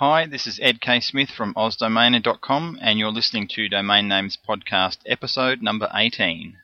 Hi, 0.00 0.26
this 0.26 0.46
is 0.46 0.60
Ed 0.62 0.80
K. 0.80 1.00
Smith 1.00 1.28
from 1.28 1.54
OzDomainer.com, 1.54 2.78
and 2.80 3.00
you're 3.00 3.10
listening 3.10 3.48
to 3.48 3.68
Domain 3.68 4.06
Names 4.06 4.38
Podcast, 4.48 4.98
episode 5.04 5.60
number 5.60 5.90
18. 5.92 6.56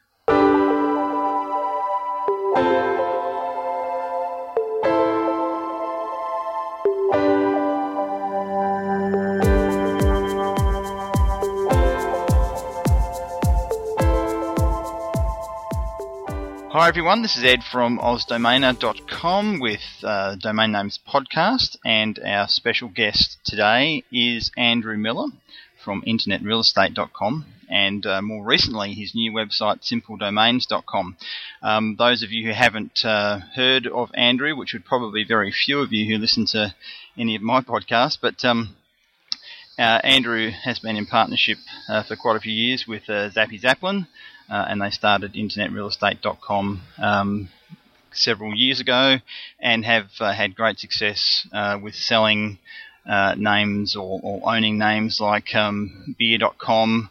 Hi 16.84 16.88
everyone, 16.88 17.22
this 17.22 17.38
is 17.38 17.44
Ed 17.44 17.64
from 17.64 17.98
OzDomainer.com 17.98 19.58
with 19.58 19.80
uh, 20.02 20.34
Domain 20.34 20.72
Names 20.72 21.00
Podcast, 21.08 21.78
and 21.82 22.18
our 22.18 22.46
special 22.46 22.88
guest 22.88 23.38
today 23.42 24.04
is 24.12 24.50
Andrew 24.54 24.98
Miller 24.98 25.28
from 25.82 26.02
InternetRealEstate.com, 26.02 27.46
and 27.70 28.04
uh, 28.04 28.20
more 28.20 28.44
recently 28.44 28.92
his 28.92 29.14
new 29.14 29.32
website 29.32 29.80
SimpleDomains.com. 29.80 31.16
Um, 31.62 31.96
those 31.98 32.22
of 32.22 32.32
you 32.32 32.46
who 32.46 32.52
haven't 32.52 33.02
uh, 33.02 33.38
heard 33.54 33.86
of 33.86 34.10
Andrew, 34.12 34.54
which 34.54 34.74
would 34.74 34.84
probably 34.84 35.24
be 35.24 35.28
very 35.28 35.52
few 35.52 35.80
of 35.80 35.90
you 35.90 36.04
who 36.04 36.20
listen 36.20 36.44
to 36.48 36.74
any 37.16 37.34
of 37.34 37.40
my 37.40 37.62
podcasts, 37.62 38.18
but 38.20 38.44
um, 38.44 38.76
uh, 39.78 40.00
Andrew 40.04 40.50
has 40.50 40.80
been 40.80 40.96
in 40.96 41.06
partnership 41.06 41.56
uh, 41.88 42.02
for 42.02 42.14
quite 42.14 42.36
a 42.36 42.40
few 42.40 42.52
years 42.52 42.86
with 42.86 43.04
uh, 43.08 43.30
Zappy 43.30 43.58
Zaplin, 43.58 44.06
uh, 44.50 44.66
and 44.68 44.80
they 44.80 44.90
started 44.90 45.34
InternetRealEstate.com 45.34 46.82
um, 46.98 47.48
several 48.12 48.54
years 48.54 48.80
ago, 48.80 49.16
and 49.60 49.84
have 49.84 50.06
uh, 50.20 50.32
had 50.32 50.54
great 50.54 50.78
success 50.78 51.46
uh, 51.52 51.78
with 51.82 51.94
selling 51.94 52.58
names 53.36 53.96
or, 53.96 54.20
or, 54.22 54.40
owning 54.44 54.78
names 54.78 55.18
like 55.20 55.54
um, 55.54 56.14
Beer.com, 56.18 57.10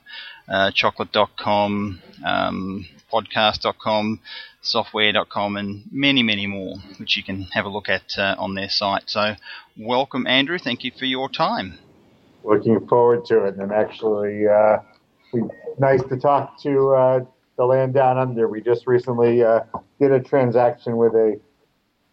Chocolate.com, 0.73 2.01
um, 2.25 2.85
Podcast.com, 3.11 4.19
software.com 4.61 5.57
and 5.57 5.83
many, 5.91 6.23
many 6.23 6.47
more, 6.47 6.77
which 6.97 7.15
you 7.15 7.23
can 7.23 7.43
have 7.53 7.65
a 7.65 7.69
look 7.69 7.89
at 7.89 8.17
uh, 8.17 8.35
on 8.39 8.55
their 8.55 8.69
site. 8.69 9.03
So, 9.07 9.35
welcome, 9.77 10.25
Andrew. 10.25 10.57
Thank 10.57 10.83
you 10.83 10.91
for 10.97 11.05
your 11.05 11.29
time 11.29 11.77
looking 12.43 12.85
forward 12.87 13.25
to 13.25 13.45
it. 13.45 13.55
And 13.55 13.71
actually, 13.71 14.47
uh, 14.47 14.77
nice 15.77 16.03
to 16.03 16.17
talk 16.17 16.61
to 16.61 16.89
uh, 16.93 17.25
the 17.57 17.65
land 17.65 17.93
down 17.93 18.17
under. 18.17 18.47
We 18.47 18.61
just 18.61 18.87
recently 18.87 19.43
uh, 19.43 19.61
did 19.99 20.11
a 20.11 20.19
transaction 20.19 20.97
with 20.97 21.13
a 21.13 21.39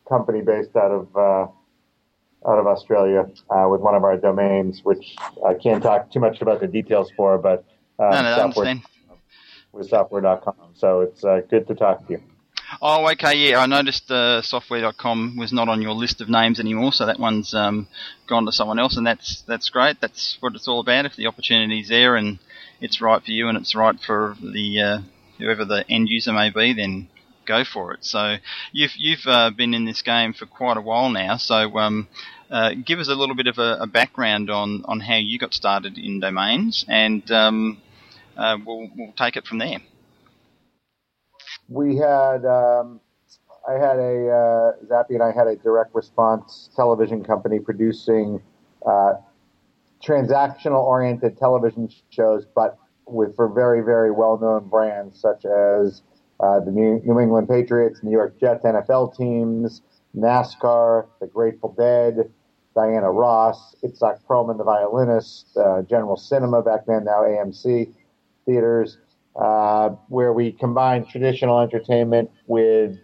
company 0.08 0.42
based 0.42 0.76
out 0.76 0.90
of 0.90 1.16
uh, 1.16 1.46
out 2.48 2.58
of 2.58 2.66
Australia 2.66 3.30
uh, 3.50 3.66
with 3.68 3.80
one 3.80 3.94
of 3.94 4.04
our 4.04 4.16
domains, 4.16 4.80
which 4.82 5.16
I 5.46 5.54
can't 5.54 5.82
talk 5.82 6.10
too 6.10 6.20
much 6.20 6.40
about 6.40 6.60
the 6.60 6.66
details 6.66 7.10
for, 7.16 7.38
but 7.38 7.64
um, 7.98 8.10
no, 8.10 8.22
no, 8.22 8.36
software, 8.36 8.82
with 9.72 9.88
software.com. 9.88 10.54
So 10.74 11.00
it's 11.02 11.24
uh, 11.24 11.42
good 11.48 11.66
to 11.68 11.74
talk 11.74 12.06
to 12.06 12.14
you. 12.14 12.22
Oh, 12.80 13.10
okay, 13.10 13.34
yeah. 13.34 13.58
I 13.58 13.66
noticed 13.66 14.10
uh, 14.10 14.42
software.com 14.42 15.36
was 15.36 15.52
not 15.52 15.68
on 15.68 15.82
your 15.82 15.92
list 15.92 16.20
of 16.20 16.28
names 16.28 16.60
anymore, 16.60 16.92
so 16.92 17.04
that 17.06 17.18
one's 17.18 17.52
um, 17.52 17.88
gone 18.28 18.46
to 18.46 18.52
someone 18.52 18.78
else, 18.78 18.96
and 18.96 19.06
that's 19.06 19.42
that's 19.42 19.68
great. 19.70 20.00
That's 20.00 20.38
what 20.40 20.54
it's 20.54 20.68
all 20.68 20.80
about. 20.80 21.04
If 21.04 21.16
the 21.16 21.26
opportunity's 21.26 21.88
there 21.88 22.16
and 22.16 22.38
it's 22.80 23.00
right 23.00 23.22
for 23.22 23.30
you 23.30 23.48
and 23.48 23.58
it's 23.58 23.74
right 23.74 23.98
for 24.00 24.36
the 24.40 24.80
uh, 24.80 24.98
whoever 25.38 25.64
the 25.64 25.84
end 25.88 26.08
user 26.08 26.32
may 26.32 26.50
be, 26.50 26.72
then 26.72 27.08
go 27.46 27.64
for 27.64 27.92
it. 27.94 28.04
So 28.04 28.36
you've 28.72 28.92
you've 28.96 29.26
uh, 29.26 29.50
been 29.50 29.74
in 29.74 29.84
this 29.84 30.02
game 30.02 30.32
for 30.32 30.46
quite 30.46 30.76
a 30.76 30.82
while 30.82 31.10
now. 31.10 31.36
So 31.36 31.78
um, 31.78 32.08
uh, 32.50 32.74
give 32.84 32.98
us 32.98 33.08
a 33.08 33.14
little 33.14 33.34
bit 33.34 33.46
of 33.46 33.58
a, 33.58 33.78
a, 33.80 33.86
background 33.86 34.50
on, 34.50 34.84
on 34.86 35.00
how 35.00 35.16
you 35.16 35.38
got 35.38 35.54
started 35.54 35.96
in 35.98 36.18
domains, 36.18 36.84
and 36.88 37.30
um, 37.30 37.80
uh, 38.36 38.58
we'll 38.64 38.88
we'll 38.96 39.12
take 39.12 39.36
it 39.36 39.46
from 39.46 39.58
there 39.58 39.78
we 41.70 41.96
had 41.96 42.44
um, 42.44 43.00
I 43.66 43.74
had 43.74 43.98
a 43.98 44.28
uh, 44.28 44.72
Zappy 44.86 45.10
and 45.10 45.22
I 45.22 45.32
had 45.32 45.46
a 45.46 45.56
direct 45.56 45.94
response 45.94 46.68
television 46.74 47.24
company 47.24 47.60
producing 47.60 48.42
uh, 48.84 49.14
transactional 50.04 50.82
oriented 50.82 51.38
television 51.38 51.88
shows, 52.10 52.46
but 52.54 52.78
with 53.06 53.34
for 53.34 53.48
very 53.48 53.82
very 53.82 54.10
well 54.10 54.38
known 54.38 54.68
brands 54.68 55.20
such 55.20 55.44
as 55.44 56.02
uh, 56.40 56.60
the 56.60 56.70
New, 56.70 57.02
England 57.04 57.48
Patriots, 57.48 58.00
New 58.02 58.12
York 58.12 58.38
Jets, 58.40 58.64
NFL 58.64 59.16
teams, 59.16 59.82
NASCAR, 60.16 61.06
the 61.20 61.26
Grateful 61.26 61.74
Dead. 61.76 62.30
Diana 62.74 63.10
Ross, 63.10 63.74
Itzhak 63.82 64.20
Perlman, 64.28 64.56
the 64.56 64.64
violinist, 64.64 65.56
uh, 65.56 65.82
General 65.82 66.16
Cinema 66.16 66.62
back 66.62 66.86
then, 66.86 67.04
now 67.04 67.22
AMC 67.22 67.92
theaters, 68.46 68.98
uh, 69.36 69.90
where 70.08 70.32
we 70.32 70.52
combine 70.52 71.04
traditional 71.04 71.60
entertainment 71.60 72.30
with 72.46 72.96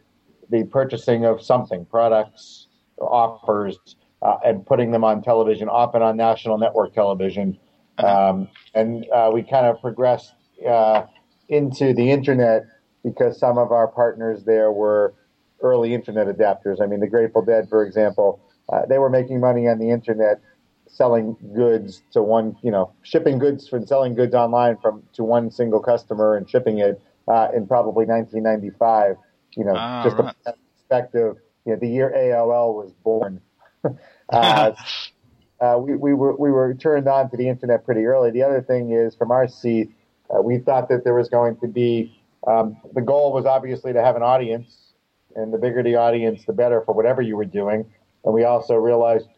the 0.50 0.64
purchasing 0.64 1.24
of 1.24 1.42
something, 1.42 1.84
products, 1.86 2.68
offers, 3.00 3.78
uh, 4.26 4.38
and 4.44 4.66
putting 4.66 4.90
them 4.90 5.04
on 5.04 5.22
television, 5.22 5.68
often 5.68 6.02
on 6.02 6.16
national 6.16 6.58
network 6.58 6.92
television. 6.92 7.56
Uh-huh. 7.98 8.30
Um, 8.30 8.48
and 8.74 9.06
uh, 9.10 9.30
we 9.32 9.42
kind 9.42 9.66
of 9.66 9.80
progressed 9.80 10.34
uh, 10.68 11.04
into 11.48 11.94
the 11.94 12.10
internet 12.10 12.66
because 13.04 13.38
some 13.38 13.56
of 13.56 13.70
our 13.70 13.86
partners 13.86 14.42
there 14.44 14.72
were 14.72 15.14
early 15.62 15.94
internet 15.94 16.26
adapters. 16.26 16.82
I 16.82 16.86
mean, 16.86 16.98
the 16.98 17.06
Grateful 17.06 17.42
Dead, 17.42 17.68
for 17.68 17.86
example, 17.86 18.40
uh, 18.72 18.84
they 18.86 18.98
were 18.98 19.08
making 19.08 19.38
money 19.38 19.68
on 19.68 19.78
the 19.78 19.90
internet 19.90 20.40
selling 20.88 21.36
goods 21.54 22.02
to 22.12 22.20
one, 22.20 22.56
you 22.62 22.72
know, 22.72 22.92
shipping 23.02 23.38
goods 23.38 23.72
and 23.72 23.86
selling 23.86 24.16
goods 24.16 24.34
online 24.34 24.76
from 24.78 25.04
to 25.12 25.22
one 25.22 25.52
single 25.52 25.80
customer 25.80 26.36
and 26.36 26.50
shipping 26.50 26.78
it 26.78 27.00
uh, 27.28 27.48
in 27.54 27.66
probably 27.66 28.06
1995. 28.06 29.16
You 29.56 29.64
know, 29.64 29.74
ah, 29.76 30.02
just 30.02 30.16
right. 30.16 30.34
a 30.46 30.54
perspective. 30.74 31.36
You 31.64 31.72
know, 31.72 31.78
the 31.78 31.88
year 31.88 32.12
AOL 32.14 32.74
was 32.74 32.92
born. 33.04 33.40
uh, 34.30 34.72
uh, 35.60 35.78
we, 35.78 35.96
we 35.96 36.14
were 36.14 36.34
we 36.36 36.50
were 36.50 36.74
turned 36.74 37.08
on 37.08 37.30
to 37.30 37.36
the 37.36 37.48
internet 37.48 37.84
pretty 37.84 38.04
early. 38.04 38.30
The 38.30 38.42
other 38.42 38.62
thing 38.62 38.92
is, 38.92 39.14
from 39.14 39.30
our 39.30 39.48
seat, 39.48 39.90
uh, 40.30 40.42
we 40.42 40.58
thought 40.58 40.88
that 40.88 41.04
there 41.04 41.14
was 41.14 41.28
going 41.28 41.56
to 41.58 41.68
be 41.68 42.20
um, 42.46 42.76
the 42.94 43.02
goal 43.02 43.32
was 43.32 43.46
obviously 43.46 43.92
to 43.92 44.02
have 44.02 44.16
an 44.16 44.22
audience, 44.22 44.92
and 45.34 45.52
the 45.52 45.58
bigger 45.58 45.82
the 45.82 45.96
audience, 45.96 46.44
the 46.46 46.52
better 46.52 46.82
for 46.82 46.94
whatever 46.94 47.22
you 47.22 47.36
were 47.36 47.44
doing. 47.44 47.84
And 48.24 48.34
we 48.34 48.44
also 48.44 48.74
realized 48.74 49.28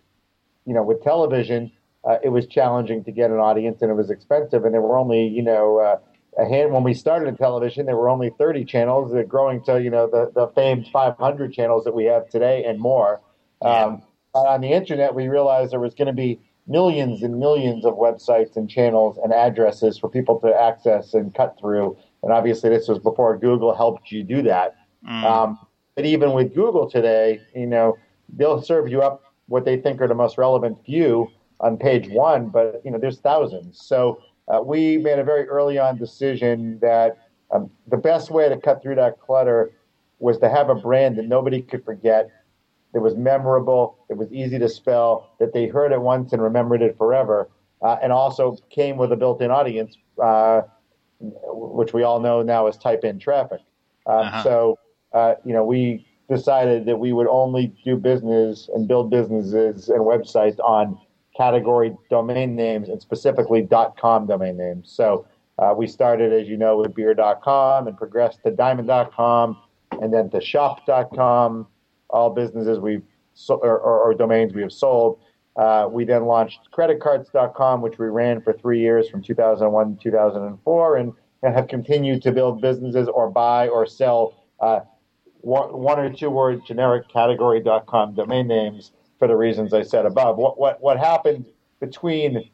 you 0.68 0.74
know, 0.74 0.82
with 0.82 1.02
television, 1.02 1.72
uh, 2.04 2.18
it 2.22 2.28
was 2.28 2.46
challenging 2.46 3.02
to 3.04 3.10
get 3.10 3.30
an 3.30 3.38
audience 3.38 3.80
and 3.80 3.90
it 3.90 3.94
was 3.94 4.10
expensive. 4.10 4.66
And 4.66 4.74
there 4.74 4.82
were 4.82 4.98
only, 4.98 5.26
you 5.26 5.42
know, 5.42 5.78
uh, 5.78 5.98
a 6.38 6.46
hand 6.46 6.72
when 6.72 6.84
we 6.84 6.92
started 6.92 7.26
in 7.26 7.38
television, 7.38 7.86
there 7.86 7.96
were 7.96 8.10
only 8.10 8.30
30 8.36 8.66
channels. 8.66 9.10
They're 9.10 9.24
growing 9.24 9.64
to, 9.64 9.82
you 9.82 9.88
know, 9.88 10.06
the, 10.06 10.30
the 10.34 10.48
famed 10.48 10.86
500 10.92 11.54
channels 11.54 11.84
that 11.84 11.94
we 11.94 12.04
have 12.04 12.28
today 12.28 12.64
and 12.64 12.78
more. 12.78 13.22
Um, 13.62 14.02
on 14.46 14.60
the 14.60 14.72
internet, 14.72 15.14
we 15.14 15.28
realized 15.28 15.72
there 15.72 15.80
was 15.80 15.94
going 15.94 16.06
to 16.06 16.12
be 16.12 16.40
millions 16.66 17.22
and 17.22 17.38
millions 17.38 17.84
of 17.84 17.94
websites 17.94 18.56
and 18.56 18.68
channels 18.68 19.18
and 19.22 19.32
addresses 19.32 19.98
for 19.98 20.08
people 20.08 20.38
to 20.40 20.54
access 20.54 21.14
and 21.14 21.34
cut 21.34 21.56
through. 21.58 21.96
And 22.22 22.32
obviously, 22.32 22.70
this 22.70 22.88
was 22.88 22.98
before 22.98 23.36
Google 23.38 23.74
helped 23.74 24.10
you 24.10 24.22
do 24.22 24.42
that. 24.42 24.76
Mm. 25.08 25.24
Um, 25.24 25.58
but 25.96 26.04
even 26.04 26.32
with 26.32 26.54
Google 26.54 26.88
today, 26.88 27.40
you 27.54 27.66
know, 27.66 27.96
they'll 28.36 28.62
serve 28.62 28.88
you 28.88 29.02
up 29.02 29.24
what 29.46 29.64
they 29.64 29.76
think 29.76 30.00
are 30.00 30.08
the 30.08 30.14
most 30.14 30.38
relevant 30.38 30.78
few 30.84 31.28
on 31.60 31.76
page 31.76 32.08
one, 32.08 32.48
but 32.48 32.80
you 32.84 32.90
know 32.90 32.98
there's 32.98 33.18
thousands. 33.18 33.80
So 33.82 34.20
uh, 34.46 34.60
we 34.62 34.98
made 34.98 35.18
a 35.18 35.24
very 35.24 35.48
early 35.48 35.78
on 35.78 35.96
decision 35.98 36.78
that 36.80 37.16
um, 37.50 37.70
the 37.88 37.96
best 37.96 38.30
way 38.30 38.48
to 38.48 38.56
cut 38.58 38.82
through 38.82 38.96
that 38.96 39.20
clutter 39.20 39.72
was 40.18 40.38
to 40.38 40.48
have 40.48 40.68
a 40.68 40.74
brand 40.74 41.16
that 41.16 41.26
nobody 41.26 41.62
could 41.62 41.84
forget. 41.84 42.30
It 42.94 42.98
was 42.98 43.14
memorable. 43.16 43.98
It 44.08 44.16
was 44.16 44.32
easy 44.32 44.58
to 44.58 44.68
spell. 44.68 45.30
That 45.38 45.52
they 45.52 45.66
heard 45.66 45.92
it 45.92 46.00
once 46.00 46.32
and 46.32 46.42
remembered 46.42 46.82
it 46.82 46.96
forever, 46.96 47.48
uh, 47.82 47.96
and 48.02 48.12
also 48.12 48.56
came 48.70 48.96
with 48.96 49.12
a 49.12 49.16
built-in 49.16 49.50
audience, 49.50 49.96
uh, 50.22 50.62
which 51.20 51.92
we 51.92 52.02
all 52.02 52.20
know 52.20 52.42
now 52.42 52.66
is 52.66 52.76
type-in 52.76 53.18
traffic. 53.18 53.60
Um, 54.06 54.18
uh-huh. 54.18 54.42
So 54.42 54.78
uh, 55.12 55.34
you 55.44 55.52
know 55.52 55.64
we 55.64 56.06
decided 56.28 56.86
that 56.86 56.96
we 56.96 57.12
would 57.12 57.26
only 57.26 57.74
do 57.84 57.96
business 57.96 58.68
and 58.74 58.86
build 58.86 59.10
businesses 59.10 59.88
and 59.88 60.00
websites 60.00 60.58
on 60.60 60.98
category 61.36 61.96
domain 62.10 62.54
names 62.56 62.88
and 62.88 63.00
specifically 63.00 63.66
.com 63.98 64.26
domain 64.26 64.56
names. 64.56 64.90
So 64.92 65.26
uh, 65.58 65.74
we 65.76 65.86
started, 65.86 66.32
as 66.32 66.48
you 66.48 66.56
know, 66.56 66.76
with 66.76 66.94
beer.com 66.94 67.88
and 67.88 67.96
progressed 67.96 68.40
to 68.44 68.50
diamond.com 68.50 69.56
and 70.00 70.12
then 70.12 70.30
to 70.30 70.40
shop.com, 70.40 71.66
all 72.10 72.30
businesses 72.30 72.78
we've 72.78 73.02
so, 73.34 73.54
or, 73.56 73.78
or, 73.78 74.00
or, 74.00 74.14
domains 74.14 74.52
we 74.52 74.62
have 74.62 74.72
sold. 74.72 75.20
Uh, 75.54 75.88
we 75.90 76.04
then 76.04 76.24
launched 76.24 76.58
creditcards.com, 76.72 77.80
which 77.80 77.98
we 77.98 78.06
ran 78.06 78.40
for 78.40 78.52
three 78.52 78.80
years 78.80 79.08
from 79.08 79.22
2001 79.22 79.96
to 79.96 80.02
2004 80.02 80.96
and, 80.96 81.12
and 81.42 81.54
have 81.54 81.68
continued 81.68 82.20
to 82.22 82.32
build 82.32 82.60
businesses 82.60 83.08
or 83.08 83.30
buy 83.30 83.68
or 83.68 83.86
sell 83.86 84.44
uh, 84.60 84.80
one, 85.40 85.72
one 85.72 86.00
or 86.00 86.12
two 86.12 86.30
word 86.30 86.64
generic 86.66 87.08
category.com 87.08 88.14
domain 88.14 88.48
names 88.48 88.92
for 89.18 89.28
the 89.28 89.36
reasons 89.36 89.72
I 89.72 89.82
said 89.82 90.04
above. 90.04 90.36
What, 90.36 90.58
what, 90.58 90.80
what 90.80 90.98
happened 90.98 91.46
between 91.80 92.50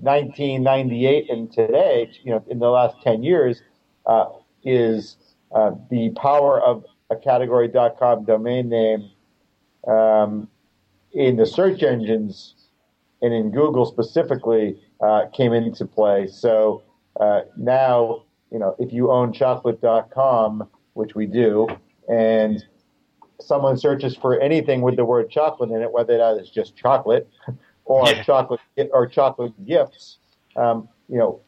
1998 0.00 1.30
and 1.30 1.52
today, 1.52 2.10
you 2.22 2.30
know, 2.32 2.44
in 2.48 2.58
the 2.58 2.68
last 2.68 3.02
10 3.02 3.22
years, 3.22 3.62
uh, 4.04 4.26
is 4.64 5.16
uh, 5.52 5.72
the 5.90 6.10
power 6.10 6.60
of 6.60 6.84
a 7.10 7.16
category.com 7.16 8.24
domain 8.24 8.68
name 8.68 9.10
um, 9.86 10.48
in 11.12 11.36
the 11.36 11.46
search 11.46 11.82
engines 11.82 12.54
and 13.22 13.32
in 13.32 13.50
Google 13.50 13.84
specifically 13.86 14.80
uh, 15.00 15.26
came 15.34 15.52
into 15.52 15.86
play. 15.86 16.26
So 16.26 16.82
uh, 17.20 17.42
now, 17.56 18.24
you 18.50 18.58
know, 18.58 18.76
if 18.78 18.92
you 18.92 19.10
own 19.10 19.32
chocolate.com, 19.32 20.68
which 20.94 21.14
we 21.14 21.26
do, 21.26 21.68
and 22.08 22.64
someone 23.40 23.76
searches 23.76 24.16
for 24.16 24.40
anything 24.40 24.80
with 24.80 24.96
the 24.96 25.04
word 25.04 25.30
chocolate 25.30 25.70
in 25.70 25.82
it, 25.82 25.92
whether 25.92 26.16
that 26.16 26.38
is 26.38 26.50
just 26.50 26.76
chocolate 26.76 27.28
or 27.84 28.06
yeah. 28.08 28.22
chocolate 28.22 28.60
or 28.92 29.06
chocolate 29.06 29.52
gifts, 29.66 30.18
um, 30.56 30.88
you 31.08 31.18
know, 31.18 31.40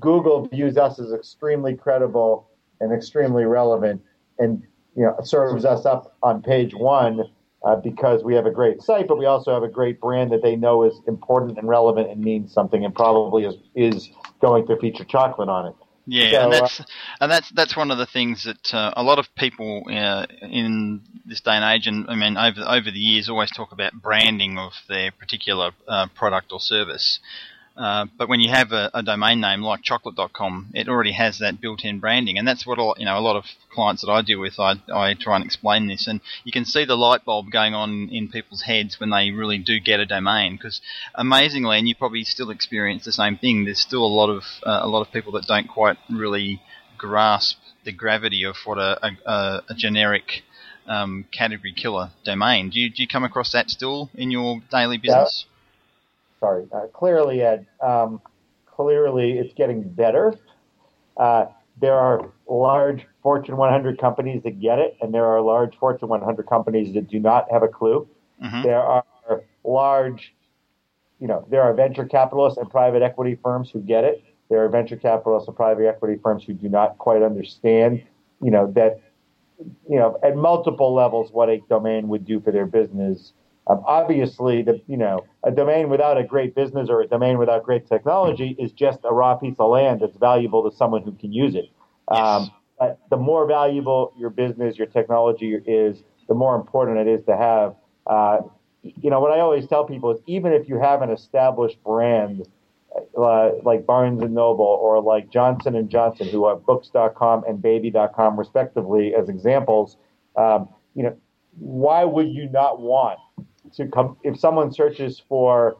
Google 0.00 0.46
views 0.48 0.76
us 0.76 0.98
as 0.98 1.12
extremely 1.12 1.74
credible 1.74 2.48
and 2.80 2.92
extremely 2.92 3.44
relevant, 3.44 4.02
and 4.38 4.62
you 4.96 5.04
know 5.04 5.16
serves 5.22 5.64
us 5.64 5.86
up 5.86 6.16
on 6.22 6.42
page 6.42 6.74
one 6.74 7.24
uh, 7.64 7.76
because 7.76 8.22
we 8.22 8.34
have 8.34 8.46
a 8.46 8.50
great 8.50 8.82
site, 8.82 9.08
but 9.08 9.18
we 9.18 9.26
also 9.26 9.52
have 9.52 9.62
a 9.62 9.68
great 9.68 10.00
brand 10.00 10.32
that 10.32 10.42
they 10.42 10.56
know 10.56 10.82
is 10.82 11.00
important 11.06 11.58
and 11.58 11.68
relevant 11.68 12.10
and 12.10 12.20
means 12.20 12.52
something, 12.52 12.84
and 12.84 12.94
probably 12.94 13.44
is 13.44 13.54
is 13.74 14.10
going 14.40 14.66
to 14.66 14.76
feature 14.76 15.04
chocolate 15.04 15.48
on 15.48 15.66
it. 15.66 15.74
Yeah, 16.06 16.30
so, 16.32 16.40
and 16.42 16.52
that's 16.52 16.80
uh, 16.80 16.84
and 17.20 17.32
that's 17.32 17.50
that's 17.50 17.76
one 17.76 17.90
of 17.90 17.96
the 17.96 18.06
things 18.06 18.44
that 18.44 18.74
uh, 18.74 18.92
a 18.96 19.02
lot 19.02 19.18
of 19.18 19.34
people 19.34 19.84
uh, 19.88 20.26
in 20.42 21.00
this 21.24 21.40
day 21.40 21.52
and 21.52 21.64
age, 21.64 21.86
and 21.86 22.06
I 22.08 22.14
mean 22.14 22.36
over 22.36 22.60
over 22.60 22.90
the 22.90 22.98
years, 22.98 23.28
always 23.28 23.50
talk 23.50 23.72
about 23.72 23.94
branding 23.94 24.58
of 24.58 24.72
their 24.88 25.10
particular 25.12 25.70
uh, 25.88 26.08
product 26.14 26.52
or 26.52 26.60
service. 26.60 27.20
Uh, 27.76 28.06
but 28.16 28.28
when 28.28 28.38
you 28.38 28.50
have 28.50 28.70
a, 28.70 28.88
a, 28.94 29.02
domain 29.02 29.40
name 29.40 29.60
like 29.60 29.82
chocolate.com, 29.82 30.70
it 30.74 30.88
already 30.88 31.10
has 31.10 31.38
that 31.38 31.60
built-in 31.60 31.98
branding, 31.98 32.38
and 32.38 32.46
that's 32.46 32.64
what 32.64 32.78
a, 32.78 32.94
you 32.98 33.04
know. 33.04 33.18
A 33.18 33.20
lot 33.20 33.34
of 33.34 33.46
clients 33.68 34.02
that 34.02 34.12
I 34.12 34.22
deal 34.22 34.38
with, 34.38 34.60
I, 34.60 34.74
I 34.92 35.14
try 35.14 35.34
and 35.34 35.44
explain 35.44 35.88
this, 35.88 36.06
and 36.06 36.20
you 36.44 36.52
can 36.52 36.64
see 36.64 36.84
the 36.84 36.96
light 36.96 37.24
bulb 37.24 37.50
going 37.50 37.74
on 37.74 38.10
in 38.10 38.28
people's 38.28 38.62
heads 38.62 39.00
when 39.00 39.10
they 39.10 39.32
really 39.32 39.58
do 39.58 39.80
get 39.80 39.98
a 39.98 40.06
domain. 40.06 40.56
Because 40.56 40.80
amazingly, 41.16 41.78
and 41.78 41.88
you 41.88 41.96
probably 41.96 42.22
still 42.22 42.50
experience 42.50 43.04
the 43.04 43.12
same 43.12 43.36
thing. 43.38 43.64
There's 43.64 43.80
still 43.80 44.04
a 44.04 44.06
lot 44.06 44.30
of 44.30 44.44
uh, 44.62 44.80
a 44.82 44.88
lot 44.88 45.02
of 45.02 45.12
people 45.12 45.32
that 45.32 45.46
don't 45.46 45.66
quite 45.66 45.96
really 46.08 46.62
grasp 46.96 47.58
the 47.84 47.92
gravity 47.92 48.44
of 48.44 48.54
what 48.64 48.78
a, 48.78 49.04
a, 49.26 49.62
a 49.68 49.74
generic 49.74 50.42
um, 50.86 51.24
category 51.32 51.72
killer 51.72 52.10
domain. 52.24 52.70
Do 52.70 52.78
you, 52.78 52.88
do 52.88 53.02
you 53.02 53.08
come 53.08 53.24
across 53.24 53.50
that 53.50 53.68
still 53.68 54.10
in 54.14 54.30
your 54.30 54.62
daily 54.70 54.96
business? 54.96 55.44
Yeah 55.46 55.53
sorry, 56.44 56.66
uh, 56.72 56.86
clearly, 56.92 57.42
Ed, 57.42 57.66
um, 57.80 58.20
clearly 58.66 59.38
it's 59.38 59.54
getting 59.54 59.82
better. 59.82 60.34
Uh, 61.16 61.46
there 61.80 61.94
are 61.94 62.30
large 62.48 63.06
Fortune 63.22 63.56
100 63.56 63.98
companies 63.98 64.42
that 64.42 64.60
get 64.60 64.78
it, 64.78 64.96
and 65.00 65.12
there 65.14 65.24
are 65.24 65.40
large 65.40 65.74
Fortune 65.78 66.08
100 66.08 66.46
companies 66.46 66.92
that 66.94 67.08
do 67.08 67.18
not 67.18 67.50
have 67.50 67.62
a 67.62 67.68
clue. 67.68 68.06
Mm-hmm. 68.44 68.62
There 68.62 68.80
are 68.80 69.04
large, 69.64 70.34
you 71.18 71.26
know, 71.26 71.46
there 71.50 71.62
are 71.62 71.72
venture 71.72 72.04
capitalists 72.04 72.58
and 72.58 72.70
private 72.70 73.02
equity 73.02 73.38
firms 73.42 73.70
who 73.70 73.80
get 73.80 74.04
it. 74.04 74.22
There 74.50 74.62
are 74.62 74.68
venture 74.68 74.96
capitalists 74.96 75.48
and 75.48 75.56
private 75.56 75.86
equity 75.86 76.20
firms 76.22 76.44
who 76.44 76.52
do 76.52 76.68
not 76.68 76.98
quite 76.98 77.22
understand, 77.22 78.04
you 78.42 78.50
know, 78.50 78.70
that, 78.72 79.00
you 79.88 79.98
know, 79.98 80.20
at 80.22 80.36
multiple 80.36 80.92
levels 80.92 81.32
what 81.32 81.48
a 81.48 81.60
domain 81.70 82.08
would 82.08 82.26
do 82.26 82.38
for 82.40 82.52
their 82.52 82.66
business 82.66 83.32
um, 83.66 83.82
obviously, 83.86 84.62
the 84.62 84.80
you 84.86 84.96
know 84.96 85.24
a 85.42 85.50
domain 85.50 85.88
without 85.88 86.18
a 86.18 86.24
great 86.24 86.54
business 86.54 86.88
or 86.90 87.00
a 87.00 87.06
domain 87.06 87.38
without 87.38 87.62
great 87.62 87.86
technology 87.88 88.54
is 88.58 88.72
just 88.72 89.00
a 89.04 89.12
raw 89.12 89.34
piece 89.36 89.56
of 89.58 89.70
land 89.70 90.00
that's 90.00 90.16
valuable 90.18 90.68
to 90.68 90.76
someone 90.76 91.02
who 91.02 91.12
can 91.12 91.32
use 91.32 91.54
it. 91.54 91.70
Um, 92.08 92.50
but 92.78 93.00
the 93.08 93.16
more 93.16 93.46
valuable 93.46 94.12
your 94.18 94.30
business, 94.30 94.76
your 94.76 94.86
technology 94.86 95.54
is, 95.66 96.02
the 96.28 96.34
more 96.34 96.56
important 96.56 96.98
it 96.98 97.08
is 97.08 97.24
to 97.26 97.36
have. 97.36 97.74
Uh, 98.06 98.40
you 98.82 99.08
know 99.08 99.18
what 99.18 99.30
I 99.30 99.40
always 99.40 99.66
tell 99.66 99.84
people 99.84 100.10
is 100.10 100.20
even 100.26 100.52
if 100.52 100.68
you 100.68 100.78
have 100.78 101.00
an 101.00 101.10
established 101.10 101.82
brand 101.82 102.46
uh, 103.16 103.52
like 103.62 103.86
Barnes 103.86 104.22
and 104.22 104.34
Noble 104.34 104.66
or 104.66 105.00
like 105.00 105.30
Johnson 105.30 105.74
and 105.74 105.88
Johnson, 105.88 106.28
who 106.28 106.46
have 106.48 106.66
Books.com 106.66 107.44
and 107.48 107.62
Baby.com 107.62 108.38
respectively, 108.38 109.14
as 109.14 109.30
examples, 109.30 109.96
um, 110.36 110.68
you 110.94 111.02
know 111.02 111.16
why 111.58 112.04
would 112.04 112.28
you 112.28 112.48
not 112.50 112.80
want 112.80 113.18
to 113.74 113.86
come 113.86 114.16
if 114.22 114.38
someone 114.38 114.72
searches 114.72 115.22
for 115.28 115.76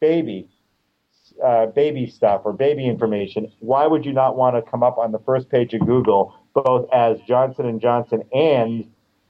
baby 0.00 0.48
uh, 1.44 1.66
baby 1.66 2.06
stuff 2.06 2.42
or 2.44 2.52
baby 2.52 2.86
information, 2.86 3.50
why 3.60 3.86
would 3.86 4.04
you 4.04 4.12
not 4.12 4.36
want 4.36 4.56
to 4.56 4.62
come 4.70 4.82
up 4.82 4.98
on 4.98 5.12
the 5.12 5.18
first 5.20 5.48
page 5.48 5.74
of 5.74 5.80
Google 5.86 6.34
both 6.54 6.88
as 6.92 7.20
Johnson 7.22 7.66
and 7.66 7.80
Johnson 7.80 8.22
and 8.32 8.88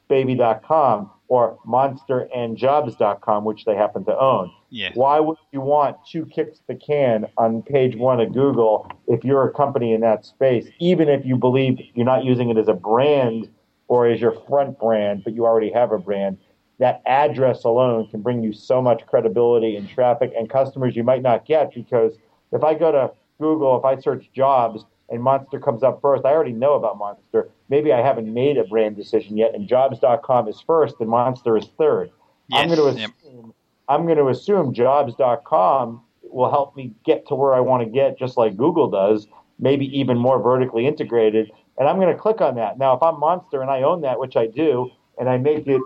baby.com 0.08 1.10
or 1.28 1.58
monsterandjobs.com, 1.66 3.44
which 3.44 3.64
they 3.64 3.75
happen 3.75 4.04
to 4.04 4.19
own? 4.19 4.50
Yeah. 4.70 4.90
Why 4.94 5.20
would 5.20 5.38
you 5.52 5.60
want 5.60 5.96
two 6.06 6.26
kicks 6.26 6.60
the 6.66 6.75
can 6.75 7.26
on 7.38 7.62
page 7.62 7.96
one 7.96 8.20
of 8.20 8.32
Google 8.32 8.90
if 9.06 9.25
you're 9.25 9.44
a 9.48 9.52
company 9.52 9.92
in 9.92 10.02
that 10.02 10.26
space, 10.26 10.69
even 10.78 11.08
if 11.08 11.25
you 11.25 11.36
believe 11.36 11.81
you're 11.94 12.04
not 12.04 12.25
using 12.25 12.50
it 12.50 12.58
as 12.58 12.69
a 12.69 12.75
brand 12.75 13.48
or 13.88 14.06
as 14.06 14.20
your 14.20 14.32
front 14.48 14.78
brand, 14.78 15.25
but 15.25 15.34
you 15.34 15.46
already 15.46 15.72
have 15.72 15.92
a 15.92 15.98
brand? 15.98 16.38
That 16.78 17.02
address 17.06 17.64
alone 17.64 18.08
can 18.08 18.20
bring 18.20 18.42
you 18.42 18.52
so 18.52 18.82
much 18.82 19.06
credibility 19.06 19.76
and 19.76 19.88
traffic 19.88 20.32
and 20.36 20.50
customers 20.50 20.96
you 20.96 21.04
might 21.04 21.22
not 21.22 21.46
get 21.46 21.72
because 21.72 22.14
if 22.52 22.62
I 22.64 22.74
go 22.74 22.90
to 22.92 23.12
Google, 23.40 23.78
if 23.78 23.84
I 23.84 24.00
search 24.00 24.30
jobs 24.32 24.84
and 25.08 25.22
Monster 25.22 25.60
comes 25.60 25.82
up 25.82 26.00
first, 26.00 26.24
I 26.24 26.30
already 26.30 26.52
know 26.52 26.74
about 26.74 26.98
Monster. 26.98 27.50
Maybe 27.68 27.92
I 27.92 28.00
haven't 28.00 28.32
made 28.32 28.58
a 28.58 28.64
brand 28.64 28.96
decision 28.96 29.36
yet, 29.36 29.54
and 29.54 29.68
Jobs.com 29.68 30.48
is 30.48 30.60
first 30.60 30.96
and 31.00 31.08
Monster 31.08 31.56
is 31.56 31.66
third. 31.78 32.10
Yes, 32.48 32.60
I'm 32.60 32.68
going 32.68 32.78
to 32.78 32.86
assume 32.86 33.46
yep. 33.46 33.54
I'm 33.88 34.04
going 34.06 34.18
to 34.18 34.28
assume 34.28 34.72
Jobs.com 34.72 36.02
will 36.22 36.50
help 36.50 36.74
me 36.74 36.92
get 37.04 37.26
to 37.28 37.34
where 37.34 37.54
I 37.54 37.60
want 37.60 37.82
to 37.84 37.88
get, 37.88 38.18
just 38.18 38.36
like 38.36 38.56
Google 38.56 38.90
does, 38.90 39.28
maybe 39.58 39.86
even 39.98 40.18
more 40.18 40.42
vertically 40.42 40.86
integrated. 40.86 41.50
And 41.78 41.88
I'm 41.88 41.96
going 41.96 42.14
to 42.14 42.20
click 42.20 42.40
on 42.40 42.56
that. 42.56 42.78
Now, 42.78 42.96
if 42.96 43.02
I'm 43.02 43.20
Monster 43.20 43.62
and 43.62 43.70
I 43.70 43.82
own 43.82 44.00
that, 44.02 44.18
which 44.18 44.36
I 44.36 44.46
do, 44.46 44.90
and 45.18 45.28
I 45.28 45.36
make 45.36 45.66
it 45.66 45.80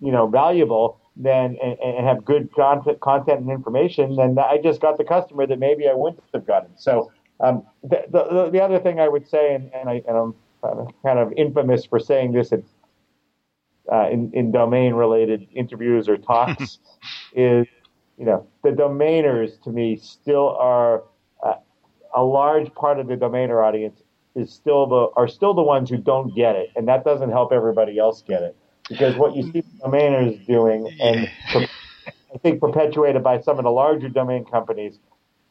you 0.00 0.12
know 0.12 0.26
valuable 0.26 1.00
then 1.16 1.56
and, 1.62 1.78
and, 1.80 2.06
have 2.06 2.24
good 2.24 2.52
content, 2.54 3.00
content 3.00 3.40
and 3.40 3.50
information, 3.50 4.16
then 4.16 4.38
I 4.38 4.58
just 4.62 4.80
got 4.80 4.98
the 4.98 5.04
customer 5.04 5.46
that 5.46 5.58
maybe 5.58 5.88
I 5.88 5.94
wouldn't 5.94 6.22
have 6.34 6.46
gotten. 6.46 6.76
So 6.76 7.10
um, 7.40 7.64
the, 7.82 8.04
the, 8.10 8.50
the 8.50 8.62
other 8.62 8.78
thing 8.78 9.00
I 9.00 9.08
would 9.08 9.26
say, 9.28 9.54
and, 9.54 9.70
and, 9.74 9.88
I, 9.88 10.02
and 10.06 10.16
I'm 10.16 10.34
kind 11.02 11.18
of 11.18 11.32
infamous 11.32 11.86
for 11.86 11.98
saying 11.98 12.32
this 12.32 12.52
at, 12.52 12.62
uh, 13.90 14.10
in, 14.10 14.30
in 14.34 14.52
domain 14.52 14.92
related 14.92 15.46
interviews 15.54 16.08
or 16.08 16.18
talks, 16.18 16.78
is 17.34 17.66
you 18.18 18.24
know 18.24 18.46
the 18.62 18.70
domainers 18.70 19.62
to 19.62 19.70
me 19.70 19.96
still 19.96 20.56
are 20.58 21.04
uh, 21.44 21.54
a 22.14 22.22
large 22.22 22.74
part 22.74 22.98
of 22.98 23.06
the 23.06 23.14
domainer 23.14 23.64
audience 23.64 24.02
is 24.34 24.52
still 24.52 24.86
the 24.86 25.08
are 25.16 25.28
still 25.28 25.54
the 25.54 25.62
ones 25.62 25.88
who 25.88 25.98
don't 25.98 26.34
get 26.34 26.56
it, 26.56 26.70
and 26.74 26.88
that 26.88 27.04
doesn't 27.04 27.30
help 27.30 27.52
everybody 27.52 27.98
else 27.98 28.22
get 28.26 28.42
it 28.42 28.56
because 28.88 29.16
what 29.16 29.34
you 29.34 29.42
see 29.52 29.62
domainers 29.84 30.44
doing, 30.46 30.88
and 31.00 31.30
I 32.34 32.38
think 32.38 32.60
perpetuated 32.60 33.22
by 33.22 33.40
some 33.40 33.58
of 33.58 33.64
the 33.64 33.70
larger 33.70 34.08
domain 34.08 34.44
companies, 34.44 34.98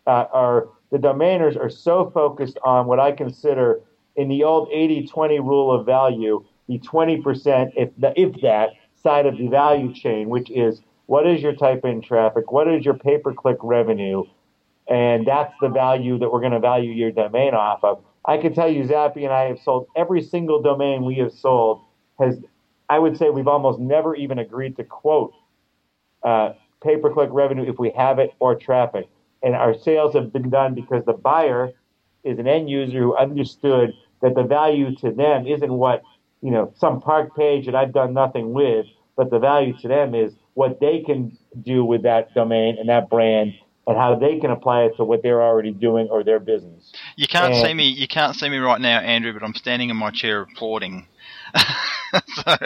uh, 0.07 0.25
are 0.31 0.69
the 0.91 0.97
domainers 0.97 1.59
are 1.59 1.69
so 1.69 2.11
focused 2.11 2.57
on 2.63 2.85
what 2.87 2.99
I 2.99 3.11
consider 3.11 3.81
in 4.15 4.29
the 4.29 4.43
old 4.43 4.69
80-20 4.69 5.39
rule 5.39 5.71
of 5.71 5.85
value, 5.85 6.45
the 6.67 6.79
20%, 6.79 7.71
if, 7.75 7.89
the, 7.97 8.13
if 8.19 8.41
that, 8.41 8.69
side 9.01 9.25
of 9.25 9.37
the 9.37 9.47
value 9.47 9.93
chain, 9.93 10.29
which 10.29 10.49
is 10.49 10.81
what 11.07 11.27
is 11.27 11.41
your 11.41 11.53
type 11.53 11.85
in 11.85 12.01
traffic, 12.01 12.51
what 12.51 12.67
is 12.67 12.85
your 12.85 12.93
pay-per-click 12.93 13.57
revenue, 13.61 14.23
and 14.87 15.25
that's 15.25 15.53
the 15.61 15.69
value 15.69 16.17
that 16.17 16.31
we're 16.31 16.39
going 16.39 16.51
to 16.51 16.59
value 16.59 16.91
your 16.91 17.11
domain 17.11 17.53
off 17.53 17.83
of. 17.83 18.03
I 18.25 18.37
can 18.37 18.53
tell 18.53 18.69
you, 18.69 18.83
Zappy 18.83 19.23
and 19.23 19.33
I 19.33 19.43
have 19.43 19.59
sold 19.59 19.87
every 19.95 20.21
single 20.21 20.61
domain 20.61 21.03
we 21.03 21.15
have 21.15 21.33
sold 21.33 21.81
has 22.19 22.39
I 22.89 22.99
would 22.99 23.17
say 23.17 23.29
we've 23.29 23.47
almost 23.47 23.79
never 23.79 24.15
even 24.15 24.39
agreed 24.39 24.77
to 24.77 24.83
quote 24.83 25.33
uh, 26.23 26.53
pay 26.83 26.97
per 26.97 27.11
click 27.11 27.29
revenue 27.31 27.69
if 27.69 27.79
we 27.79 27.91
have 27.97 28.19
it 28.19 28.33
or 28.39 28.55
traffic. 28.55 29.07
And 29.43 29.55
our 29.55 29.77
sales 29.77 30.15
have 30.15 30.33
been 30.33 30.49
done 30.49 30.73
because 30.73 31.05
the 31.05 31.13
buyer 31.13 31.71
is 32.23 32.39
an 32.39 32.47
end 32.47 32.69
user 32.69 32.99
who 32.99 33.15
understood 33.15 33.93
that 34.21 34.35
the 34.35 34.43
value 34.43 34.95
to 34.97 35.11
them 35.11 35.45
isn't 35.45 35.71
what, 35.71 36.03
you 36.41 36.51
know, 36.51 36.73
some 36.77 37.01
park 37.01 37.35
page 37.35 37.65
that 37.65 37.75
I've 37.75 37.93
done 37.93 38.13
nothing 38.13 38.53
with, 38.53 38.87
but 39.15 39.29
the 39.29 39.39
value 39.39 39.77
to 39.81 39.87
them 39.87 40.15
is 40.15 40.33
what 40.55 40.79
they 40.79 41.01
can 41.01 41.37
do 41.61 41.85
with 41.85 42.03
that 42.03 42.33
domain 42.33 42.77
and 42.79 42.89
that 42.89 43.09
brand 43.09 43.53
and 43.87 43.97
how 43.97 44.15
they 44.15 44.39
can 44.39 44.49
apply 44.49 44.83
it 44.83 44.97
to 44.97 45.03
what 45.03 45.21
they're 45.21 45.43
already 45.43 45.71
doing 45.71 46.07
or 46.09 46.23
their 46.23 46.39
business. 46.39 46.91
You 47.15 47.27
can't 47.27 47.53
and, 47.53 47.67
see 47.67 47.73
me. 47.73 47.87
You 47.87 48.07
can't 48.07 48.35
see 48.35 48.49
me 48.49 48.57
right 48.57 48.81
now, 48.81 48.99
Andrew, 48.99 49.31
but 49.31 49.43
I'm 49.43 49.53
standing 49.53 49.89
in 49.89 49.97
my 49.97 50.09
chair 50.09 50.41
applauding. 50.41 51.07
so 52.35 52.57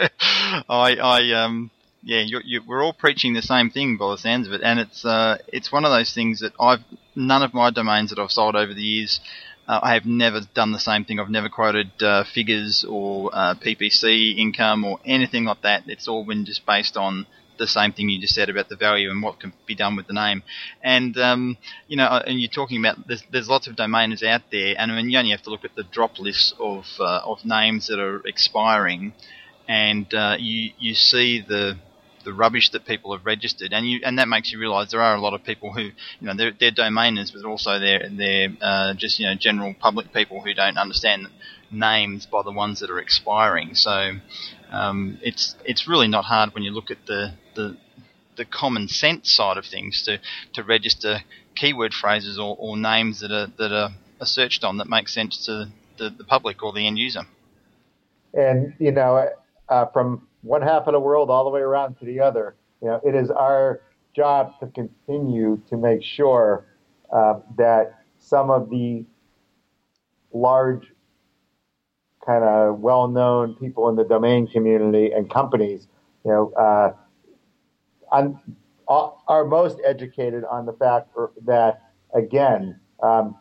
I, 0.68 0.96
I, 0.96 1.32
um, 1.32 1.70
yeah, 2.02 2.20
you're, 2.20 2.42
you're, 2.44 2.62
we're 2.66 2.84
all 2.84 2.92
preaching 2.92 3.34
the 3.34 3.42
same 3.42 3.70
thing 3.70 3.96
by 3.96 4.10
the 4.12 4.18
sounds 4.18 4.46
of 4.46 4.52
it, 4.52 4.60
and 4.62 4.78
it's 4.78 5.04
uh, 5.04 5.38
it's 5.48 5.70
one 5.72 5.84
of 5.84 5.90
those 5.90 6.12
things 6.12 6.40
that 6.40 6.52
I've 6.58 6.80
none 7.14 7.42
of 7.42 7.54
my 7.54 7.70
domains 7.70 8.10
that 8.10 8.18
I've 8.18 8.32
sold 8.32 8.56
over 8.56 8.72
the 8.72 8.82
years. 8.82 9.20
Uh, 9.68 9.78
I 9.82 9.94
have 9.94 10.04
never 10.06 10.40
done 10.54 10.72
the 10.72 10.80
same 10.80 11.04
thing. 11.04 11.20
I've 11.20 11.30
never 11.30 11.48
quoted 11.48 11.90
uh, 12.02 12.24
figures 12.24 12.84
or 12.88 13.30
uh, 13.32 13.54
PPC 13.54 14.36
income 14.36 14.84
or 14.84 14.98
anything 15.04 15.44
like 15.44 15.62
that. 15.62 15.84
It's 15.86 16.08
all 16.08 16.24
been 16.24 16.44
just 16.44 16.66
based 16.66 16.96
on 16.96 17.26
the 17.58 17.66
same 17.68 17.92
thing 17.92 18.08
you 18.08 18.20
just 18.20 18.34
said 18.34 18.48
about 18.48 18.68
the 18.68 18.74
value 18.74 19.10
and 19.10 19.22
what 19.22 19.38
can 19.38 19.52
be 19.66 19.74
done 19.76 19.94
with 19.94 20.08
the 20.08 20.14
name. 20.14 20.42
And 20.82 21.16
um, 21.18 21.56
you 21.86 21.96
know, 21.96 22.06
and 22.26 22.40
you're 22.40 22.50
talking 22.50 22.80
about 22.84 23.06
there's, 23.06 23.22
there's 23.30 23.48
lots 23.48 23.68
of 23.68 23.76
domainers 23.76 24.24
out 24.26 24.42
there, 24.50 24.74
and 24.76 24.90
I 24.90 24.96
mean 24.96 25.10
you 25.10 25.18
only 25.18 25.30
have 25.30 25.42
to 25.42 25.50
look 25.50 25.64
at 25.64 25.76
the 25.76 25.84
drop 25.84 26.18
lists 26.18 26.52
of 26.58 26.86
uh, 26.98 27.20
of 27.24 27.44
names 27.44 27.86
that 27.86 28.00
are 28.00 28.26
expiring, 28.26 29.12
and 29.70 30.12
uh, 30.12 30.34
you 30.36 30.72
you 30.80 30.94
see 30.94 31.40
the 31.40 31.78
the 32.24 32.32
rubbish 32.32 32.70
that 32.70 32.84
people 32.84 33.16
have 33.16 33.24
registered, 33.24 33.72
and 33.72 33.88
you 33.88 34.00
and 34.04 34.18
that 34.18 34.26
makes 34.26 34.50
you 34.50 34.58
realise 34.58 34.90
there 34.90 35.00
are 35.00 35.14
a 35.14 35.20
lot 35.20 35.32
of 35.32 35.44
people 35.44 35.72
who 35.72 35.82
you 35.82 35.92
know 36.22 36.34
they're 36.34 36.72
domainers, 36.72 37.32
but 37.32 37.48
also 37.48 37.78
they're 37.78 38.08
they're 38.10 38.48
uh, 38.60 38.94
just 38.94 39.20
you 39.20 39.26
know 39.26 39.36
general 39.36 39.72
public 39.78 40.12
people 40.12 40.40
who 40.40 40.52
don't 40.54 40.76
understand 40.76 41.28
names 41.70 42.26
by 42.26 42.42
the 42.42 42.50
ones 42.50 42.80
that 42.80 42.90
are 42.90 42.98
expiring. 42.98 43.76
So 43.76 44.14
um, 44.72 45.18
it's 45.22 45.54
it's 45.64 45.86
really 45.86 46.08
not 46.08 46.24
hard 46.24 46.52
when 46.52 46.64
you 46.64 46.72
look 46.72 46.90
at 46.90 47.06
the, 47.06 47.34
the 47.54 47.76
the 48.36 48.44
common 48.44 48.88
sense 48.88 49.30
side 49.30 49.56
of 49.56 49.64
things 49.64 50.02
to, 50.02 50.18
to 50.54 50.64
register 50.64 51.20
keyword 51.54 51.94
phrases 51.94 52.40
or, 52.40 52.56
or 52.58 52.76
names 52.76 53.20
that 53.20 53.30
are 53.30 53.46
that 53.56 53.70
are, 53.70 53.90
are 54.20 54.26
searched 54.26 54.64
on 54.64 54.78
that 54.78 54.88
make 54.88 55.08
sense 55.08 55.46
to 55.46 55.68
the, 55.98 56.10
the 56.10 56.24
public 56.24 56.60
or 56.64 56.72
the 56.72 56.88
end 56.88 56.98
user. 56.98 57.22
And 58.34 58.74
you 58.80 58.90
know, 58.90 59.30
uh, 59.70 59.86
from 59.86 60.26
one 60.42 60.62
half 60.62 60.86
of 60.86 60.92
the 60.92 61.00
world 61.00 61.30
all 61.30 61.44
the 61.44 61.50
way 61.50 61.60
around 61.60 61.98
to 61.98 62.04
the 62.04 62.20
other, 62.20 62.56
you 62.82 62.88
know, 62.88 63.00
it 63.04 63.14
is 63.14 63.30
our 63.30 63.80
job 64.14 64.58
to 64.60 64.66
continue 64.68 65.60
to 65.68 65.76
make 65.76 66.02
sure 66.02 66.66
uh, 67.12 67.34
that 67.56 68.02
some 68.18 68.50
of 68.50 68.68
the 68.70 69.04
large 70.32 70.92
kind 72.24 72.44
of 72.44 72.80
well-known 72.80 73.54
people 73.54 73.88
in 73.88 73.96
the 73.96 74.04
domain 74.04 74.46
community 74.46 75.10
and 75.12 75.30
companies, 75.30 75.88
you 76.24 76.30
know, 76.30 76.52
uh, 76.52 76.92
are 79.28 79.44
most 79.44 79.78
educated 79.84 80.44
on 80.44 80.66
the 80.66 80.72
fact 80.72 81.10
that 81.46 81.92
again, 82.14 82.78
um, 83.02 83.36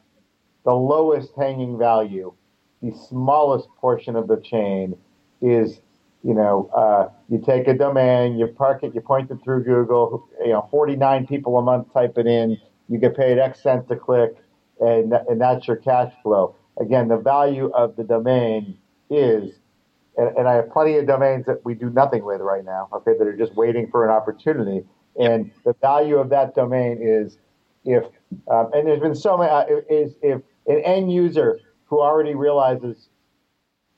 the 0.63 0.73
lowest 0.73 1.31
hanging 1.35 1.77
value, 1.77 2.33
the 2.81 2.91
smallest 3.09 3.67
portion 3.79 4.15
of 4.15 4.27
the 4.27 4.37
chain, 4.37 4.95
is 5.41 5.81
you 6.23 6.33
know, 6.33 6.69
uh, 6.75 7.07
you 7.29 7.41
take 7.45 7.67
a 7.67 7.73
domain, 7.73 8.37
you 8.37 8.47
park 8.47 8.83
it, 8.83 8.93
you 8.93 9.01
point 9.01 9.31
it 9.31 9.37
through 9.43 9.63
Google, 9.63 10.27
you 10.41 10.49
know, 10.51 10.67
49 10.69 11.27
people 11.27 11.57
a 11.57 11.61
month 11.61 11.93
type 11.93 12.17
it 12.17 12.27
in, 12.27 12.57
you 12.89 12.97
get 12.97 13.15
paid 13.15 13.37
X 13.37 13.61
cents 13.61 13.89
a 13.91 13.95
click, 13.95 14.35
and, 14.79 15.13
and 15.13 15.39
that's 15.39 15.67
your 15.67 15.77
cash 15.77 16.11
flow 16.23 16.55
again, 16.79 17.07
the 17.07 17.17
value 17.17 17.69
of 17.73 17.95
the 17.95 18.03
domain 18.03 18.77
is, 19.09 19.53
and, 20.17 20.35
and, 20.37 20.47
I 20.47 20.55
have 20.55 20.71
plenty 20.71 20.97
of 20.97 21.05
domains 21.05 21.45
that 21.45 21.63
we 21.65 21.73
do 21.73 21.89
nothing 21.89 22.23
with 22.23 22.41
right 22.41 22.63
now, 22.63 22.89
okay, 22.93 23.11
that 23.17 23.27
are 23.27 23.37
just 23.37 23.55
waiting 23.55 23.89
for 23.91 24.05
an 24.05 24.11
opportunity. 24.11 24.85
And 25.19 25.51
the 25.65 25.75
value 25.81 26.17
of 26.17 26.29
that 26.29 26.55
domain 26.55 26.99
is 27.01 27.37
if, 27.83 28.05
um, 28.49 28.71
and 28.73 28.87
there's 28.87 28.99
been 28.99 29.15
so 29.15 29.37
many, 29.37 29.51
uh, 29.51 29.65
is 29.89 30.13
if 30.21 30.41
an 30.67 30.79
end 30.79 31.11
user 31.11 31.59
who 31.85 31.99
already 31.99 32.35
realizes 32.35 33.09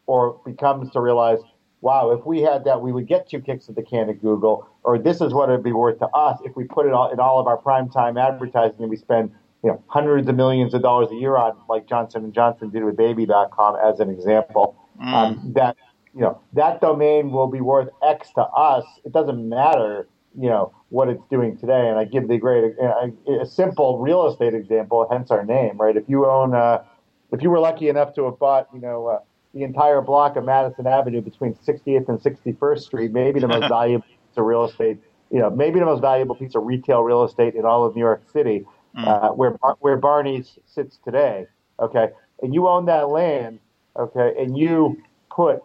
or 0.07 0.41
becomes 0.45 0.91
to 0.91 0.99
realize, 0.99 1.39
wow, 1.81 2.11
if 2.11 2.25
we 2.25 2.41
had 2.41 2.63
that, 2.65 2.81
we 2.81 2.91
would 2.91 3.07
get 3.07 3.29
two 3.29 3.41
kicks 3.41 3.67
at 3.67 3.75
the 3.75 3.83
can 3.83 4.09
at 4.09 4.21
Google, 4.21 4.67
or 4.83 4.97
this 4.97 5.19
is 5.19 5.33
what 5.33 5.50
it'd 5.50 5.63
be 5.63 5.71
worth 5.71 6.00
to 6.00 6.07
us 6.07 6.39
if 6.45 6.55
we 6.55 6.63
put 6.63 6.85
it 6.85 6.93
all 6.93 7.11
in 7.11 7.19
all 7.19 7.39
of 7.39 7.47
our 7.47 7.57
prime 7.57 7.89
time 7.89 8.17
advertising 8.17 8.81
and 8.81 8.89
we 8.89 8.97
spend 8.97 9.31
you 9.63 9.69
know, 9.69 9.83
hundreds 9.88 10.27
of 10.27 10.35
millions 10.35 10.73
of 10.73 10.81
dollars 10.81 11.09
a 11.11 11.15
year 11.15 11.38
on, 11.38 11.55
like 11.69 11.88
Johnson 11.88 12.23
and 12.23 12.33
Johnson 12.33 12.69
did 12.69 12.83
with 12.83 12.97
Baby.com, 12.97 13.75
as 13.83 14.00
an 14.00 14.09
example. 14.09 14.75
Mm. 15.01 15.13
Um, 15.13 15.53
that 15.55 15.77
you 16.13 16.21
know 16.21 16.41
that 16.53 16.81
domain 16.81 17.31
will 17.31 17.47
be 17.47 17.61
worth 17.61 17.89
X 18.03 18.29
to 18.35 18.41
us. 18.41 18.83
It 19.05 19.13
doesn't 19.13 19.47
matter, 19.47 20.07
you 20.38 20.50
know, 20.50 20.73
what 20.89 21.09
it's 21.09 21.23
doing 21.29 21.57
today. 21.57 21.88
And 21.88 21.97
I 21.97 22.05
give 22.05 22.27
the 22.27 22.38
great 22.38 22.73
a, 22.79 23.41
a 23.41 23.45
simple 23.45 24.00
real 24.00 24.27
estate 24.27 24.53
example, 24.53 25.07
hence 25.09 25.31
our 25.31 25.45
name, 25.45 25.77
right? 25.77 25.95
If 25.95 26.03
you 26.07 26.25
own, 26.25 26.53
uh, 26.53 26.83
if 27.31 27.41
you 27.41 27.50
were 27.50 27.59
lucky 27.59 27.88
enough 27.88 28.13
to 28.15 28.25
have 28.25 28.39
bought, 28.39 28.67
you 28.73 28.81
know. 28.81 29.07
Uh, 29.07 29.19
the 29.53 29.63
entire 29.63 30.01
block 30.01 30.36
of 30.38 30.46
Madison 30.46 30.88
Avenue 30.88 31.22
between 31.22 31.53
60th 31.55 32.08
and 32.08 32.20
61st 32.20 32.79
Street, 32.79 33.12
maybe 33.12 33.39
the 33.39 33.48
most 33.48 33.67
valuable 33.70 34.05
piece 34.05 34.38
of 34.38 34.46
real 34.46 34.65
estate, 34.65 34.98
you 35.29 35.39
know, 35.39 35.50
maybe 35.50 35.79
the 35.79 35.86
most 35.86 36.01
valuable 36.01 36.36
piece 36.36 36.55
of 36.55 36.63
retail 36.63 37.01
real 37.01 37.24
estate 37.24 37.55
in 37.55 37.65
all 37.65 37.86
of 37.86 37.96
New 37.96 38.01
York 38.01 38.24
City 38.31 38.65
mm. 38.96 39.08
uh, 39.08 39.29
where 39.29 39.51
where 39.79 39.98
Barney's 39.98 40.58
sits 40.65 40.98
today. 41.03 41.48
Okay, 41.79 42.10
and 42.41 42.53
you 42.53 42.67
own 42.67 42.86
that 42.86 43.10
land. 43.10 43.60
Okay, 43.98 44.34
and 44.39 44.58
you 44.58 45.01
put 45.29 45.62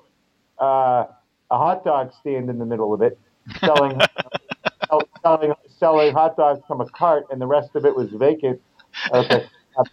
uh, 0.60 1.04
a 1.50 1.58
hot 1.58 1.84
dog 1.84 2.12
stand 2.20 2.50
in 2.50 2.58
the 2.58 2.66
middle 2.66 2.92
of 2.92 3.02
it, 3.02 3.18
selling 3.60 4.00
selling 5.22 5.52
selling 5.78 6.12
hot 6.12 6.36
dogs 6.36 6.60
from 6.66 6.80
a 6.80 6.86
cart, 6.86 7.26
and 7.30 7.40
the 7.40 7.46
rest 7.46 7.74
of 7.74 7.84
it 7.84 7.94
was 7.94 8.10
vacant. 8.10 8.60
Okay, 9.12 9.46
uh, 9.78 9.84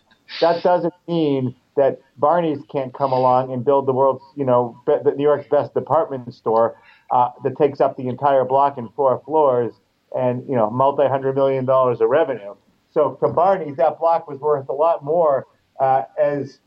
that 0.42 0.64
doesn't 0.64 0.94
mean 1.08 1.56
that 1.76 2.02
Barney's 2.18 2.60
can't 2.72 2.94
come 2.94 3.12
along 3.12 3.52
and 3.52 3.66
build 3.66 3.88
the 3.88 3.94
world's, 3.94 4.24
you 4.36 4.46
know, 4.46 4.80
be, 4.86 4.94
the 5.04 5.12
New 5.12 5.24
York's 5.24 5.48
best 5.50 5.74
department 5.74 6.34
store 6.34 6.78
uh, 7.12 7.30
that 7.44 7.58
takes 7.58 7.82
up 7.82 7.98
the 7.98 8.08
entire 8.08 8.46
block 8.46 8.78
in 8.78 8.90
four 8.90 9.22
floors 9.26 9.74
and 10.16 10.48
you 10.48 10.56
know 10.56 10.70
multi 10.70 11.08
hundred 11.08 11.36
million 11.36 11.66
dollars 11.66 12.02
of 12.02 12.10
revenue. 12.10 12.56
So 12.92 13.18
to 13.22 13.28
Barney's, 13.30 13.78
that 13.78 14.00
block 14.00 14.28
was 14.28 14.40
worth 14.40 14.70
a 14.70 14.74
lot 14.74 15.04
more 15.04 15.48
uh, 15.80 16.04
as 16.20 16.60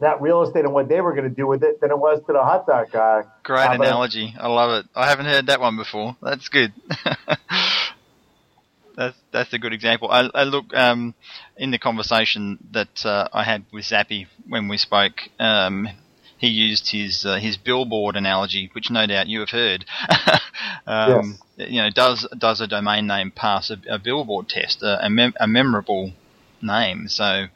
that 0.00 0.20
real 0.22 0.42
estate 0.42 0.64
and 0.64 0.72
what 0.72 0.88
they 0.88 1.00
were 1.00 1.12
going 1.12 1.28
to 1.28 1.34
do 1.34 1.46
with 1.46 1.62
it 1.62 1.80
than 1.80 1.90
it 1.90 1.98
was 1.98 2.20
to 2.26 2.32
the 2.32 2.42
hot 2.42 2.66
dog 2.66 2.90
guy. 2.90 3.22
Great 3.42 3.66
uh, 3.66 3.72
analogy. 3.72 4.34
I 4.38 4.48
love 4.48 4.70
it. 4.82 4.86
I 4.94 5.08
haven't 5.08 5.26
heard 5.26 5.46
that 5.46 5.60
one 5.60 5.76
before. 5.76 6.16
That's 6.22 6.48
good. 6.48 6.72
that's 9.00 9.18
that's 9.32 9.52
a 9.54 9.58
good 9.58 9.72
example. 9.72 10.10
I, 10.10 10.28
I 10.34 10.44
look 10.44 10.74
um, 10.74 11.14
in 11.56 11.70
the 11.70 11.78
conversation 11.78 12.58
that 12.72 13.06
uh, 13.06 13.28
I 13.32 13.44
had 13.44 13.64
with 13.72 13.86
Zappy 13.86 14.26
when 14.46 14.68
we 14.68 14.76
spoke. 14.76 15.22
Um, 15.38 15.88
he 16.36 16.48
used 16.48 16.90
his 16.90 17.24
uh, 17.24 17.36
his 17.36 17.56
billboard 17.56 18.14
analogy, 18.14 18.68
which 18.74 18.90
no 18.90 19.06
doubt 19.06 19.26
you 19.26 19.40
have 19.40 19.50
heard. 19.50 19.86
um, 20.86 21.38
yes. 21.56 21.70
You 21.70 21.82
know, 21.82 21.90
does 21.90 22.28
does 22.36 22.60
a 22.60 22.66
domain 22.66 23.06
name 23.06 23.30
pass 23.30 23.70
a, 23.70 23.78
a 23.88 23.98
billboard 23.98 24.50
test, 24.50 24.82
a, 24.82 25.06
a, 25.06 25.08
mem- 25.08 25.34
a, 25.40 25.46
memorable 25.46 26.12
name? 26.60 27.08
So 27.08 27.46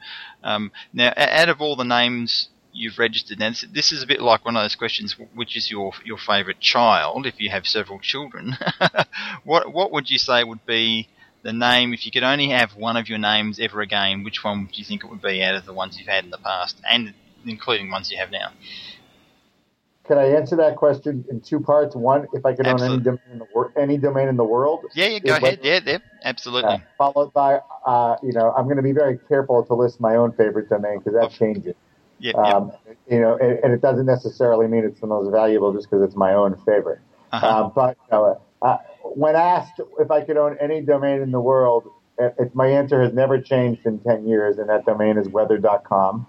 um, 0.43 0.71
now, 0.93 1.13
out 1.15 1.49
of 1.49 1.61
all 1.61 1.75
the 1.75 1.83
names 1.83 2.49
you've 2.73 2.97
registered, 2.97 3.39
and 3.39 3.55
this 3.71 3.91
is 3.91 4.01
a 4.01 4.07
bit 4.07 4.19
like 4.19 4.45
one 4.45 4.55
of 4.55 4.63
those 4.63 4.75
questions: 4.75 5.15
which 5.35 5.55
is 5.55 5.69
your 5.69 5.91
your 6.03 6.17
favourite 6.17 6.59
child? 6.59 7.27
If 7.27 7.39
you 7.39 7.51
have 7.51 7.67
several 7.67 7.99
children, 7.99 8.57
what 9.43 9.71
what 9.71 9.91
would 9.91 10.09
you 10.09 10.17
say 10.17 10.43
would 10.43 10.65
be 10.65 11.07
the 11.45 11.53
name, 11.53 11.93
if 11.93 12.05
you 12.05 12.11
could 12.11 12.23
only 12.23 12.49
have 12.49 12.75
one 12.75 12.97
of 12.97 13.07
your 13.07 13.19
names 13.19 13.59
ever 13.59 13.81
again, 13.81 14.23
which 14.23 14.43
one 14.43 14.65
would 14.65 14.77
you 14.77 14.83
think 14.83 15.03
it 15.03 15.09
would 15.09 15.21
be 15.21 15.43
out 15.43 15.55
of 15.55 15.65
the 15.65 15.73
ones 15.73 15.97
you've 15.97 16.07
had 16.07 16.23
in 16.23 16.31
the 16.31 16.39
past? 16.39 16.75
And 16.89 17.13
including 17.45 17.91
ones 17.91 18.11
you 18.11 18.17
have 18.17 18.31
now. 18.31 18.51
Can 20.07 20.17
I 20.17 20.25
answer 20.25 20.55
that 20.55 20.75
question 20.75 21.23
in 21.29 21.41
two 21.41 21.59
parts? 21.59 21.95
One, 21.95 22.27
if 22.33 22.45
I 22.45 22.53
could 22.53 22.67
own 22.67 22.81
any 22.81 22.97
domain 22.97 23.19
in 23.31 23.37
the 23.39 23.47
wor- 23.53 23.71
any 23.77 23.97
domain 23.97 24.27
in 24.27 24.37
the 24.37 24.43
world. 24.43 24.85
Yeah, 24.95 25.07
yeah 25.07 25.19
go 25.19 25.35
ahead. 25.35 25.59
yeah, 25.61 25.79
yeah, 25.85 25.97
absolutely. 26.23 26.73
Uh, 26.73 26.77
followed 26.97 27.31
by, 27.33 27.59
uh, 27.85 28.15
you 28.23 28.33
know, 28.33 28.51
I'm 28.57 28.65
going 28.65 28.77
to 28.77 28.83
be 28.83 28.91
very 28.91 29.19
careful 29.27 29.63
to 29.63 29.73
list 29.75 29.99
my 29.99 30.15
own 30.15 30.31
favorite 30.31 30.67
domain 30.69 30.97
because 30.99 31.13
that 31.13 31.31
changes. 31.31 31.75
Yeah, 32.19 32.33
um, 32.33 32.71
yep. 32.87 32.97
You 33.09 33.19
know, 33.21 33.37
and, 33.37 33.59
and, 33.63 33.73
it 33.73 33.81
doesn't 33.81 34.05
necessarily 34.05 34.67
mean 34.67 34.85
it's 34.85 35.01
the 35.01 35.07
most 35.07 35.29
valuable 35.31 35.73
just 35.73 35.89
because 35.89 36.03
it's 36.03 36.15
my 36.15 36.33
own 36.33 36.55
favorite. 36.65 37.01
Uh-huh. 37.31 37.45
Uh, 37.45 37.69
but 37.69 37.97
you 38.05 38.11
know, 38.11 38.41
uh, 38.61 38.77
when 39.15 39.35
asked 39.35 39.79
if 39.99 40.11
I 40.11 40.21
could 40.21 40.37
own 40.37 40.57
any 40.59 40.81
domain 40.81 41.21
in 41.21 41.31
the 41.31 41.41
world, 41.41 41.89
my 42.53 42.67
answer 42.67 43.01
has 43.01 43.13
never 43.13 43.39
changed 43.39 43.85
in 43.85 43.99
10 43.99 44.27
years, 44.27 44.57
and 44.57 44.69
that 44.69 44.85
domain 44.85 45.17
is 45.17 45.27
weather.com. 45.27 46.25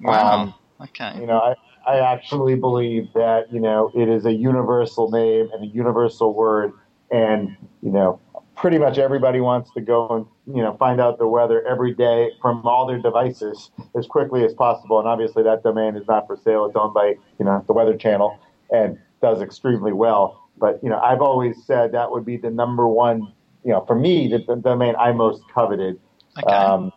Wow. 0.00 0.32
Um, 0.32 0.54
okay. 0.80 1.18
You 1.18 1.26
know, 1.26 1.38
I, 1.38 1.54
I 1.86 2.12
actually 2.12 2.54
believe 2.54 3.12
that, 3.14 3.52
you 3.52 3.60
know, 3.60 3.90
it 3.94 4.08
is 4.08 4.24
a 4.26 4.32
universal 4.32 5.10
name 5.10 5.50
and 5.52 5.64
a 5.64 5.66
universal 5.66 6.32
word. 6.32 6.72
And, 7.10 7.56
you 7.82 7.90
know, 7.90 8.20
pretty 8.56 8.78
much 8.78 8.98
everybody 8.98 9.40
wants 9.40 9.70
to 9.72 9.80
go 9.80 10.08
and, 10.08 10.56
you 10.56 10.62
know, 10.62 10.76
find 10.78 11.00
out 11.00 11.18
the 11.18 11.26
weather 11.26 11.66
every 11.66 11.94
day 11.94 12.30
from 12.40 12.66
all 12.66 12.86
their 12.86 12.98
devices 12.98 13.70
as 13.96 14.06
quickly 14.06 14.44
as 14.44 14.54
possible. 14.54 14.98
And 14.98 15.08
obviously 15.08 15.42
that 15.42 15.62
domain 15.62 15.96
is 15.96 16.06
not 16.08 16.26
for 16.26 16.36
sale. 16.36 16.64
It's 16.66 16.76
owned 16.76 16.94
by, 16.94 17.14
you 17.38 17.44
know, 17.44 17.62
the 17.66 17.72
Weather 17.72 17.96
Channel 17.96 18.38
and 18.70 18.98
does 19.20 19.42
extremely 19.42 19.92
well. 19.92 20.43
But, 20.64 20.82
you 20.82 20.88
know, 20.88 20.98
I've 20.98 21.20
always 21.20 21.62
said 21.66 21.92
that 21.92 22.10
would 22.10 22.24
be 22.24 22.38
the 22.38 22.48
number 22.48 22.88
one, 22.88 23.34
you 23.66 23.72
know, 23.72 23.84
for 23.86 23.94
me, 23.94 24.28
the, 24.28 24.38
the 24.38 24.56
domain 24.56 24.94
I 24.98 25.12
most 25.12 25.42
coveted. 25.54 26.00
Okay. 26.38 26.56
Um, 26.56 26.90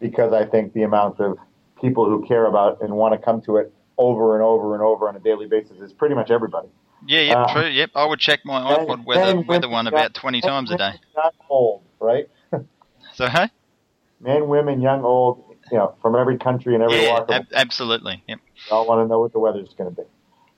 because 0.00 0.34
I 0.34 0.44
think 0.44 0.74
the 0.74 0.82
amount 0.82 1.18
of 1.20 1.38
people 1.80 2.04
who 2.04 2.26
care 2.26 2.44
about 2.44 2.82
and 2.82 2.94
want 2.94 3.14
to 3.14 3.18
come 3.18 3.40
to 3.46 3.56
it 3.56 3.72
over 3.96 4.34
and 4.34 4.44
over 4.44 4.74
and 4.74 4.82
over 4.82 5.08
on 5.08 5.16
a 5.16 5.18
daily 5.18 5.46
basis 5.46 5.80
is 5.80 5.94
pretty 5.94 6.14
much 6.14 6.30
everybody. 6.30 6.68
Yeah, 7.06 7.20
yep, 7.20 7.36
uh, 7.38 7.54
true. 7.54 7.68
Yep, 7.68 7.90
I 7.94 8.04
would 8.04 8.20
check 8.20 8.40
my 8.44 8.60
iPod 8.60 9.06
weather 9.06 9.40
weather 9.40 9.68
one 9.70 9.86
about 9.86 10.12
twenty 10.12 10.42
times 10.42 10.70
a 10.70 10.76
day. 10.76 10.92
Not 11.16 11.34
old, 11.48 11.84
right? 12.00 12.28
so 13.14 13.28
hey, 13.28 13.48
men, 14.20 14.48
women, 14.48 14.82
young, 14.82 15.04
old, 15.04 15.56
you 15.70 15.78
know, 15.78 15.94
from 16.02 16.16
every 16.16 16.36
country 16.36 16.74
and 16.74 16.82
every 16.82 17.02
yeah, 17.02 17.12
walk. 17.12 17.30
Ab- 17.30 17.46
absolutely. 17.54 18.22
Yep. 18.28 18.40
All 18.70 18.86
want 18.86 19.04
to 19.04 19.08
know 19.08 19.20
what 19.20 19.32
the 19.32 19.38
weather's 19.38 19.72
going 19.74 19.94
to 19.94 20.02
be, 20.02 20.08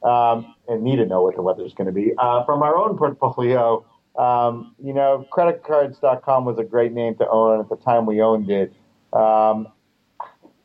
um, 0.03 0.55
and 0.69 0.83
need 0.83 0.97
to 0.97 1.07
know 1.07 1.23
what 1.23 1.37
the 1.37 1.43
weather's 1.43 1.75
going 1.75 1.87
to 1.87 1.93
be. 1.93 2.13
Uh, 2.19 2.45
from 2.45 2.63
our 2.63 2.77
own 2.77 2.97
portfolio, 2.97 3.85
um, 4.17 4.75
you 4.83 4.93
know, 4.93 5.27
creditcards.com 5.33 6.45
was 6.45 6.59
a 6.59 6.65
great 6.65 6.93
name 6.93 7.15
to 7.17 7.29
own 7.29 7.61
at 7.61 7.69
the 7.69 7.77
time 7.77 8.07
we 8.07 8.21
owned 8.21 8.51
it. 8.51 8.73
Um, 9.13 9.69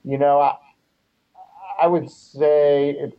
you 0.03 0.17
know, 0.17 0.39
I, 0.39 0.55
I 1.81 1.87
would 1.87 2.09
say, 2.09 2.91
it, 2.91 3.17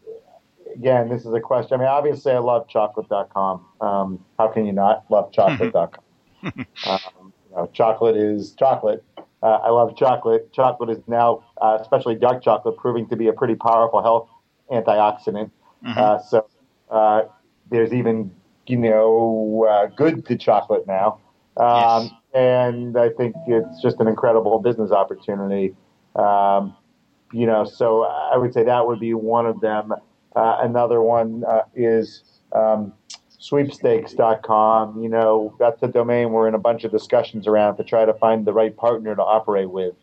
again, 0.74 1.08
this 1.08 1.24
is 1.24 1.32
a 1.32 1.40
question. 1.40 1.74
I 1.74 1.78
mean, 1.78 1.88
obviously, 1.88 2.32
I 2.32 2.38
love 2.38 2.68
chocolate.com. 2.68 3.64
Um, 3.80 4.24
how 4.38 4.48
can 4.48 4.66
you 4.66 4.72
not 4.72 5.04
love 5.08 5.32
chocolate.com? 5.32 6.02
um, 6.44 7.32
you 7.50 7.56
know, 7.56 7.70
chocolate 7.72 8.16
is 8.16 8.54
chocolate. 8.58 9.04
Uh, 9.42 9.58
I 9.62 9.70
love 9.70 9.96
chocolate. 9.96 10.52
Chocolate 10.52 10.90
is 10.90 11.02
now, 11.06 11.44
uh, 11.60 11.78
especially 11.80 12.14
dark 12.14 12.42
chocolate, 12.42 12.76
proving 12.76 13.06
to 13.08 13.16
be 13.16 13.28
a 13.28 13.32
pretty 13.32 13.54
powerful 13.54 14.02
health 14.02 14.28
antioxidant. 14.72 15.50
Mm-hmm. 15.84 15.98
Uh, 15.98 16.18
so 16.20 16.46
uh, 16.90 17.22
there's 17.70 17.92
even, 17.92 18.30
you 18.66 18.78
know, 18.78 19.66
uh, 19.68 19.86
good 19.86 20.24
to 20.26 20.36
chocolate 20.36 20.86
now. 20.86 21.20
Um, 21.56 22.04
yes. 22.04 22.12
And 22.34 22.98
I 22.98 23.10
think 23.10 23.36
it's 23.46 23.80
just 23.80 24.00
an 24.00 24.08
incredible 24.08 24.58
business 24.58 24.90
opportunity. 24.90 25.74
Um, 26.16 26.76
you 27.32 27.46
know, 27.46 27.64
so 27.64 28.02
I 28.02 28.36
would 28.36 28.52
say 28.52 28.64
that 28.64 28.86
would 28.86 29.00
be 29.00 29.14
one 29.14 29.46
of 29.46 29.60
them. 29.60 29.92
Uh, 30.34 30.58
another 30.62 31.00
one 31.00 31.44
uh, 31.44 31.62
is 31.74 32.22
um, 32.52 32.92
sweepstakes.com. 33.38 35.02
You 35.02 35.08
know, 35.08 35.54
that's 35.58 35.82
a 35.82 35.88
domain 35.88 36.30
we're 36.30 36.48
in 36.48 36.54
a 36.54 36.58
bunch 36.58 36.84
of 36.84 36.90
discussions 36.90 37.46
around 37.46 37.76
to 37.76 37.84
try 37.84 38.04
to 38.04 38.14
find 38.14 38.44
the 38.44 38.52
right 38.52 38.76
partner 38.76 39.14
to 39.14 39.22
operate 39.22 39.70
with. 39.70 39.94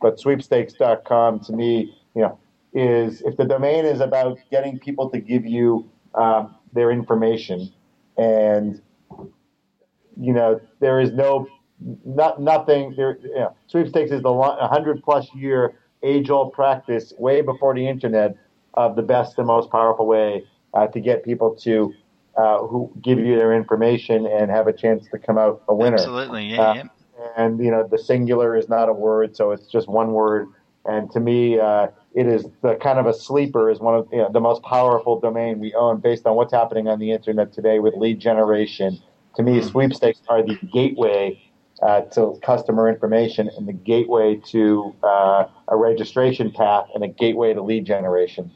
But 0.00 0.18
sweepstakes.com 0.18 1.40
to 1.40 1.52
me, 1.52 1.96
you 2.14 2.22
know, 2.22 2.38
is 2.72 3.22
if 3.22 3.36
the 3.36 3.44
domain 3.44 3.84
is 3.84 4.00
about 4.00 4.38
getting 4.50 4.78
people 4.78 5.10
to 5.10 5.18
give 5.18 5.44
you 5.44 5.88
um, 6.14 6.54
their 6.72 6.90
information 6.90 7.72
and 8.16 8.80
you 10.20 10.32
know 10.32 10.60
there 10.80 11.00
is 11.00 11.12
no 11.12 11.46
not 12.04 12.40
nothing 12.40 12.94
there 12.96 13.18
you 13.22 13.34
know, 13.34 13.56
sweepstakes 13.66 14.10
is 14.10 14.22
the 14.22 14.32
100 14.32 15.02
plus 15.02 15.26
year 15.34 15.74
age 16.02 16.30
old 16.30 16.52
practice 16.52 17.12
way 17.18 17.40
before 17.40 17.74
the 17.74 17.86
internet 17.86 18.36
of 18.74 18.96
the 18.96 19.02
best 19.02 19.38
and 19.38 19.46
most 19.46 19.70
powerful 19.70 20.06
way 20.06 20.44
uh, 20.74 20.86
to 20.88 21.00
get 21.00 21.24
people 21.24 21.54
to 21.54 21.92
uh, 22.36 22.58
who 22.58 22.92
give 23.02 23.18
you 23.18 23.36
their 23.36 23.52
information 23.52 24.26
and 24.26 24.50
have 24.50 24.66
a 24.66 24.72
chance 24.72 25.06
to 25.08 25.18
come 25.18 25.36
out 25.36 25.62
a 25.68 25.74
winner. 25.74 25.96
Absolutely, 25.96 26.46
yeah, 26.46 26.62
uh, 26.62 26.74
yeah. 26.74 26.84
And 27.36 27.62
you 27.62 27.70
know, 27.70 27.86
the 27.86 27.98
singular 27.98 28.56
is 28.56 28.68
not 28.68 28.88
a 28.88 28.92
word, 28.92 29.36
so 29.36 29.50
it's 29.50 29.66
just 29.66 29.88
one 29.88 30.12
word. 30.12 30.48
And 30.84 31.10
to 31.12 31.20
me, 31.20 31.58
uh, 31.58 31.88
it 32.14 32.26
is 32.26 32.46
the 32.62 32.74
kind 32.76 32.98
of 32.98 33.06
a 33.06 33.14
sleeper 33.14 33.70
is 33.70 33.78
one 33.78 33.94
of 33.94 34.08
you 34.12 34.18
know, 34.18 34.30
the 34.32 34.40
most 34.40 34.62
powerful 34.62 35.20
domain 35.20 35.60
we 35.60 35.72
own 35.74 36.00
based 36.00 36.26
on 36.26 36.34
what's 36.34 36.52
happening 36.52 36.88
on 36.88 36.98
the 36.98 37.12
internet 37.12 37.52
today 37.52 37.78
with 37.78 37.94
lead 37.94 38.18
generation. 38.18 38.98
To 39.36 39.42
me, 39.42 39.58
mm-hmm. 39.58 39.68
sweepstakes 39.68 40.20
are 40.28 40.42
the 40.42 40.56
gateway 40.72 41.40
uh, 41.82 42.02
to 42.02 42.38
customer 42.42 42.88
information 42.88 43.48
and 43.56 43.66
the 43.66 43.72
gateway 43.72 44.40
to 44.46 44.94
uh, 45.02 45.46
a 45.68 45.76
registration 45.76 46.50
path 46.50 46.88
and 46.94 47.04
a 47.04 47.08
gateway 47.08 47.54
to 47.54 47.62
lead 47.62 47.84
generation. 47.86 48.50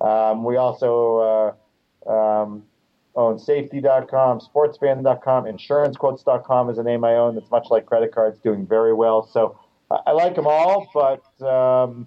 Um, 0.00 0.44
we 0.44 0.56
also 0.56 1.56
uh, 2.06 2.10
um, 2.10 2.64
own 3.16 3.38
safety.com, 3.38 4.40
sportsfan.com, 4.40 5.44
insurancequotes.com 5.44 6.70
is 6.70 6.78
a 6.78 6.82
name 6.82 7.04
I 7.04 7.14
own 7.14 7.34
that's 7.34 7.50
much 7.50 7.66
like 7.70 7.86
credit 7.86 8.14
cards, 8.14 8.38
doing 8.38 8.66
very 8.66 8.92
well. 8.92 9.26
So 9.26 9.58
I 9.90 10.12
like 10.12 10.34
them 10.36 10.46
all, 10.46 10.88
but 10.94 11.46
um, 11.46 12.06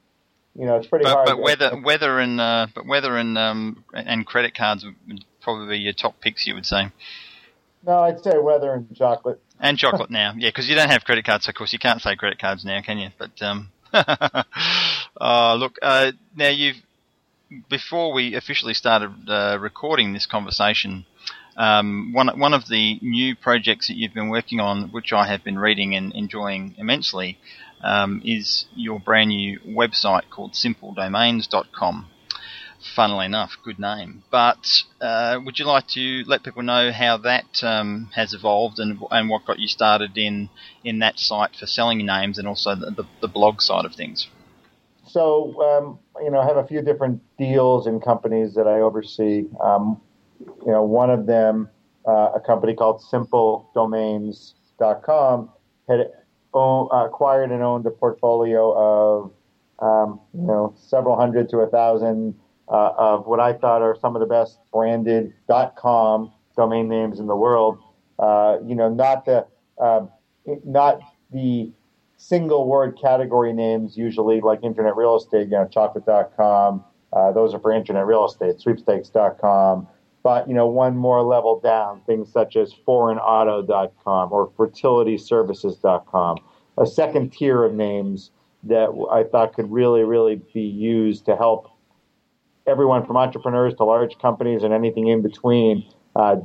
you 0.56 0.66
know 0.66 0.76
it's 0.76 0.88
pretty 0.88 1.04
but, 1.04 1.14
hard. 1.14 1.28
But 1.28 1.40
weather, 1.40 1.82
weather, 1.84 2.20
and 2.20 2.40
uh, 2.40 2.68
but 2.74 2.86
weather 2.86 3.18
and 3.18 3.38
um, 3.38 3.84
and 3.94 4.26
credit 4.26 4.56
cards 4.56 4.86
would 4.86 5.26
probably 5.42 5.78
be 5.78 5.84
your 5.84 5.94
top 5.94 6.20
picks, 6.22 6.46
you 6.48 6.56
would 6.56 6.66
say. 6.66 6.92
No, 7.86 8.00
I'd 8.00 8.24
say 8.24 8.38
weather 8.38 8.74
and 8.74 8.96
chocolate. 8.96 9.42
And 9.60 9.78
chocolate 9.78 10.12
now, 10.12 10.34
yeah, 10.38 10.50
because 10.50 10.70
you 10.70 10.76
don't 10.76 10.90
have 10.90 11.04
credit 11.04 11.26
cards, 11.26 11.46
so 11.46 11.50
of 11.50 11.56
course 11.56 11.74
you 11.74 11.80
can't 11.80 12.02
say 12.02 12.16
credit 12.16 12.40
cards 12.40 12.64
now, 12.64 12.82
can 12.82 12.98
you? 12.98 13.10
But 13.18 13.42
um, 13.42 13.70
uh, 13.94 15.56
look, 15.56 15.78
uh, 15.82 16.12
now 16.36 16.50
you've 16.50 16.78
before 17.70 18.14
we 18.14 18.36
officially 18.36 18.74
started 18.74 19.12
uh, 19.28 19.58
recording 19.60 20.14
this 20.14 20.26
conversation, 20.26 21.06
um, 21.58 22.14
one 22.14 22.40
one 22.40 22.54
of 22.54 22.68
the 22.70 22.98
new 23.02 23.36
projects 23.36 23.88
that 23.88 23.98
you've 23.98 24.14
been 24.14 24.30
working 24.30 24.60
on, 24.60 24.90
which 24.90 25.12
I 25.12 25.28
have 25.28 25.44
been 25.44 25.60
reading 25.60 25.96
and 25.96 26.14
enjoying 26.14 26.76
immensely, 26.78 27.38
um, 27.84 28.22
is 28.24 28.66
your 28.76 29.00
brand 29.00 29.30
new 29.30 29.60
website 29.62 30.30
called 30.30 30.54
SimpleDomains.com 30.54 32.08
funnily 32.96 33.26
enough, 33.26 33.58
good 33.64 33.80
name. 33.80 34.24
But 34.30 34.84
uh, 35.00 35.40
would 35.44 35.58
you 35.60 35.66
like 35.66 35.88
to 35.90 36.24
let 36.26 36.44
people 36.44 36.64
know 36.64 36.92
how 36.92 37.18
that 37.18 37.64
um, 37.64 38.10
has 38.16 38.34
evolved 38.34 38.80
and, 38.80 39.00
and 39.12 39.30
what 39.30 39.46
got 39.46 39.60
you 39.60 39.68
started 39.68 40.18
in, 40.18 40.50
in 40.84 40.98
that 41.00 41.20
site 41.20 41.56
for 41.56 41.68
selling 41.68 42.06
names 42.06 42.38
and 42.38 42.48
also 42.48 42.76
the, 42.76 42.92
the, 42.92 43.04
the 43.22 43.28
blog 43.28 43.62
side 43.62 43.86
of 43.86 43.96
things? 43.96 44.28
So, 45.08 45.62
um, 45.62 46.00
you 46.24 46.30
know, 46.32 46.40
I 46.40 46.46
have 46.46 46.58
a 46.58 46.66
few 46.66 46.82
different 46.82 47.22
deals 47.38 47.86
and 47.88 48.04
companies 48.04 48.56
that 48.56 48.68
I 48.68 48.82
oversee. 48.82 49.46
Um, 49.62 50.02
you 50.66 50.72
know, 50.72 50.84
one 50.84 51.10
of 51.10 51.26
them, 51.26 51.70
uh, 52.08 52.32
a 52.36 52.40
company 52.40 52.76
called 52.76 53.02
SimpleDomains.com, 53.12 55.50
had 55.88 56.12
own, 56.54 56.90
uh, 56.92 57.06
acquired 57.06 57.52
and 57.52 57.62
owned 57.62 57.86
a 57.86 57.92
portfolio 57.92 58.74
of, 58.76 59.32
um, 59.80 60.20
you 60.34 60.46
know, 60.46 60.74
several 60.78 61.16
hundred 61.16 61.50
to 61.50 61.58
a 61.60 61.68
thousand 61.68 62.36
uh, 62.68 62.94
of 62.98 63.28
what 63.28 63.40
I 63.40 63.54
thought 63.54 63.82
are 63.82 63.98
some 64.00 64.16
of 64.16 64.20
the 64.20 64.26
best 64.26 64.60
branded 64.72 65.34
.com 65.76 66.32
domain 66.56 66.88
names 66.88 67.20
in 67.20 67.28
the 67.28 67.36
world. 67.36 67.80
Uh, 68.20 68.58
you 68.66 68.76
know, 68.76 68.90
not 68.90 69.26
the 69.26 69.46
uh, 69.78 70.06
not 70.64 71.00
the 71.32 71.72
single 72.18 72.68
word 72.68 72.98
category 73.02 73.52
names 73.52 73.98
usually 73.98 74.42
like 74.42 74.64
internet 74.64 74.96
real 74.96 75.16
estate. 75.16 75.46
You 75.46 75.58
know, 75.58 75.68
chocolate.com. 75.68 76.84
Uh, 77.12 77.32
those 77.32 77.54
are 77.54 77.60
for 77.60 77.72
internet 77.72 78.06
real 78.06 78.26
estate. 78.26 78.60
Sweepstakes.com. 78.60 79.88
But 80.24 80.48
you 80.48 80.54
know, 80.54 80.68
one 80.68 80.96
more 80.96 81.24
level 81.24 81.60
down, 81.60 82.02
things 82.06 82.32
such 82.32 82.56
as 82.56 82.74
foreignauto.com 82.88 84.32
or 84.32 84.50
fertilityservices.com. 84.52 86.38
A 86.78 86.86
second 86.86 87.34
tier 87.34 87.64
of 87.64 87.74
names 87.74 88.32
that 88.64 88.90
I 89.12 89.24
thought 89.24 89.54
could 89.54 89.72
really, 89.72 90.04
really 90.04 90.42
be 90.54 90.62
used 90.62 91.26
to 91.26 91.36
help 91.36 91.72
everyone 92.68 93.06
from 93.06 93.18
entrepreneurs 93.18 93.74
to 93.76 93.84
large 93.84 94.18
companies 94.20 94.64
and 94.64 94.74
anything 94.74 95.08
in 95.08 95.22
between 95.22 95.84
uh, 96.16 96.36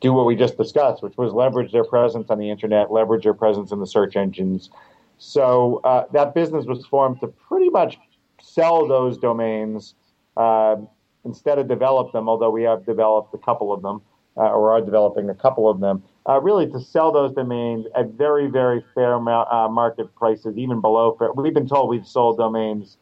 do 0.00 0.12
what 0.12 0.26
we 0.26 0.36
just 0.36 0.56
discussed, 0.56 1.02
which 1.02 1.16
was 1.16 1.32
leverage 1.32 1.72
their 1.72 1.84
presence 1.84 2.30
on 2.30 2.38
the 2.38 2.50
internet, 2.50 2.92
leverage 2.92 3.24
their 3.24 3.34
presence 3.34 3.72
in 3.72 3.80
the 3.80 3.86
search 3.86 4.16
engines. 4.16 4.70
So 5.18 5.80
uh, 5.84 6.04
that 6.12 6.34
business 6.34 6.66
was 6.66 6.84
formed 6.86 7.20
to 7.20 7.28
pretty 7.28 7.70
much 7.70 7.98
sell 8.40 8.86
those 8.86 9.18
domains 9.18 9.94
uh, 10.36 10.76
instead 11.26 11.58
of 11.58 11.68
develop 11.68 12.12
them, 12.12 12.28
although 12.28 12.50
we 12.50 12.62
have 12.62 12.86
developed 12.86 13.34
a 13.34 13.38
couple 13.38 13.72
of 13.72 13.82
them 13.82 14.00
uh, 14.36 14.50
or 14.50 14.72
are 14.72 14.80
developing 14.80 15.28
a 15.28 15.34
couple 15.34 15.68
of 15.68 15.80
them. 15.80 16.02
Uh, 16.28 16.40
really, 16.40 16.66
to 16.66 16.80
sell 16.80 17.12
those 17.12 17.32
domains 17.32 17.86
at 17.94 18.10
very, 18.12 18.48
very 18.48 18.84
fair 18.94 19.14
uh, 19.16 19.68
market 19.68 20.14
prices, 20.16 20.56
even 20.56 20.80
below 20.80 21.14
fair. 21.18 21.32
We've 21.32 21.54
been 21.54 21.68
told 21.68 21.90
we've 21.90 22.06
sold 22.06 22.38
domains 22.38 22.96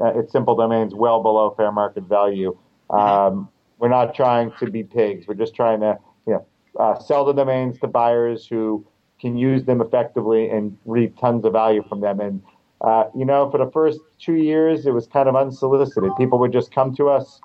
uh, 0.00 0.12
it's 0.14 0.32
simple 0.32 0.54
domains 0.54 0.94
well 0.94 1.22
below 1.22 1.54
fair 1.56 1.72
market 1.72 2.04
value. 2.04 2.56
Mm-hmm. 2.90 3.36
Um, 3.36 3.48
we're 3.78 3.88
not 3.88 4.14
trying 4.14 4.52
to 4.58 4.70
be 4.70 4.82
pigs. 4.82 5.26
We're 5.26 5.34
just 5.34 5.54
trying 5.54 5.80
to 5.80 5.98
you 6.26 6.34
know 6.34 6.46
uh, 6.78 6.98
sell 6.98 7.24
the 7.24 7.32
domains 7.32 7.78
to 7.80 7.86
buyers 7.86 8.46
who 8.46 8.86
can 9.20 9.36
use 9.36 9.64
them 9.64 9.80
effectively 9.80 10.48
and 10.48 10.76
reap 10.84 11.18
tons 11.18 11.44
of 11.44 11.52
value 11.52 11.82
from 11.88 12.00
them. 12.00 12.20
And 12.20 12.42
uh, 12.80 13.04
you 13.16 13.24
know, 13.24 13.50
for 13.50 13.58
the 13.58 13.70
first 13.72 13.98
two 14.20 14.34
years, 14.34 14.86
it 14.86 14.92
was 14.92 15.06
kind 15.06 15.28
of 15.28 15.34
unsolicited. 15.34 16.10
People 16.16 16.38
would 16.38 16.52
just 16.52 16.72
come 16.72 16.94
to 16.96 17.08
us. 17.08 17.40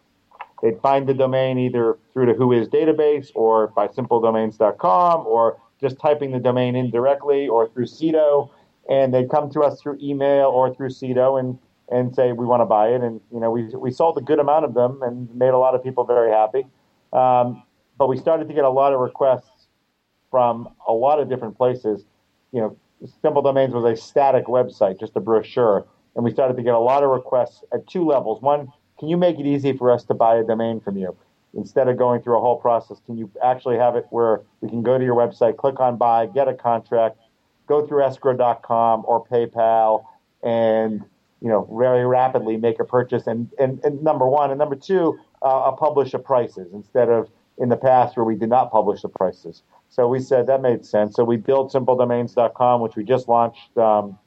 They'd 0.64 0.80
find 0.80 1.06
the 1.08 1.14
domain 1.14 1.60
either 1.60 1.98
through 2.14 2.28
the 2.28 2.34
Whois 2.34 2.70
database 2.70 3.32
or 3.36 3.68
by 3.68 3.90
simpledomains.com 3.90 5.28
or 5.28 5.60
just 5.82 6.00
typing 6.00 6.32
the 6.32 6.40
domain 6.40 6.78
in 6.78 6.90
directly 6.90 7.50
or 7.50 7.68
through 7.68 7.88
Sedo. 7.88 8.50
And 8.90 9.14
they'd 9.14 9.30
come 9.30 9.52
to 9.52 9.62
us 9.62 9.82
through 9.82 10.00
email 10.02 10.46
or 10.46 10.74
through 10.74 10.90
Sedo 10.90 11.38
and 11.38 11.60
and 11.92 12.16
say 12.16 12.32
we 12.32 12.46
want 12.46 12.62
to 12.62 12.66
buy 12.66 12.88
it. 12.90 13.02
And 13.02 13.20
you 13.30 13.42
know, 13.42 13.52
we 13.52 13.64
we 13.76 13.92
sold 13.92 14.18
a 14.18 14.22
good 14.22 14.40
amount 14.40 14.64
of 14.64 14.74
them 14.74 15.02
and 15.04 15.34
made 15.36 15.50
a 15.50 15.58
lot 15.58 15.76
of 15.76 15.84
people 15.84 16.06
very 16.06 16.32
happy. 16.32 16.66
Um, 17.12 17.64
but 17.98 18.08
we 18.08 18.18
started 18.18 18.48
to 18.48 18.54
get 18.54 18.64
a 18.64 18.70
lot 18.70 18.94
of 18.94 19.02
requests 19.02 19.68
from 20.32 20.70
a 20.88 20.94
lot 20.94 21.20
of 21.20 21.28
different 21.28 21.58
places. 21.58 22.06
You 22.54 22.62
know, 22.62 22.78
Simple 23.22 23.42
Domains 23.42 23.74
was 23.74 23.84
a 23.84 24.02
static 24.02 24.46
website, 24.46 24.98
just 24.98 25.12
a 25.18 25.20
brochure, 25.20 25.86
and 26.16 26.24
we 26.24 26.32
started 26.32 26.56
to 26.56 26.64
get 26.64 26.74
a 26.74 26.80
lot 26.80 27.04
of 27.04 27.10
requests 27.10 27.66
at 27.74 27.86
two 27.86 28.06
levels. 28.06 28.42
One, 28.42 28.72
can 29.00 29.10
you 29.10 29.18
make 29.18 29.40
it 29.40 29.46
easy 29.46 29.76
for 29.76 29.92
us 29.92 30.04
to 30.06 30.14
buy 30.14 30.38
a 30.38 30.44
domain 30.44 30.80
from 30.80 30.98
you? 30.98 31.16
instead 31.54 31.88
of 31.88 31.98
going 31.98 32.22
through 32.22 32.38
a 32.38 32.42
whole 32.42 32.58
process, 32.58 33.00
can 33.06 33.18
you 33.18 33.30
actually 33.44 33.78
have 33.78 33.96
it 33.96 34.06
where 34.10 34.42
we 34.62 34.70
can 34.70 34.82
go 34.82 34.98
to 34.98 35.04
your 35.04 35.16
website, 35.16 35.58
click 35.58 35.80
on 35.80 35.98
buy, 35.98 36.26
get 36.26 36.48
a 36.48 36.54
contract, 36.54 37.18
go 37.68 37.86
through 37.86 38.04
escrow.com 38.04 39.04
or 39.08 39.26
PayPal, 39.26 40.06
and 40.44 41.04
you 41.42 41.50
know 41.50 41.68
very 41.78 42.06
rapidly 42.06 42.58
make 42.58 42.80
a 42.80 42.86
purchase. 42.86 43.28
And 43.28 43.50
and, 43.60 43.84
and 43.84 44.02
number 44.04 44.28
one, 44.28 44.50
and 44.50 44.58
number 44.58 44.76
two, 44.76 45.20
uh, 45.42 45.72
publish 45.74 46.12
the 46.12 46.20
prices 46.20 46.74
instead 46.74 47.10
of 47.10 47.30
in 47.60 47.70
the 47.70 47.78
past 47.78 48.18
where 48.18 48.24
we 48.24 48.36
did 48.36 48.50
not 48.50 48.72
publish 48.72 49.02
the 49.04 49.10
prices. 49.10 49.62
So 49.90 50.08
we 50.08 50.20
said 50.20 50.48
that 50.48 50.62
made 50.62 50.86
sense. 50.86 51.16
So 51.16 51.24
we 51.24 51.38
built 51.38 51.72
simpledomains.com, 51.72 52.82
which 52.82 52.96
we 52.96 53.04
just 53.04 53.28
launched 53.28 53.78
um, 53.78 54.18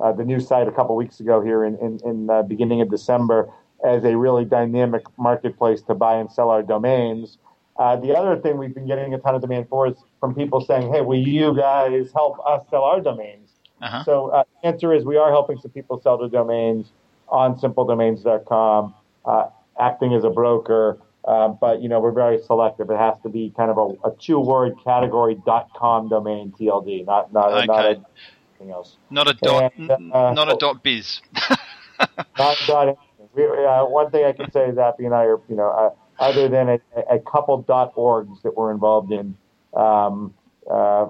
uh, 0.00 0.12
the 0.12 0.24
new 0.24 0.40
site 0.40 0.66
a 0.66 0.72
couple 0.72 0.96
weeks 0.96 1.20
ago 1.20 1.42
here 1.42 1.64
in 1.64 1.76
in, 1.76 2.00
in 2.04 2.30
uh, 2.30 2.42
beginning 2.42 2.80
of 2.80 2.90
December 2.90 3.52
as 3.84 4.04
a 4.04 4.16
really 4.16 4.44
dynamic 4.44 5.02
marketplace 5.18 5.82
to 5.82 5.94
buy 5.94 6.16
and 6.16 6.30
sell 6.30 6.50
our 6.50 6.62
domains. 6.62 7.38
Uh, 7.76 7.96
the 7.96 8.16
other 8.16 8.36
thing 8.40 8.58
we've 8.58 8.74
been 8.74 8.86
getting 8.86 9.14
a 9.14 9.18
ton 9.18 9.34
of 9.34 9.40
demand 9.40 9.68
for 9.68 9.86
is 9.88 9.96
from 10.20 10.34
people 10.34 10.60
saying, 10.60 10.92
"Hey, 10.92 11.00
will 11.00 11.18
you 11.18 11.54
guys 11.56 12.10
help 12.12 12.38
us 12.46 12.62
sell 12.70 12.82
our 12.82 13.00
domains?" 13.00 13.50
Uh-huh. 13.80 14.04
So 14.04 14.28
uh, 14.28 14.44
the 14.62 14.68
answer 14.68 14.92
is 14.92 15.04
we 15.04 15.16
are 15.16 15.30
helping 15.30 15.58
some 15.58 15.70
people 15.70 16.00
sell 16.00 16.18
their 16.18 16.28
domains 16.28 16.92
on 17.28 17.58
simpledomains.com, 17.58 18.94
uh, 19.24 19.46
acting 19.80 20.12
as 20.12 20.24
a 20.24 20.30
broker. 20.30 20.98
Uh, 21.24 21.48
but 21.48 21.80
you 21.80 21.88
know 21.88 22.00
we're 22.00 22.12
very 22.12 22.42
selective. 22.42 22.90
It 22.90 22.98
has 22.98 23.14
to 23.22 23.28
be 23.28 23.52
kind 23.56 23.70
of 23.70 23.78
a, 23.78 24.08
a 24.08 24.16
two-word 24.18 24.74
category 24.84 25.36
dot 25.46 25.70
.com 25.74 26.08
domain 26.08 26.52
TLD, 26.58 27.06
not 27.06 27.32
not, 27.32 27.52
okay. 27.52 27.66
not 27.66 27.84
anything 27.86 28.72
else. 28.72 28.96
Not 29.08 29.28
a 29.28 29.34
dot, 29.34 29.72
and, 29.76 30.12
uh, 30.12 30.32
not 30.32 30.50
a 30.50 30.56
dot 30.56 30.82
biz. 30.82 31.20
not 32.38 32.58
dot. 32.66 32.98
We, 33.34 33.44
uh, 33.44 33.86
one 33.86 34.10
thing 34.10 34.24
I 34.24 34.32
can 34.32 34.50
say 34.50 34.68
is 34.68 34.76
Zappy 34.76 35.00
and 35.00 35.14
I 35.14 35.24
are, 35.24 35.40
you 35.48 35.56
know, 35.56 35.68
uh, 35.68 36.22
other 36.22 36.48
than 36.48 36.68
a, 36.68 36.80
a 37.10 37.18
couple 37.18 37.62
dot 37.62 37.94
orgs 37.94 38.42
that 38.42 38.56
we're 38.56 38.70
involved 38.70 39.12
in, 39.12 39.36
um, 39.74 40.34
uh, 40.70 41.06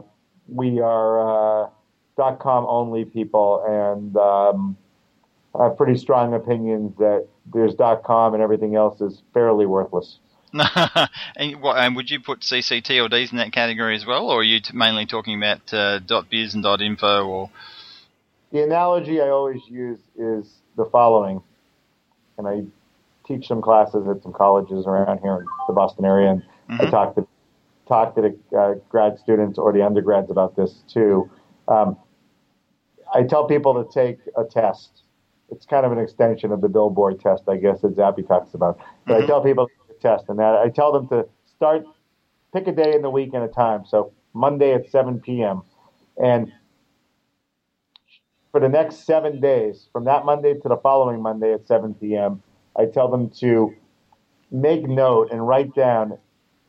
we 0.49 0.81
are 0.81 1.65
uh, 1.67 1.71
dot 2.17 2.39
com 2.39 2.65
only 2.67 3.05
people 3.05 3.65
and 3.67 4.17
um, 4.17 4.77
have 5.59 5.77
pretty 5.77 5.99
strong 5.99 6.35
opinions 6.35 6.97
that 6.99 7.27
there's 7.53 7.75
dot 7.75 8.03
com 8.05 8.35
and 8.35 8.43
everything 8.43 8.77
else 8.77 9.01
is 9.01 9.23
fairly 9.35 9.67
worthless. 9.67 10.19
and, 11.37 11.63
what, 11.63 11.79
and, 11.79 11.97
would 11.97 12.11
you 12.11 12.21
put 12.21 12.41
CCTLDs 12.41 13.33
in 13.33 13.39
that 13.39 13.53
category 13.53 13.97
as 13.97 14.05
well, 14.05 14.29
or 14.29 14.41
are 14.41 14.45
you 14.45 14.61
t- 14.61 14.77
mainly 14.77 15.07
talking 15.07 15.37
about 15.37 15.73
uh, 15.73 15.99
.biz 16.29 16.55
and 16.55 16.65
.info? 16.65 17.27
Or 17.27 17.51
the 18.51 18.63
analogy 18.63 19.23
I 19.23 19.29
always 19.29 19.63
use 19.67 20.01
is 20.15 20.61
the 20.77 20.85
following 20.85 21.43
and 22.39 22.47
I 22.49 22.63
teach 23.27 23.47
some 23.47 23.63
classes 23.63 24.07
at 24.09 24.23
some 24.23 24.33
colleges 24.33 24.87
around 24.87 25.19
here 25.21 25.37
in 25.37 25.47
the 25.67 25.73
Boston 25.73 26.05
area, 26.05 26.31
and 26.31 26.43
mm-hmm. 26.43 26.87
I 26.87 26.91
talk 26.91 27.15
to 27.15 27.27
talk 27.87 28.15
to 28.15 28.23
the 28.23 28.59
uh, 28.59 28.75
grad 28.89 29.19
students 29.19 29.59
or 29.59 29.73
the 29.73 29.85
undergrads 29.85 30.31
about 30.31 30.57
this 30.57 30.83
too. 30.89 31.31
Um, 31.69 31.97
I 33.15 33.23
tell 33.23 33.47
people 33.47 33.83
to 33.83 33.93
take 33.93 34.19
a 34.37 34.45
test. 34.45 35.03
It's 35.51 35.67
kind 35.67 35.85
of 35.85 35.93
an 35.93 35.99
extension 35.99 36.51
of 36.51 36.63
the 36.63 36.69
billboard 36.69 37.21
test, 37.21 37.43
I 37.47 37.57
guess, 37.57 37.83
that 37.83 37.95
Zappy 37.97 38.27
talks 38.27 38.55
about. 38.55 38.79
But 39.07 39.15
mm-hmm. 39.15 39.25
I 39.25 39.27
tell 39.27 39.43
people 39.43 39.67
to 39.67 39.73
take 39.87 39.97
a 39.99 40.01
test, 40.01 40.25
and 40.29 40.39
that 40.39 40.57
I 40.57 40.69
tell 40.69 40.93
them 40.93 41.09
to 41.09 41.29
start, 41.45 41.85
pick 42.55 42.67
a 42.67 42.73
day 42.73 42.95
in 42.95 43.03
the 43.03 43.11
week 43.11 43.31
and 43.35 43.45
a 43.45 43.49
time. 43.49 43.85
So 43.87 44.13
Monday 44.35 44.73
at 44.73 44.91
7 44.91 45.21
p.m. 45.21 45.63
And 46.23 46.53
for 48.53 48.61
the 48.61 48.69
next 48.69 49.07
seven 49.07 49.41
days, 49.41 49.89
from 49.93 50.05
that 50.05 50.27
Monday 50.27 50.55
to 50.55 50.69
the 50.69 50.77
following 50.77 51.23
Monday 51.23 51.55
at 51.55 51.67
7 51.67 51.95
p.m., 51.95 52.43
I 52.77 52.85
tell 52.85 53.09
them 53.09 53.31
to 53.41 53.75
make 54.51 54.87
note 54.87 55.31
and 55.33 55.47
write 55.49 55.75
down 55.75 56.19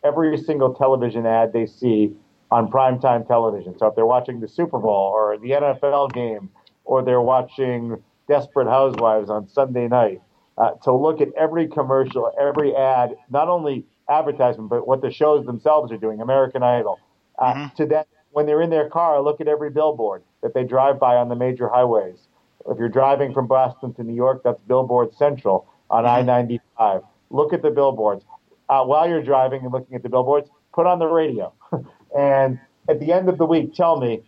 every 0.03 0.37
single 0.37 0.73
television 0.73 1.25
ad 1.25 1.51
they 1.51 1.65
see 1.65 2.13
on 2.49 2.71
primetime 2.71 3.27
television. 3.27 3.77
So 3.77 3.87
if 3.87 3.95
they're 3.95 4.05
watching 4.05 4.39
the 4.39 4.47
Super 4.47 4.79
Bowl 4.79 5.11
or 5.13 5.37
the 5.37 5.51
NFL 5.51 6.13
game, 6.13 6.49
or 6.85 7.03
they're 7.03 7.21
watching 7.21 8.01
Desperate 8.27 8.67
Housewives 8.67 9.29
on 9.29 9.49
Sunday 9.49 9.87
night, 9.87 10.21
uh, 10.57 10.71
to 10.83 10.93
look 10.93 11.19
at 11.19 11.29
every 11.37 11.67
commercial, 11.67 12.31
every 12.39 12.75
ad, 12.75 13.15
not 13.29 13.49
only 13.49 13.85
advertisement, 14.09 14.69
but 14.69 14.87
what 14.87 15.01
the 15.01 15.11
shows 15.11 15.45
themselves 15.45 15.91
are 15.91 15.97
doing, 15.97 16.21
American 16.21 16.63
Idol, 16.63 16.99
uh, 17.39 17.53
mm-hmm. 17.53 17.75
to 17.75 17.85
then 17.85 18.05
when 18.33 18.47
they're 18.47 18.61
in 18.61 18.69
their 18.69 18.89
car, 18.89 19.21
look 19.21 19.39
at 19.39 19.47
every 19.47 19.69
billboard 19.69 20.23
that 20.41 20.53
they 20.53 20.63
drive 20.63 20.99
by 20.99 21.15
on 21.15 21.29
the 21.29 21.35
major 21.35 21.69
highways. 21.69 22.27
If 22.67 22.77
you're 22.79 22.89
driving 22.89 23.33
from 23.33 23.47
Boston 23.47 23.93
to 23.93 24.03
New 24.03 24.15
York, 24.15 24.41
that's 24.43 24.59
Billboard 24.67 25.13
Central 25.15 25.67
on 25.89 26.03
mm-hmm. 26.03 26.29
I-95. 26.29 27.03
Look 27.29 27.53
at 27.53 27.61
the 27.61 27.69
billboards. 27.69 28.25
Uh, 28.69 28.83
while 28.83 29.07
you're 29.07 29.21
driving 29.21 29.63
and 29.63 29.71
looking 29.71 29.95
at 29.95 30.03
the 30.03 30.09
billboards, 30.09 30.49
put 30.73 30.87
on 30.87 30.99
the 30.99 31.05
radio. 31.05 31.53
and 32.17 32.59
at 32.89 32.99
the 32.99 33.13
end 33.13 33.29
of 33.29 33.37
the 33.37 33.45
week, 33.45 33.75
tell 33.75 33.99
me, 33.99 34.23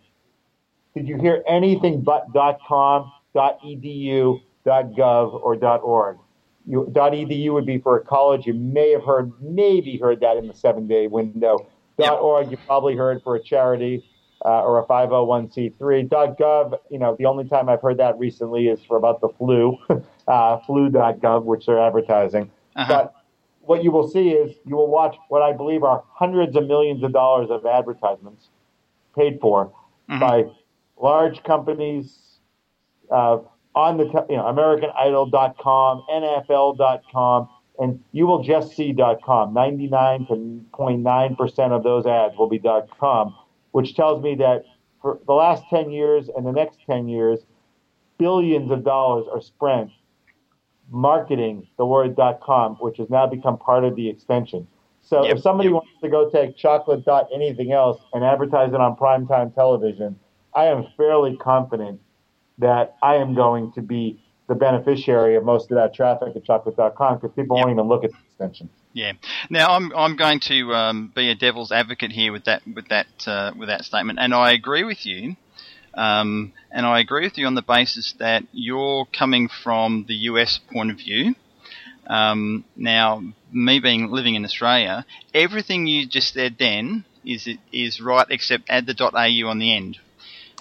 did 0.94 1.08
you 1.08 1.18
hear 1.18 1.42
anything 1.46 2.02
but 2.02 2.26
.com, 2.66 3.12
.edu, 3.34 4.40
.gov, 4.66 5.34
or 5.42 5.56
.org? 5.78 6.18
You, 6.64 6.90
.edu 6.94 7.52
would 7.52 7.66
be 7.66 7.78
for 7.78 7.96
a 7.96 8.04
college. 8.04 8.46
You 8.46 8.54
may 8.54 8.92
have 8.92 9.04
heard, 9.04 9.32
maybe 9.40 9.98
heard 9.98 10.20
that 10.20 10.36
in 10.36 10.46
the 10.46 10.54
seven-day 10.54 11.08
window. 11.08 11.66
.org, 11.98 12.50
you 12.50 12.56
probably 12.66 12.96
heard 12.96 13.22
for 13.22 13.36
a 13.36 13.42
charity 13.42 14.04
uh, 14.44 14.62
or 14.62 14.78
a 14.78 14.86
501c3. 14.86 16.08
.gov, 16.08 16.78
you 16.90 16.98
know, 16.98 17.16
the 17.18 17.26
only 17.26 17.48
time 17.48 17.68
I've 17.68 17.82
heard 17.82 17.98
that 17.98 18.18
recently 18.18 18.68
is 18.68 18.80
for 18.86 18.96
about 18.96 19.20
the 19.20 19.28
flu, 19.38 19.78
uh, 20.28 20.58
flu.gov, 20.66 21.44
which 21.44 21.66
they're 21.66 21.80
advertising. 21.80 22.50
Uh-huh. 22.76 22.86
But 22.88 23.14
what 23.60 23.82
you 23.82 23.90
will 23.90 24.08
see 24.08 24.30
is 24.30 24.56
you 24.64 24.76
will 24.76 24.90
watch 24.90 25.16
what 25.28 25.42
I 25.42 25.52
believe 25.52 25.82
are 25.82 26.04
hundreds 26.08 26.56
of 26.56 26.66
millions 26.66 27.02
of 27.02 27.12
dollars 27.12 27.50
of 27.50 27.66
advertisements 27.66 28.48
paid 29.16 29.40
for 29.40 29.72
mm-hmm. 30.08 30.20
by 30.20 30.44
large 31.00 31.42
companies 31.42 32.38
uh, 33.10 33.38
on 33.74 33.98
the, 33.98 34.04
you 34.30 34.36
know, 34.36 34.44
AmericanIdol.com, 34.44 36.04
NFL.com, 36.10 37.48
and 37.78 38.02
you 38.12 38.26
will 38.26 38.42
just 38.42 38.76
see 38.76 38.94
.com. 38.94 39.54
99.9% 39.54 41.70
of 41.70 41.82
those 41.82 42.06
ads 42.06 42.36
will 42.36 42.48
be 42.48 42.60
.com, 42.98 43.34
which 43.72 43.94
tells 43.94 44.22
me 44.22 44.34
that 44.36 44.64
for 45.02 45.20
the 45.26 45.32
last 45.32 45.64
10 45.70 45.90
years 45.90 46.28
and 46.34 46.46
the 46.46 46.52
next 46.52 46.78
10 46.86 47.08
years, 47.08 47.40
billions 48.18 48.70
of 48.70 48.84
dollars 48.84 49.26
are 49.32 49.40
spent 49.40 49.90
marketing 50.90 51.66
the 51.78 51.86
word 51.86 52.16
.com, 52.42 52.76
which 52.76 52.98
has 52.98 53.10
now 53.10 53.26
become 53.26 53.58
part 53.58 53.84
of 53.84 53.96
the 53.96 54.08
extension. 54.08 54.66
So 55.02 55.24
yep, 55.24 55.36
if 55.36 55.42
somebody 55.42 55.68
yep. 55.68 55.74
wants 55.74 55.90
to 56.02 56.08
go 56.08 56.30
take 56.30 56.56
chocolate 56.56 57.04
dot 57.04 57.28
anything 57.32 57.72
else 57.72 58.00
and 58.12 58.24
advertise 58.24 58.72
it 58.72 58.80
on 58.80 58.96
primetime 58.96 59.54
television, 59.54 60.18
I 60.54 60.66
am 60.66 60.86
fairly 60.96 61.36
confident 61.36 62.00
that 62.58 62.96
I 63.02 63.16
am 63.16 63.34
going 63.34 63.72
to 63.72 63.82
be 63.82 64.22
the 64.48 64.54
beneficiary 64.54 65.36
of 65.36 65.44
most 65.44 65.70
of 65.70 65.76
that 65.76 65.94
traffic 65.94 66.36
at 66.36 66.44
chocolate.com 66.44 67.16
because 67.16 67.34
people 67.34 67.56
yep. 67.56 67.66
won't 67.66 67.76
even 67.76 67.88
look 67.88 68.04
at 68.04 68.10
the 68.10 68.18
extension. 68.28 68.68
Yeah. 68.92 69.12
Now 69.50 69.74
I'm 69.74 69.92
I'm 69.94 70.16
going 70.16 70.40
to 70.40 70.72
um, 70.74 71.12
be 71.14 71.30
a 71.30 71.34
devil's 71.34 71.72
advocate 71.72 72.12
here 72.12 72.32
with 72.32 72.44
that 72.44 72.62
with 72.66 72.88
that 72.88 73.06
uh, 73.26 73.52
with 73.56 73.68
that 73.68 73.84
statement, 73.84 74.18
and 74.18 74.32
I 74.32 74.52
agree 74.52 74.84
with 74.84 75.04
you. 75.04 75.36
Um, 75.94 76.52
and 76.70 76.84
I 76.84 77.00
agree 77.00 77.24
with 77.24 77.38
you 77.38 77.46
on 77.46 77.54
the 77.54 77.62
basis 77.62 78.14
that 78.18 78.44
you're 78.52 79.06
coming 79.18 79.48
from 79.48 80.04
the 80.06 80.14
US 80.30 80.60
point 80.72 80.90
of 80.90 80.98
view. 80.98 81.34
Um, 82.06 82.64
now, 82.76 83.22
me 83.50 83.80
being 83.80 84.10
living 84.10 84.34
in 84.34 84.44
Australia, 84.44 85.04
everything 85.34 85.86
you 85.86 86.06
just 86.06 86.34
said 86.34 86.56
then 86.58 87.04
is 87.24 87.48
is 87.72 88.00
right 88.00 88.26
except 88.30 88.64
add 88.68 88.86
the 88.86 88.94
.au 88.98 89.48
on 89.48 89.58
the 89.58 89.74
end, 89.74 89.98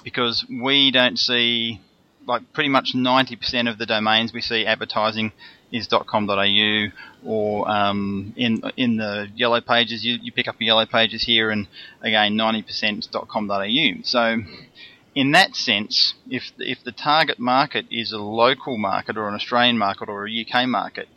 because 0.03 0.45
we 0.49 0.91
don't 0.91 1.19
see 1.19 1.81
like 2.27 2.53
pretty 2.53 2.69
much 2.69 2.93
90% 2.95 3.69
of 3.69 3.77
the 3.77 3.85
domains 3.85 4.33
we 4.33 4.41
see 4.41 4.65
advertising 4.65 5.31
is 5.71 5.87
.com.au 5.87 6.87
or 7.25 7.69
um, 7.69 8.33
in 8.37 8.61
in 8.77 8.97
the 8.97 9.27
yellow 9.35 9.61
pages 9.61 10.05
you, 10.05 10.17
you 10.21 10.31
pick 10.31 10.47
up 10.47 10.57
the 10.57 10.65
yellow 10.65 10.85
pages 10.85 11.23
here 11.23 11.49
and 11.49 11.67
again 12.01 12.35
90% 12.35 13.27
.com.au 13.27 14.01
so 14.03 14.37
in 15.15 15.31
that 15.31 15.55
sense 15.55 16.13
if 16.29 16.51
if 16.59 16.83
the 16.83 16.91
target 16.91 17.39
market 17.39 17.85
is 17.91 18.11
a 18.11 18.19
local 18.19 18.77
market 18.77 19.17
or 19.17 19.27
an 19.27 19.33
Australian 19.33 19.77
market 19.77 20.07
or 20.07 20.27
a 20.27 20.45
UK 20.45 20.67
market 20.67 21.07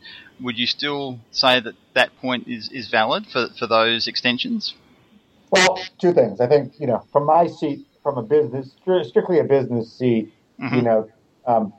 would 0.41 0.59
you 0.59 0.67
still 0.67 1.19
say 1.31 1.61
that 1.61 1.75
that 1.95 2.17
point 2.21 2.47
is, 2.49 2.71
is 2.73 2.89
valid 2.89 3.27
for, 3.27 3.49
for 3.59 3.67
those 3.67 4.07
extensions? 4.07 4.75
Well, 5.51 5.79
two 5.99 6.13
things. 6.13 6.41
I 6.41 6.47
think, 6.47 6.75
you 6.79 6.87
know, 6.87 7.05
from 7.13 7.27
my 7.27 7.47
seat, 7.47 7.87
from 8.03 8.19
a 8.19 8.23
business, 8.23 8.71
strictly 9.05 9.39
a 9.39 9.45
business 9.45 9.93
seat, 9.93 10.33
Mm-hmm. 10.61 10.75
You 10.75 10.83
know, 10.83 11.11
um, 11.47 11.73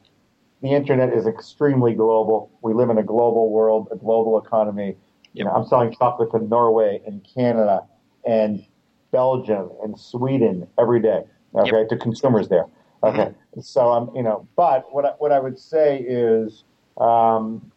the 0.62 0.70
internet 0.70 1.14
is 1.14 1.28
extremely 1.28 1.94
global. 1.94 2.52
We 2.62 2.74
live 2.74 2.90
in 2.90 2.98
a 2.98 3.04
global 3.04 3.50
world, 3.50 3.88
a 3.92 3.96
global 3.96 4.38
economy. 4.38 4.88
Yep. 4.88 4.98
You 5.34 5.44
know, 5.46 5.52
I'm 5.52 5.66
selling 5.66 5.94
chocolate 5.94 6.32
to 6.32 6.40
Norway 6.40 7.02
and 7.06 7.26
Canada 7.36 7.84
and 8.26 8.66
Belgium 9.12 9.70
and 9.84 9.98
Sweden 9.98 10.68
every 10.78 11.00
day. 11.00 11.24
Okay, 11.56 11.80
yep. 11.80 11.90
to 11.90 11.98
consumers 11.98 12.48
there. 12.48 12.66
Okay, 13.04 13.18
mm-hmm. 13.18 13.62
so 13.62 13.92
I'm, 13.92 14.10
um, 14.10 14.16
you 14.16 14.22
know, 14.22 14.48
but 14.56 14.94
what 14.94 15.06
I, 15.06 15.10
what 15.20 15.32
I 15.32 15.40
would 15.40 15.58
say 15.58 16.00
is, 16.00 16.64
um, 16.98 17.72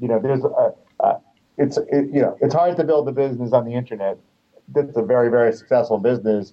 you 0.00 0.08
know, 0.08 0.18
there's 0.18 0.42
a, 0.44 0.48
a 1.00 1.20
it's 1.56 1.76
it, 1.76 2.08
you 2.12 2.20
know 2.20 2.36
it's 2.40 2.54
hard 2.54 2.76
to 2.76 2.84
build 2.84 3.08
a 3.08 3.12
business 3.12 3.52
on 3.52 3.64
the 3.64 3.72
internet. 3.72 4.18
That's 4.68 4.96
a 4.96 5.02
very 5.02 5.28
very 5.30 5.52
successful 5.52 5.98
business. 5.98 6.52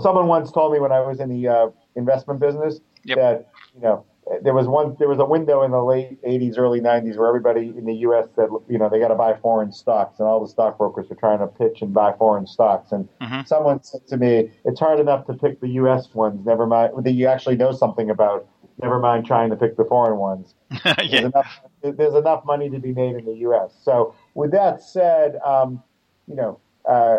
Someone 0.00 0.26
once 0.26 0.50
told 0.50 0.72
me 0.72 0.80
when 0.80 0.92
I 0.92 1.00
was 1.00 1.20
in 1.20 1.28
the 1.28 1.48
uh, 1.48 1.68
investment 1.96 2.40
business 2.40 2.80
Yep. 3.04 3.18
that 3.18 3.48
you 3.74 3.80
know 3.82 4.04
there 4.42 4.54
was 4.54 4.66
one 4.66 4.96
there 4.98 5.08
was 5.08 5.20
a 5.20 5.24
window 5.24 5.62
in 5.62 5.70
the 5.70 5.82
late 5.82 6.20
80s 6.22 6.58
early 6.58 6.80
90s 6.80 7.16
where 7.16 7.28
everybody 7.28 7.68
in 7.78 7.84
the 7.84 7.94
US 8.08 8.26
said 8.34 8.48
you 8.68 8.78
know 8.78 8.88
they 8.88 8.98
got 8.98 9.08
to 9.08 9.14
buy 9.14 9.34
foreign 9.34 9.70
stocks 9.72 10.18
and 10.18 10.26
all 10.26 10.40
the 10.40 10.48
stockbrokers 10.48 11.08
were 11.08 11.14
trying 11.16 11.38
to 11.38 11.46
pitch 11.46 11.82
and 11.82 11.94
buy 11.94 12.12
foreign 12.18 12.46
stocks 12.46 12.90
and 12.92 13.08
Mhm. 13.22 13.46
someone 13.46 13.82
said 13.84 14.06
to 14.08 14.16
me 14.16 14.50
it's 14.64 14.80
hard 14.80 14.98
enough 14.98 15.26
to 15.26 15.34
pick 15.34 15.60
the 15.60 15.68
US 15.80 16.12
ones 16.14 16.44
never 16.44 16.66
mind 16.66 16.92
that 17.04 17.12
you 17.12 17.26
actually 17.28 17.56
know 17.56 17.70
something 17.70 18.10
about 18.10 18.46
never 18.82 18.98
mind 18.98 19.24
trying 19.24 19.50
to 19.50 19.56
pick 19.56 19.76
the 19.76 19.84
foreign 19.84 20.18
ones 20.18 20.54
there's 20.84 21.12
enough 21.12 21.60
there's 21.82 22.14
enough 22.14 22.44
money 22.44 22.68
to 22.68 22.80
be 22.80 22.92
made 22.92 23.14
in 23.14 23.24
the 23.24 23.36
US 23.48 23.78
so 23.82 24.12
with 24.34 24.50
that 24.50 24.82
said 24.82 25.36
um, 25.44 25.80
you 26.26 26.34
know 26.34 26.58
uh, 26.88 27.18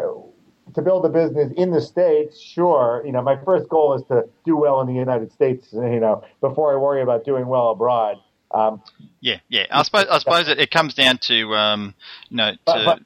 to 0.76 0.82
build 0.82 1.06
a 1.06 1.10
business 1.10 1.52
in 1.56 1.72
the 1.72 1.82
states, 1.82 2.40
sure. 2.40 3.02
You 3.06 3.12
know, 3.12 3.22
my 3.22 3.36
first 3.44 3.70
goal 3.70 3.94
is 3.94 4.04
to 4.08 4.28
do 4.46 4.56
well 4.58 4.82
in 4.82 4.88
the 4.88 4.94
United 4.94 5.32
States. 5.32 5.68
You 5.72 6.00
know, 6.00 6.24
before 6.42 6.74
I 6.74 6.78
worry 6.78 7.02
about 7.02 7.26
doing 7.26 7.48
well 7.48 7.72
abroad. 7.72 8.18
Um, 8.52 8.82
Yeah, 9.20 9.40
yeah. 9.50 9.66
I 9.72 9.84
suppose 9.84 10.06
I 10.10 10.20
suppose 10.20 10.48
it, 10.48 10.60
it 10.60 10.72
comes 10.72 10.94
down 10.94 11.18
to 11.24 11.54
um, 11.56 11.94
you 12.30 12.38
know 12.38 12.52
to 12.52 12.58
But- 12.66 12.86
but- 12.86 13.00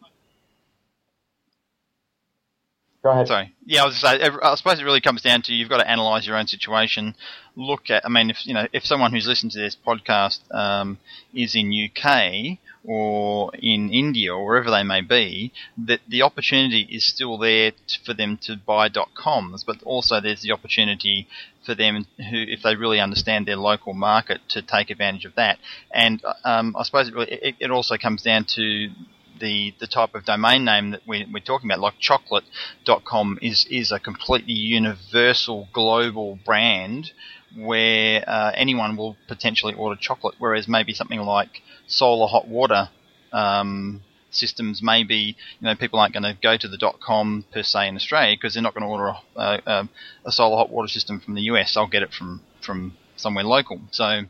go 3.04 3.10
ahead. 3.10 3.28
sorry. 3.28 3.54
Yeah, 3.66 3.82
I 3.84 3.86
was 3.86 3.96
just 4.00 4.06
say, 4.06 4.22
I 4.44 4.56
suppose 4.56 4.80
it 4.80 4.84
really 4.84 5.02
comes 5.02 5.22
down 5.22 5.42
to 5.44 5.54
you've 5.54 5.70
got 5.70 5.78
to 5.78 5.92
analyse 5.92 6.28
your 6.28 6.38
own 6.38 6.48
situation. 6.48 7.16
Look 7.56 7.90
at, 7.90 8.06
I 8.06 8.10
mean, 8.10 8.30
if 8.30 8.46
you 8.46 8.54
know, 8.54 8.68
if 8.74 8.86
someone 8.86 9.12
who's 9.12 9.28
listened 9.28 9.52
to 9.54 9.60
this 9.60 9.76
podcast 9.76 10.40
um, 10.54 11.00
is 11.34 11.56
in 11.56 11.72
UK 11.74 12.60
or 12.84 13.54
in 13.56 13.92
India 13.92 14.34
or 14.34 14.46
wherever 14.46 14.72
they 14.72 14.84
may 14.84 15.02
be, 15.02 15.52
that 15.78 16.00
the 16.08 16.22
opportunity 16.22 16.88
is 16.90 17.06
still 17.06 17.38
there 17.38 17.72
for 18.06 18.14
them 18.14 18.38
to 18.42 18.56
buy 18.56 18.90
.coms, 19.14 19.64
but 19.64 19.82
also 19.84 20.20
there's 20.20 20.42
the 20.42 20.52
opportunity 20.52 21.28
for 21.66 21.76
them 21.76 22.08
who, 22.18 22.44
if 22.48 22.64
they 22.64 22.76
really 22.76 23.00
understand 23.00 23.46
their 23.46 23.56
local 23.56 23.94
market, 23.94 24.42
to 24.50 24.62
take 24.62 24.90
advantage 24.90 25.26
of 25.26 25.36
that. 25.36 25.60
And 25.94 26.24
um, 26.44 26.76
I 26.78 26.84
suppose 26.84 27.08
it, 27.08 27.14
really, 27.14 27.32
it, 27.32 27.56
it 27.60 27.72
also 27.72 27.98
comes 27.98 28.24
down 28.24 28.46
to 28.56 28.90
the 29.40 29.74
the 29.80 29.88
type 29.88 30.14
of 30.16 30.24
domain 30.24 30.64
name 30.64 30.92
that 30.92 31.02
we, 31.08 31.28
we're 31.32 31.40
talking 31.40 31.70
about, 31.70 31.80
like 31.80 32.00
chocolate.com 32.00 33.40
is 33.42 33.66
is 33.70 33.92
a 33.92 34.00
completely 34.00 34.54
universal 34.54 35.68
global 35.74 36.40
brand 36.46 37.12
where 37.56 38.24
uh, 38.28 38.52
anyone 38.56 38.96
will 38.96 39.18
potentially 39.28 39.74
order 39.74 40.00
chocolate, 40.00 40.36
whereas 40.40 40.68
maybe 40.68 40.94
something 40.94 41.20
like 41.20 41.62
solar 41.88 42.28
hot 42.28 42.48
water 42.48 42.90
um, 43.32 44.02
systems, 44.30 44.82
maybe 44.82 45.16
you 45.60 45.66
know 45.66 45.76
people 45.76 46.00
aren't 46.00 46.14
going 46.14 46.24
to 46.24 46.38
go 46.42 46.58
to 46.58 46.68
the 46.68 46.78
dot 46.78 47.00
com 47.00 47.46
per 47.52 47.64
se 47.64 47.88
in 47.88 47.96
Australia 47.96 48.36
because 48.36 48.54
they're 48.54 48.64
not 48.64 48.74
going 48.74 48.84
to 48.84 48.90
order 48.90 49.14
a, 49.36 49.62
a, 49.66 49.90
a 50.26 50.32
solar 50.32 50.58
hot 50.58 50.70
water 50.70 50.88
system 50.88 51.20
from 51.20 51.36
the 51.36 51.42
US. 51.44 51.76
I'll 51.78 51.88
get 51.88 52.04
it 52.04 52.14
from 52.14 52.42
from 52.62 52.96
somewhere 53.16 53.44
local. 53.44 53.82
So 53.92 54.06
um, 54.06 54.28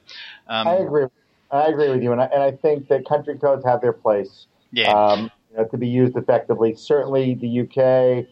I 0.48 0.76
agree. 0.76 1.06
I 1.52 1.68
agree 1.68 1.90
with 1.90 2.02
you, 2.02 2.14
and 2.14 2.22
I, 2.22 2.26
and 2.26 2.42
I 2.42 2.52
think 2.52 2.88
that 2.88 3.06
country 3.06 3.38
codes 3.38 3.66
have 3.66 3.82
their 3.82 3.92
place 3.92 4.46
yeah, 4.72 4.92
um, 4.92 5.32
you 5.52 5.58
know, 5.58 5.66
to 5.66 5.78
be 5.78 5.88
used 5.88 6.16
effectively. 6.16 6.76
Certainly, 6.76 7.36
the 7.36 7.62
UK, 7.62 8.26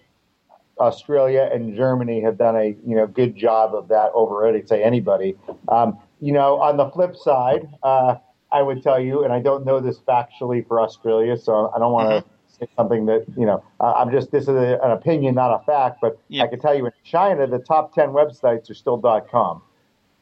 Australia, 0.79 1.49
and 1.51 1.75
Germany 1.75 2.21
have 2.21 2.37
done 2.37 2.55
a 2.55 2.75
you 2.85 2.95
know 2.95 3.07
good 3.07 3.35
job 3.35 3.75
of 3.75 3.87
that 3.89 4.11
over, 4.13 4.47
I'd 4.47 4.67
say, 4.67 4.83
anybody. 4.83 5.35
Um, 5.67 5.97
you 6.21 6.33
know, 6.33 6.59
on 6.59 6.77
the 6.77 6.89
flip 6.89 7.15
side, 7.15 7.67
uh, 7.83 8.15
I 8.51 8.61
would 8.61 8.81
tell 8.83 8.99
you, 8.99 9.23
and 9.23 9.31
I 9.31 9.39
don't 9.39 9.65
know 9.65 9.79
this 9.79 9.99
factually 9.99 10.67
for 10.67 10.81
Australia, 10.81 11.37
so 11.37 11.71
I 11.75 11.79
don't 11.79 11.91
want 11.93 12.09
to 12.09 12.29
say 12.59 12.67
something 12.75 13.05
that 13.05 13.25
you 13.37 13.45
know. 13.45 13.63
Uh, 13.79 13.93
I'm 13.93 14.11
just 14.11 14.31
this 14.31 14.43
is 14.43 14.49
a, 14.49 14.79
an 14.83 14.91
opinion, 14.91 15.35
not 15.35 15.61
a 15.61 15.63
fact, 15.65 15.99
but 16.01 16.19
Yeah. 16.27 16.43
I 16.43 16.47
can 16.47 16.59
tell 16.59 16.75
you 16.75 16.85
in 16.85 16.91
China, 17.03 17.47
the 17.47 17.59
top 17.59 17.93
ten 17.93 18.09
websites 18.09 18.69
are 18.69 18.73
still 18.73 18.99
.com, 19.31 19.61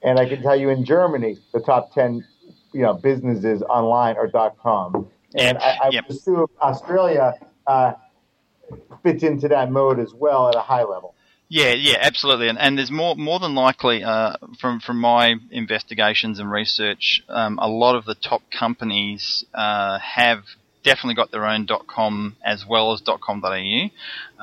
and 0.02 0.20
I 0.20 0.28
can 0.28 0.42
tell 0.42 0.56
you 0.56 0.70
in 0.70 0.84
Germany, 0.84 1.38
the 1.54 1.60
top 1.62 1.94
ten 1.94 2.26
you 2.74 2.82
know 2.82 2.94
businesses 2.94 3.62
online 3.64 4.18
are 4.18 4.30
.com. 4.62 5.08
And 5.36 5.58
Yep, 5.58 5.62
I, 5.62 5.78
I 5.84 5.90
yep. 5.90 6.08
would 6.08 6.18
assume 6.18 6.48
Australia 6.62 7.34
uh, 7.68 7.94
fits 9.04 9.24
into 9.24 9.48
that 9.50 9.72
mode 9.72 10.00
as 10.00 10.14
well 10.14 10.50
at 10.50 10.56
a 10.56 10.62
high 10.62 10.84
level. 10.84 11.14
Yeah, 11.50 11.74
yeah, 11.74 11.98
absolutely, 12.02 12.50
and, 12.50 12.60
and 12.60 12.78
there's 12.78 12.92
more 12.92 13.16
more 13.16 13.40
than 13.40 13.56
likely 13.56 14.04
uh, 14.04 14.36
from 14.60 14.82
from 14.82 15.00
my 15.00 15.36
investigations 15.50 16.40
and 16.40 16.52
research, 16.52 17.24
um, 17.30 17.58
a 17.60 17.70
lot 17.70 17.96
of 17.96 18.04
the 18.04 18.16
top 18.16 18.42
companies 18.52 19.46
uh, 19.54 19.98
have 20.00 20.44
definitely 20.84 21.16
got 21.16 21.32
their 21.32 21.46
own 21.46 21.68
.com 21.88 22.36
as 22.46 22.66
well 22.66 22.94
as 22.94 23.02
.com.au. 23.02 23.90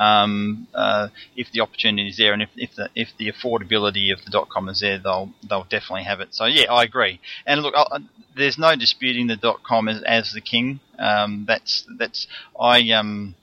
Um, 0.02 0.66
uh, 0.74 1.08
if 1.36 1.50
the 1.52 1.60
opportunity 1.60 2.08
is 2.08 2.16
there, 2.16 2.32
and 2.32 2.42
if, 2.42 2.50
if 2.56 2.74
the 2.74 2.88
if 2.94 3.08
the 3.18 3.30
affordability 3.30 4.12
of 4.12 4.24
the 4.24 4.46
.com 4.50 4.68
is 4.68 4.80
there, 4.80 4.98
they'll 4.98 5.30
they'll 5.48 5.64
definitely 5.64 6.04
have 6.04 6.20
it. 6.20 6.34
So 6.34 6.46
yeah, 6.46 6.72
I 6.72 6.84
agree. 6.84 7.20
And 7.46 7.62
look, 7.62 7.74
I, 7.76 7.98
there's 8.36 8.58
no 8.58 8.76
disputing 8.76 9.26
the 9.26 9.56
.com 9.62 9.88
as, 9.88 10.02
as 10.02 10.32
the 10.32 10.40
king. 10.40 10.80
Um, 10.98 11.44
that's 11.46 11.86
that's 11.98 12.26
I 12.58 12.90
um 12.92 13.34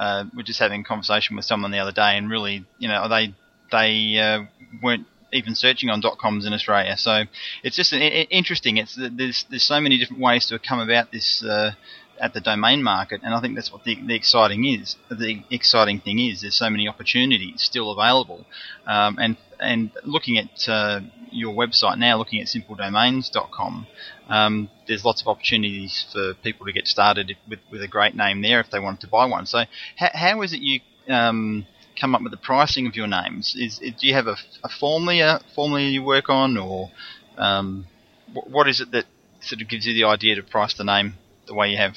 uh, 0.00 0.24
we're 0.34 0.42
just 0.42 0.58
having 0.58 0.80
a 0.80 0.84
conversation 0.84 1.36
with 1.36 1.44
someone 1.44 1.70
the 1.70 1.78
other 1.78 1.92
day, 1.92 2.16
and 2.16 2.30
really, 2.30 2.64
you 2.78 2.88
know, 2.88 3.08
they 3.08 3.34
they 3.70 4.18
uh, 4.18 4.40
weren't 4.82 5.06
even 5.32 5.54
searching 5.54 5.90
on 5.90 6.02
.coms 6.20 6.46
in 6.46 6.52
Australia. 6.52 6.96
So 6.96 7.24
it's 7.62 7.76
just 7.76 7.92
an, 7.92 8.02
i- 8.02 8.26
interesting. 8.30 8.78
It's 8.78 8.96
there's 8.96 9.44
there's 9.50 9.62
so 9.62 9.80
many 9.80 9.98
different 9.98 10.22
ways 10.22 10.46
to 10.46 10.58
come 10.58 10.80
about 10.80 11.12
this 11.12 11.44
uh, 11.44 11.72
at 12.20 12.34
the 12.34 12.40
domain 12.40 12.82
market, 12.82 13.20
and 13.22 13.34
I 13.34 13.40
think 13.40 13.54
that's 13.56 13.72
what 13.72 13.84
the, 13.84 13.94
the 14.06 14.14
exciting 14.16 14.64
is. 14.64 14.96
The 15.10 15.42
exciting 15.50 16.00
thing 16.00 16.18
is 16.18 16.40
there's 16.40 16.56
so 16.58 16.70
many 16.70 16.88
opportunities 16.88 17.62
still 17.62 17.90
available, 17.92 18.46
um, 18.86 19.18
and 19.20 19.36
and 19.60 19.90
looking 20.04 20.38
at 20.38 20.68
uh, 20.68 21.00
your 21.30 21.54
website 21.54 21.98
now, 21.98 22.16
looking 22.16 22.40
at 22.40 22.46
simpledomains.com, 22.46 23.86
um, 24.28 24.70
there's 24.86 25.04
lots 25.04 25.20
of 25.20 25.28
opportunities 25.28 26.06
for 26.12 26.34
people 26.42 26.66
to 26.66 26.72
get 26.72 26.86
started 26.86 27.36
with, 27.48 27.60
with 27.70 27.82
a 27.82 27.88
great 27.88 28.14
name 28.14 28.42
there 28.42 28.60
if 28.60 28.70
they 28.70 28.80
wanted 28.80 29.00
to 29.00 29.08
buy 29.08 29.26
one. 29.26 29.46
So, 29.46 29.64
how, 29.96 30.10
how 30.12 30.42
is 30.42 30.52
it 30.52 30.60
you 30.60 30.80
um, 31.08 31.66
come 32.00 32.14
up 32.14 32.22
with 32.22 32.32
the 32.32 32.38
pricing 32.38 32.86
of 32.86 32.96
your 32.96 33.06
names? 33.06 33.54
Is 33.58 33.78
do 33.78 34.06
you 34.06 34.14
have 34.14 34.26
a, 34.26 34.36
a 34.64 34.68
formula 34.68 35.40
formula 35.54 35.82
you 35.82 36.02
work 36.02 36.28
on, 36.28 36.56
or 36.56 36.90
um, 37.36 37.86
wh- 38.32 38.48
what 38.50 38.68
is 38.68 38.80
it 38.80 38.90
that 38.92 39.04
sort 39.40 39.60
of 39.62 39.68
gives 39.68 39.86
you 39.86 39.94
the 39.94 40.04
idea 40.04 40.36
to 40.36 40.42
price 40.42 40.74
the 40.74 40.84
name 40.84 41.14
the 41.46 41.54
way 41.54 41.70
you 41.70 41.76
have? 41.76 41.96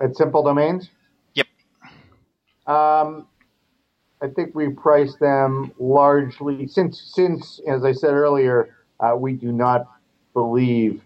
At 0.00 0.16
Simple 0.16 0.42
Domains? 0.42 0.90
Yep. 1.34 1.46
Um, 2.66 3.26
I 4.26 4.30
think 4.30 4.54
we 4.54 4.70
price 4.70 5.14
them 5.16 5.72
largely 5.78 6.66
since 6.66 7.00
since 7.14 7.60
as 7.68 7.84
I 7.84 7.92
said 7.92 8.12
earlier, 8.12 8.74
uh, 9.00 9.14
we 9.16 9.34
do 9.34 9.52
not 9.52 9.86
believe 10.34 11.02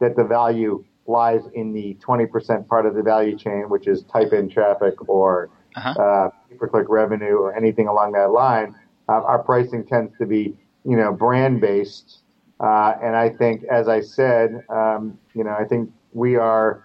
that 0.00 0.16
the 0.16 0.24
value 0.24 0.84
lies 1.06 1.42
in 1.54 1.72
the 1.72 1.96
20% 2.06 2.66
part 2.66 2.86
of 2.86 2.94
the 2.94 3.02
value 3.02 3.36
chain, 3.36 3.68
which 3.68 3.86
is 3.86 4.02
type 4.04 4.32
in 4.32 4.48
traffic 4.48 4.94
or 5.08 5.50
Uh-huh. 5.76 6.02
uh, 6.02 6.30
per 6.58 6.68
click 6.68 6.88
revenue 6.88 7.36
or 7.36 7.52
anything 7.56 7.88
along 7.88 8.12
that 8.12 8.30
line. 8.30 8.74
Uh, 9.08 9.22
our 9.30 9.40
pricing 9.42 9.82
tends 9.84 10.16
to 10.18 10.24
be, 10.24 10.56
you 10.84 10.96
know, 10.96 11.12
brand 11.12 11.60
based. 11.60 12.22
Uh, 12.60 12.94
and 13.02 13.16
I 13.16 13.28
think, 13.28 13.64
as 13.64 13.88
I 13.88 14.00
said, 14.00 14.64
um, 14.68 15.18
you 15.34 15.42
know, 15.42 15.50
I 15.50 15.64
think 15.64 15.90
we 16.12 16.36
are 16.36 16.84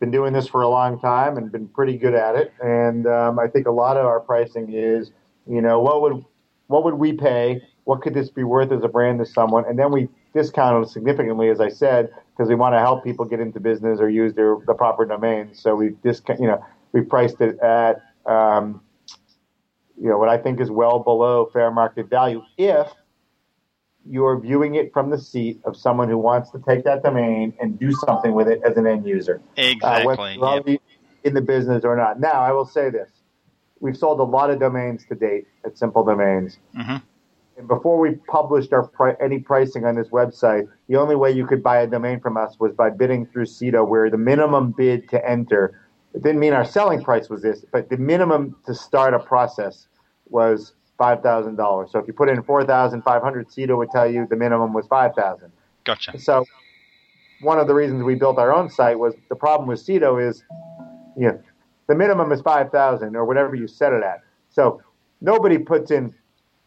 been 0.00 0.10
doing 0.10 0.32
this 0.32 0.48
for 0.48 0.62
a 0.62 0.68
long 0.68 0.98
time 0.98 1.36
and 1.36 1.52
been 1.52 1.68
pretty 1.68 1.96
good 1.96 2.14
at 2.14 2.34
it. 2.34 2.52
And 2.60 3.06
um, 3.06 3.38
I 3.38 3.46
think 3.46 3.66
a 3.66 3.70
lot 3.70 3.96
of 3.96 4.06
our 4.06 4.18
pricing 4.18 4.72
is, 4.72 5.12
you 5.46 5.60
know, 5.60 5.80
what 5.80 6.02
would 6.02 6.24
what 6.66 6.84
would 6.84 6.94
we 6.94 7.12
pay? 7.12 7.62
What 7.84 8.00
could 8.00 8.14
this 8.14 8.30
be 8.30 8.44
worth 8.44 8.72
as 8.72 8.82
a 8.82 8.88
brand 8.88 9.18
to 9.18 9.26
someone? 9.26 9.64
And 9.66 9.78
then 9.78 9.92
we 9.92 10.08
discount 10.32 10.84
it 10.84 10.88
significantly, 10.88 11.50
as 11.50 11.60
I 11.60 11.68
said, 11.68 12.10
because 12.32 12.48
we 12.48 12.54
want 12.54 12.74
to 12.74 12.78
help 12.78 13.04
people 13.04 13.24
get 13.24 13.40
into 13.40 13.60
business 13.60 14.00
or 14.00 14.08
use 14.08 14.34
their 14.34 14.56
the 14.66 14.74
proper 14.74 15.04
domains. 15.04 15.60
So 15.60 15.74
we 15.74 15.90
discount, 16.02 16.40
you 16.40 16.46
know, 16.46 16.64
we 16.92 17.02
priced 17.02 17.40
it 17.40 17.58
at, 17.60 18.02
um, 18.26 18.80
you 20.00 20.08
know, 20.08 20.18
what 20.18 20.28
I 20.28 20.38
think 20.38 20.60
is 20.60 20.70
well 20.70 21.00
below 21.00 21.50
fair 21.52 21.70
market 21.70 22.08
value 22.08 22.42
if 22.56 22.88
you're 24.08 24.38
viewing 24.38 24.74
it 24.76 24.92
from 24.92 25.10
the 25.10 25.18
seat 25.18 25.60
of 25.64 25.76
someone 25.76 26.08
who 26.08 26.18
wants 26.18 26.50
to 26.50 26.58
take 26.66 26.84
that 26.84 27.02
domain 27.02 27.52
and 27.60 27.78
do 27.78 27.92
something 27.92 28.32
with 28.32 28.48
it 28.48 28.60
as 28.64 28.76
an 28.76 28.86
end 28.86 29.06
user 29.06 29.40
uh, 29.58 29.62
Exactly. 29.62 30.34
you're 30.34 30.62
yep. 30.66 30.80
in 31.24 31.34
the 31.34 31.40
business 31.40 31.84
or 31.84 31.96
not. 31.96 32.18
Now, 32.18 32.40
I 32.40 32.52
will 32.52 32.64
say 32.64 32.90
this: 32.90 33.10
we've 33.80 33.96
sold 33.96 34.20
a 34.20 34.24
lot 34.24 34.50
of 34.50 34.58
domains 34.58 35.04
to 35.06 35.14
date 35.14 35.46
at 35.64 35.76
Simple 35.76 36.04
Domains. 36.04 36.58
hmm 36.74 36.96
And 37.58 37.68
before 37.68 37.98
we 37.98 38.14
published 38.26 38.72
our 38.72 38.86
pri- 38.88 39.16
any 39.20 39.38
pricing 39.38 39.84
on 39.84 39.96
this 39.96 40.08
website, 40.08 40.68
the 40.88 40.96
only 40.96 41.16
way 41.16 41.30
you 41.30 41.46
could 41.46 41.62
buy 41.62 41.80
a 41.82 41.86
domain 41.86 42.20
from 42.20 42.36
us 42.36 42.58
was 42.58 42.72
by 42.72 42.90
bidding 42.90 43.26
through 43.26 43.46
Sedo, 43.46 43.86
where 43.86 44.08
the 44.10 44.18
minimum 44.18 44.72
bid 44.72 45.08
to 45.10 45.28
enter 45.28 45.80
it 46.14 46.22
didn't 46.22 46.40
mean 46.40 46.52
our 46.52 46.64
selling 46.64 47.02
price 47.02 47.28
was 47.28 47.42
this, 47.42 47.64
but 47.72 47.88
the 47.88 47.96
minimum 47.96 48.56
to 48.66 48.74
start 48.74 49.14
a 49.14 49.18
process 49.18 49.86
was 50.28 50.74
five 51.00 51.22
thousand 51.22 51.56
dollars. 51.56 51.90
So 51.90 51.98
if 51.98 52.06
you 52.06 52.12
put 52.12 52.28
in 52.28 52.42
four 52.42 52.62
thousand 52.62 53.02
five 53.02 53.22
hundred, 53.22 53.48
Sedo 53.48 53.78
would 53.78 53.90
tell 53.90 54.08
you 54.08 54.26
the 54.28 54.36
minimum 54.36 54.74
was 54.74 54.86
five 54.86 55.14
thousand. 55.14 55.50
Gotcha. 55.84 56.20
So 56.20 56.44
one 57.40 57.58
of 57.58 57.66
the 57.66 57.74
reasons 57.74 58.04
we 58.04 58.16
built 58.16 58.38
our 58.38 58.52
own 58.52 58.68
site 58.68 58.98
was 58.98 59.14
the 59.30 59.34
problem 59.34 59.66
with 59.66 59.80
Sedo 59.84 60.22
is, 60.22 60.44
you 61.16 61.28
know, 61.28 61.42
the 61.86 61.94
minimum 61.94 62.30
is 62.32 62.42
five 62.42 62.70
thousand 62.70 63.16
or 63.16 63.24
whatever 63.24 63.54
you 63.54 63.66
set 63.66 63.94
it 63.94 64.02
at. 64.02 64.20
So 64.50 64.82
nobody 65.22 65.56
puts 65.56 65.90
in 65.90 66.14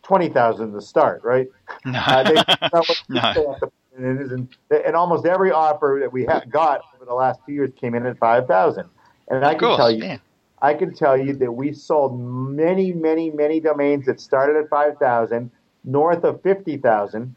twenty 0.01 0.29
thousand 0.29 0.73
to 0.73 0.81
start, 0.81 1.21
right? 1.23 1.47
No. 1.85 1.99
Uh, 1.99 2.23
they, 2.23 2.33
no. 3.09 3.57
And, 3.95 4.19
it 4.19 4.25
is 4.25 4.31
in, 4.31 4.49
and 4.71 4.95
almost 4.95 5.27
every 5.27 5.51
offer 5.51 5.99
that 6.01 6.11
we 6.11 6.25
have 6.25 6.49
got 6.49 6.81
over 6.95 7.05
the 7.05 7.13
last 7.13 7.39
two 7.45 7.53
years 7.53 7.69
came 7.79 7.93
in 7.93 8.07
at 8.07 8.17
five 8.17 8.47
thousand. 8.47 8.89
And 9.27 9.45
I 9.45 9.51
can 9.51 9.59
course, 9.59 9.77
tell 9.77 9.91
you. 9.91 10.17
I 10.63 10.73
can 10.73 10.93
tell 10.93 11.17
you 11.17 11.35
that 11.35 11.51
we 11.51 11.73
sold 11.73 12.17
many, 12.17 12.93
many, 12.93 13.29
many 13.29 13.59
domains 13.59 14.05
that 14.05 14.21
started 14.21 14.55
at 14.55 14.69
five 14.69 14.97
thousand, 14.97 15.51
north 15.83 16.23
of 16.23 16.41
fifty 16.41 16.77
thousand, 16.77 17.35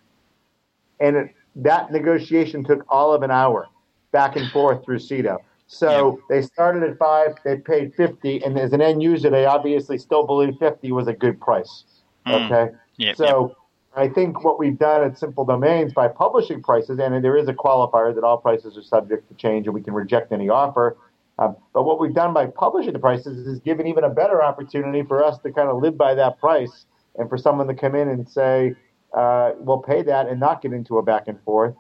and 1.01 1.17
it, 1.17 1.35
that 1.57 1.91
negotiation 1.91 2.63
took 2.63 2.87
all 2.89 3.13
of 3.13 3.25
an 3.25 3.33
hour, 3.33 3.67
back 4.13 4.37
and 4.37 4.49
forth 4.53 4.85
through 4.85 5.01
Sedo. 5.01 5.39
So 5.67 6.21
yeah. 6.31 6.37
they 6.37 6.47
started 6.47 6.85
at 6.85 6.97
five, 6.99 7.35
they 7.45 7.57
paid 7.57 7.95
fifty, 7.97 8.43
and 8.45 8.57
as 8.57 8.73
an 8.73 8.81
end 8.81 9.03
user, 9.03 9.29
they 9.29 9.45
obviously 9.45 9.99
still 9.99 10.25
believe 10.25 10.55
fifty 10.61 10.93
was 10.93 11.09
a 11.09 11.13
good 11.13 11.41
price. 11.41 11.83
Mm. 12.29 12.47
Okay, 12.47 12.77
yep, 12.97 13.17
so. 13.17 13.49
Yep 13.49 13.57
I 13.99 14.09
think 14.09 14.45
what 14.45 14.59
we've 14.59 14.79
done 14.79 15.05
at 15.05 15.19
Simple 15.19 15.47
Domains 15.47 15.95
by 15.95 16.09
publishing 16.09 16.63
prices, 16.63 16.99
and 16.99 17.25
there 17.25 17.35
is 17.35 17.49
a 17.49 17.55
qualifier 17.55 18.15
that 18.15 18.25
all 18.25 18.37
prices 18.37 18.77
are 18.77 18.83
subject 18.83 19.27
to 19.29 19.35
change 19.37 19.67
and 19.67 19.73
we 19.75 19.81
can 19.81 19.95
reject 19.95 20.33
any 20.33 20.51
offer. 20.51 20.99
Um, 21.39 21.57
but 21.75 21.83
what 21.83 22.01
we've 22.01 22.15
done 22.15 22.33
by 22.33 22.47
publishing 22.47 22.93
the 22.93 22.99
prices 22.99 23.47
is 23.47 23.61
given 23.61 23.87
even 23.87 24.05
a 24.05 24.11
better 24.11 24.43
opportunity 24.43 25.03
for 25.03 25.23
us 25.23 25.39
to 25.41 25.53
kind 25.53 25.69
of 25.69 25.83
live 25.83 25.99
by 25.99 26.15
that 26.15 26.39
price 26.39 26.87
and 27.17 27.29
for 27.29 27.37
someone 27.37 27.67
to 27.67 27.75
come 27.75 27.95
in 27.95 28.09
and 28.09 28.29
say, 28.29 28.75
uh, 29.15 29.53
we'll 29.59 29.79
pay 29.79 30.03
that 30.03 30.29
and 30.29 30.41
not 30.41 30.63
get 30.63 30.73
into 30.73 30.99
a 30.99 31.03
back 31.03 31.29
and 31.29 31.41
forth. 31.43 31.75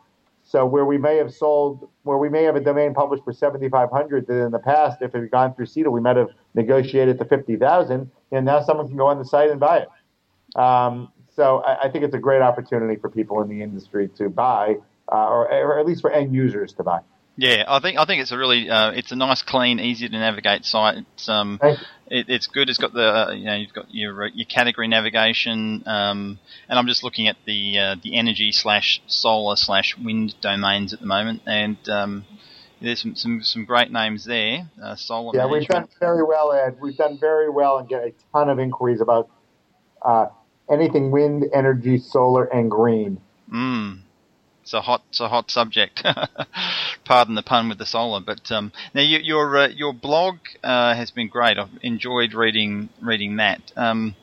So 0.45 0.64
where 0.64 0.85
we 0.85 0.97
may 0.97 1.16
have 1.16 1.35
sold, 1.35 1.88
where 2.05 2.19
we 2.19 2.29
may 2.29 2.45
have 2.45 2.55
a 2.55 2.61
domain 2.61 2.95
published 2.95 3.25
for 3.25 3.33
7,500 3.33 4.27
that 4.27 4.45
in 4.45 4.53
the 4.53 4.61
past, 4.61 4.99
if 5.03 5.14
it 5.14 5.21
had 5.21 5.31
gone 5.31 5.55
through 5.55 5.66
Sedo, 5.66 5.90
we 5.90 6.01
might 6.01 6.16
have 6.16 6.31
negotiated 6.55 7.19
to 7.19 7.25
50,000 7.25 8.11
and 8.31 8.47
now 8.47 8.62
someone 8.62 8.87
can 8.87 8.97
go 8.97 9.07
on 9.07 9.19
the 9.19 9.25
site 9.25 9.51
and 9.51 9.59
buy 9.59 9.79
it. 9.79 10.59
Um, 10.59 11.12
so 11.35 11.59
I, 11.59 11.83
I, 11.83 11.90
think 11.90 12.05
it's 12.05 12.14
a 12.14 12.19
great 12.19 12.42
opportunity 12.42 12.99
for 12.99 13.11
people 13.11 13.42
in 13.42 13.49
the 13.49 13.61
industry 13.61 14.09
to 14.16 14.31
buy, 14.31 14.77
uh, 15.12 15.29
or, 15.29 15.53
or, 15.53 15.79
at 15.79 15.85
least 15.85 16.01
for 16.01 16.11
end 16.11 16.35
users 16.35 16.73
to 16.75 16.83
buy. 16.83 17.01
Yeah, 17.37 17.64
I 17.68 17.81
think 17.81 17.99
I 17.99 18.07
think 18.07 18.22
it's 18.22 18.33
a 18.33 18.38
really 18.38 18.70
uh, 18.70 18.92
it's 18.92 19.12
a 19.12 19.16
nice, 19.16 19.42
clean, 19.42 19.79
easy 19.79 20.09
to 20.09 20.18
navigate 20.18 20.64
site. 20.64 21.05
It's 21.14 21.29
um, 21.29 21.61
it, 22.07 22.27
it's 22.29 22.46
good. 22.46 22.70
It's 22.70 22.79
got 22.79 22.94
the 22.94 23.29
uh, 23.29 23.33
you 23.33 23.44
know 23.44 23.55
you've 23.57 23.75
got 23.75 23.94
your 23.94 24.27
your 24.29 24.46
category 24.46 24.88
navigation, 24.88 25.83
um, 25.87 26.38
and 26.68 26.79
I'm 26.79 26.87
just 26.87 27.05
looking 27.05 27.29
at 27.29 27.37
the 27.44 27.79
uh, 27.79 27.96
the 28.03 28.16
energy 28.16 28.53
slash 28.53 29.03
solar 29.07 29.57
slash 29.57 29.96
wind 29.99 30.35
domains 30.40 30.94
at 30.94 31.01
the 31.01 31.07
moment, 31.07 31.42
and 31.46 31.77
um, 31.90 32.25
there's 32.81 33.03
some, 33.03 33.14
some, 33.14 33.42
some 33.42 33.64
great 33.64 33.90
names 33.90 34.25
there. 34.25 34.68
Uh, 34.83 34.96
solar. 34.96 35.37
Yeah, 35.37 35.46
management. 35.46 35.61
we've 35.61 35.68
done 35.68 35.88
very 36.01 36.25
well, 36.25 36.53
Ed. 36.53 36.77
We've 36.81 36.96
done 36.96 37.18
very 37.18 37.51
well 37.51 37.79
and 37.79 37.88
get 37.88 38.03
a 38.03 38.12
ton 38.33 38.49
of 38.49 38.59
inquiries 38.59 39.01
about 39.01 39.29
uh, 40.03 40.29
anything 40.70 41.11
wind, 41.11 41.44
energy, 41.53 41.99
solar, 41.99 42.44
and 42.44 42.70
green. 42.70 43.20
Mm. 43.53 44.01
It's 44.66 44.74
a 44.74 44.81
hot, 44.81 45.05
it's 45.11 45.20
a 45.20 45.29
hot 45.29 45.48
subject. 45.48 46.05
Pardon 47.05 47.37
the 47.37 47.42
pun 47.44 47.68
with 47.68 47.79
the 47.79 47.87
solar, 47.87 48.18
but 48.18 48.50
um, 48.50 48.72
now 48.94 49.00
you, 49.00 49.18
your 49.18 49.57
uh, 49.57 49.68
your 49.68 49.92
blog 49.92 50.38
uh, 50.64 50.92
has 50.92 51.12
been 51.12 51.29
great. 51.29 51.57
I've 51.57 51.70
enjoyed 51.83 52.35
reading 52.35 52.88
reading 53.00 53.37
that. 53.37 53.61
Um, 53.76 54.16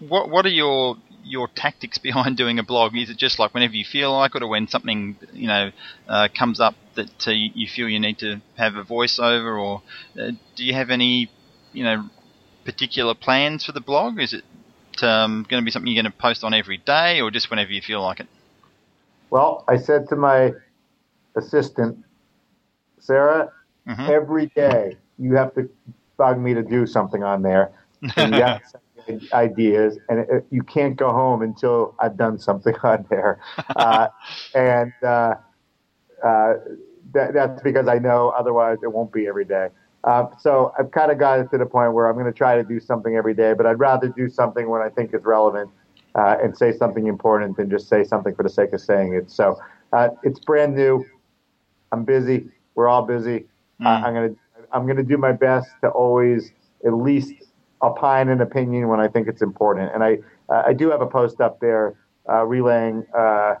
what 0.00 0.30
what 0.30 0.44
are 0.46 0.48
your 0.48 0.96
your 1.22 1.46
tactics 1.46 1.96
behind 2.08 2.36
doing 2.36 2.58
a 2.58 2.64
blog? 2.64 2.96
Is 2.96 3.08
it 3.08 3.18
just 3.18 3.38
like 3.38 3.54
whenever 3.54 3.74
you 3.74 3.84
feel 3.84 4.10
like 4.10 4.34
it, 4.34 4.42
or 4.42 4.48
when 4.48 4.66
something 4.66 5.16
you 5.32 5.46
know 5.46 5.70
uh, 6.08 6.26
comes 6.36 6.58
up 6.58 6.74
that 6.96 7.28
uh, 7.28 7.30
you 7.30 7.68
feel 7.68 7.88
you 7.88 8.00
need 8.00 8.18
to 8.18 8.42
have 8.56 8.74
a 8.74 8.82
voiceover, 8.82 9.62
or 9.62 9.82
uh, 10.20 10.32
do 10.56 10.64
you 10.64 10.74
have 10.74 10.90
any 10.90 11.30
you 11.72 11.84
know 11.84 12.10
particular 12.64 13.14
plans 13.14 13.64
for 13.64 13.70
the 13.70 13.80
blog? 13.80 14.18
Is 14.18 14.32
it 14.32 14.42
um, 15.04 15.46
going 15.48 15.62
to 15.62 15.64
be 15.64 15.70
something 15.70 15.92
you're 15.92 16.02
going 16.02 16.12
to 16.12 16.18
post 16.18 16.42
on 16.42 16.52
every 16.52 16.78
day, 16.78 17.20
or 17.20 17.30
just 17.30 17.48
whenever 17.48 17.70
you 17.70 17.80
feel 17.80 18.02
like 18.02 18.18
it? 18.18 18.26
Well, 19.30 19.64
I 19.68 19.76
said 19.76 20.08
to 20.08 20.16
my 20.16 20.52
assistant, 21.36 22.04
Sarah, 22.98 23.50
mm-hmm. 23.86 24.10
every 24.10 24.46
day 24.46 24.96
you 25.18 25.34
have 25.34 25.54
to 25.54 25.68
bug 26.16 26.38
me 26.38 26.54
to 26.54 26.62
do 26.62 26.86
something 26.86 27.22
on 27.22 27.42
there. 27.42 27.72
And 28.16 28.34
you 28.34 28.42
have 28.42 28.62
ideas, 29.32 29.98
and 30.08 30.20
it, 30.20 30.46
you 30.50 30.62
can't 30.62 30.96
go 30.96 31.10
home 31.10 31.42
until 31.42 31.94
I've 31.98 32.16
done 32.16 32.38
something 32.38 32.74
on 32.82 33.06
there. 33.10 33.40
Uh, 33.74 34.08
and 34.54 34.92
uh, 35.02 35.34
uh, 36.22 36.54
that, 37.12 37.32
that's 37.34 37.62
because 37.62 37.88
I 37.88 37.98
know 37.98 38.30
otherwise 38.30 38.78
it 38.82 38.92
won't 38.92 39.12
be 39.12 39.26
every 39.26 39.44
day. 39.44 39.68
Uh, 40.04 40.26
so 40.38 40.72
I've 40.78 40.90
kind 40.90 41.10
of 41.10 41.18
got 41.18 41.40
it 41.40 41.50
to 41.50 41.58
the 41.58 41.66
point 41.66 41.92
where 41.92 42.06
I'm 42.08 42.14
going 42.14 42.26
to 42.26 42.32
try 42.32 42.56
to 42.56 42.62
do 42.62 42.78
something 42.78 43.16
every 43.16 43.34
day, 43.34 43.52
but 43.52 43.66
I'd 43.66 43.80
rather 43.80 44.08
do 44.08 44.28
something 44.28 44.68
when 44.68 44.80
I 44.80 44.88
think 44.88 45.12
is 45.12 45.24
relevant 45.24 45.70
uh, 46.18 46.36
and 46.42 46.56
say 46.56 46.72
something 46.72 47.06
important 47.06 47.56
than 47.56 47.70
just 47.70 47.88
say 47.88 48.02
something 48.02 48.34
for 48.34 48.42
the 48.42 48.48
sake 48.48 48.72
of 48.72 48.80
saying 48.80 49.14
it. 49.14 49.30
So 49.30 49.56
uh, 49.92 50.08
it's 50.24 50.40
brand 50.40 50.74
new. 50.74 51.04
I'm 51.92 52.04
busy. 52.04 52.48
We're 52.74 52.88
all 52.88 53.02
busy. 53.02 53.46
Mm. 53.80 53.86
I'm 53.86 54.14
gonna 54.14 54.34
I'm 54.72 54.86
gonna 54.86 55.04
do 55.04 55.16
my 55.16 55.32
best 55.32 55.70
to 55.82 55.90
always 55.90 56.50
at 56.84 56.92
least 56.92 57.32
opine 57.82 58.28
an 58.28 58.40
opinion 58.40 58.88
when 58.88 58.98
I 58.98 59.06
think 59.06 59.28
it's 59.28 59.42
important. 59.42 59.92
And 59.94 60.02
I 60.02 60.18
I 60.50 60.72
do 60.72 60.90
have 60.90 61.00
a 61.00 61.06
post 61.06 61.40
up 61.40 61.60
there 61.60 61.94
uh, 62.28 62.44
relaying 62.44 63.06
uh, 63.16 63.54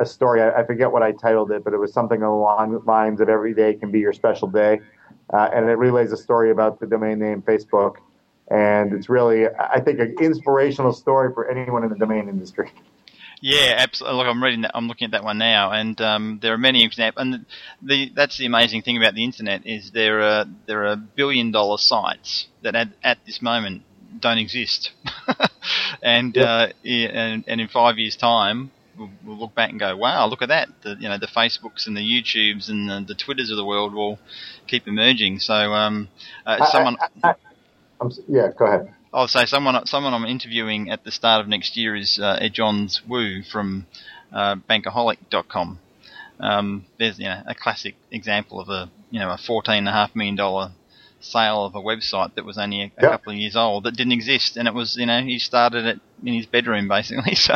a 0.00 0.06
story. 0.06 0.40
I, 0.40 0.60
I, 0.60 0.64
forget 0.64 0.90
what 0.90 1.02
I 1.02 1.12
titled 1.12 1.50
it, 1.50 1.62
but 1.62 1.74
it 1.74 1.78
was 1.78 1.92
something 1.92 2.22
along 2.22 2.72
the 2.72 2.78
lines 2.78 3.20
of 3.20 3.28
"Every 3.28 3.52
day 3.52 3.74
can 3.74 3.90
be 3.90 4.00
your 4.00 4.14
special 4.14 4.48
day," 4.48 4.80
uh, 5.32 5.50
and 5.52 5.68
it 5.68 5.76
relays 5.76 6.10
a 6.10 6.16
story 6.16 6.50
about 6.50 6.80
the 6.80 6.86
domain 6.86 7.18
name 7.18 7.42
Facebook 7.42 7.96
and 8.48 8.92
it's 8.92 9.08
really, 9.08 9.46
I 9.48 9.80
think, 9.80 10.00
an 10.00 10.16
inspirational 10.20 10.92
story 10.92 11.32
for 11.32 11.48
anyone 11.48 11.84
in 11.84 11.90
the 11.90 11.96
domain 11.96 12.28
industry. 12.28 12.70
Yeah, 13.40 13.74
absolutely. 13.76 14.18
Look, 14.18 14.26
I'm 14.26 14.42
reading 14.42 14.62
that. 14.62 14.70
I'm 14.74 14.88
looking 14.88 15.06
at 15.06 15.10
that 15.10 15.22
one 15.22 15.36
now, 15.36 15.70
and 15.70 16.00
um, 16.00 16.38
there 16.40 16.54
are 16.54 16.58
many 16.58 16.82
examples. 16.82 17.26
And 17.26 17.46
the, 17.82 18.10
that's 18.14 18.38
the 18.38 18.46
amazing 18.46 18.82
thing 18.82 18.96
about 18.96 19.14
the 19.14 19.22
internet 19.22 19.66
is 19.66 19.90
there 19.90 20.22
are 20.22 20.46
there 20.66 20.86
are 20.86 20.96
billion 20.96 21.50
dollar 21.50 21.76
sites 21.76 22.46
that 22.62 22.74
at, 22.74 22.88
at 23.02 23.18
this 23.26 23.42
moment 23.42 23.82
don't 24.18 24.38
exist, 24.38 24.92
and, 26.02 26.34
yep. 26.34 26.46
uh, 26.46 26.88
and 26.88 27.44
and 27.46 27.60
in 27.60 27.68
five 27.68 27.98
years' 27.98 28.16
time, 28.16 28.70
We'll, 28.96 29.10
we'll, 29.24 29.36
look 29.36 29.56
back 29.56 29.70
and 29.70 29.80
go, 29.80 29.96
wow, 29.96 30.28
look 30.28 30.40
at 30.40 30.50
that. 30.50 30.68
The, 30.82 30.96
you 31.00 31.08
know, 31.08 31.18
the 31.18 31.26
Facebooks 31.26 31.88
and 31.88 31.96
the 31.96 32.00
YouTubes 32.00 32.68
and 32.68 32.88
the, 32.88 33.04
the 33.08 33.14
Twitters 33.16 33.50
of 33.50 33.56
the 33.56 33.64
world 33.64 33.92
will 33.92 34.20
keep 34.68 34.86
emerging. 34.86 35.40
So, 35.40 35.52
um, 35.52 36.08
uh, 36.46 36.64
someone. 36.66 36.96
I, 37.00 37.30
I, 37.30 37.34
I'm, 38.00 38.10
yeah, 38.28 38.48
go 38.56 38.66
ahead. 38.66 38.94
I'll 39.12 39.28
say 39.28 39.46
someone 39.46 39.86
someone 39.86 40.12
I'm 40.12 40.24
interviewing 40.24 40.90
at 40.90 41.04
the 41.04 41.12
start 41.12 41.40
of 41.40 41.48
next 41.48 41.76
year 41.76 41.94
is 41.94 42.18
uh, 42.18 42.48
Johns 42.52 43.02
Wu 43.06 43.42
from 43.42 43.86
uh, 44.32 44.56
Bankaholic.com. 44.68 45.78
Um, 46.40 46.84
there's 46.98 47.18
you 47.18 47.26
know 47.26 47.42
a 47.46 47.54
classic 47.54 47.94
example 48.10 48.60
of 48.60 48.68
a 48.68 48.90
you 49.10 49.20
know 49.20 49.30
a 49.30 49.38
fourteen 49.38 49.78
and 49.78 49.88
a 49.88 49.92
half 49.92 50.16
million 50.16 50.34
dollar 50.34 50.72
sale 51.20 51.64
of 51.64 51.74
a 51.74 51.80
website 51.80 52.34
that 52.34 52.44
was 52.44 52.58
only 52.58 52.82
a, 52.82 52.84
a 52.84 53.02
yep. 53.02 53.10
couple 53.12 53.32
of 53.32 53.38
years 53.38 53.56
old 53.56 53.84
that 53.84 53.96
didn't 53.96 54.12
exist, 54.12 54.56
and 54.56 54.66
it 54.66 54.74
was 54.74 54.96
you 54.96 55.06
know 55.06 55.22
he 55.22 55.38
started 55.38 55.86
it 55.86 56.00
in 56.24 56.34
his 56.34 56.46
bedroom 56.46 56.88
basically. 56.88 57.36
So 57.44 57.54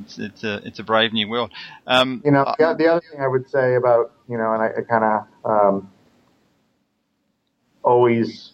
it's, 0.00 0.18
it's 0.18 0.44
a 0.44 0.54
it's 0.66 0.78
a 0.78 0.82
brave 0.82 1.12
new 1.12 1.28
world. 1.28 1.50
Um, 1.86 2.22
you 2.24 2.30
know, 2.30 2.54
the, 2.58 2.74
the, 2.78 2.86
other 2.86 3.02
thing 3.10 3.20
I 3.20 3.28
would 3.28 3.50
say 3.50 3.74
about 3.74 4.12
you 4.26 4.38
know, 4.38 4.54
and 4.54 4.62
I, 4.62 4.68
I 4.68 4.80
kind 4.88 5.04
of 5.04 5.26
um, 5.44 5.90
always 7.82 8.52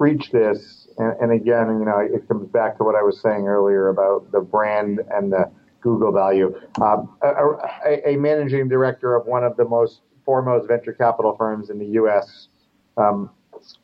preach 0.00 0.30
this, 0.30 0.88
and, 0.96 1.12
and 1.20 1.30
again, 1.30 1.78
you 1.78 1.84
know, 1.84 1.98
it 1.98 2.26
comes 2.26 2.48
back 2.48 2.78
to 2.78 2.84
what 2.84 2.94
I 2.96 3.02
was 3.02 3.20
saying 3.20 3.46
earlier 3.46 3.88
about 3.88 4.32
the 4.32 4.40
brand 4.40 5.00
and 5.12 5.30
the 5.30 5.50
Google 5.82 6.10
value. 6.10 6.58
Um, 6.80 7.18
a, 7.22 8.08
a, 8.08 8.16
managing 8.16 8.66
director 8.68 9.14
of 9.14 9.26
one 9.26 9.44
of 9.44 9.58
the 9.58 9.66
most 9.66 10.00
foremost 10.24 10.68
venture 10.68 10.94
capital 10.94 11.36
firms 11.36 11.68
in 11.68 11.78
the 11.78 11.84
U.S. 12.00 12.48
Um, 12.96 13.28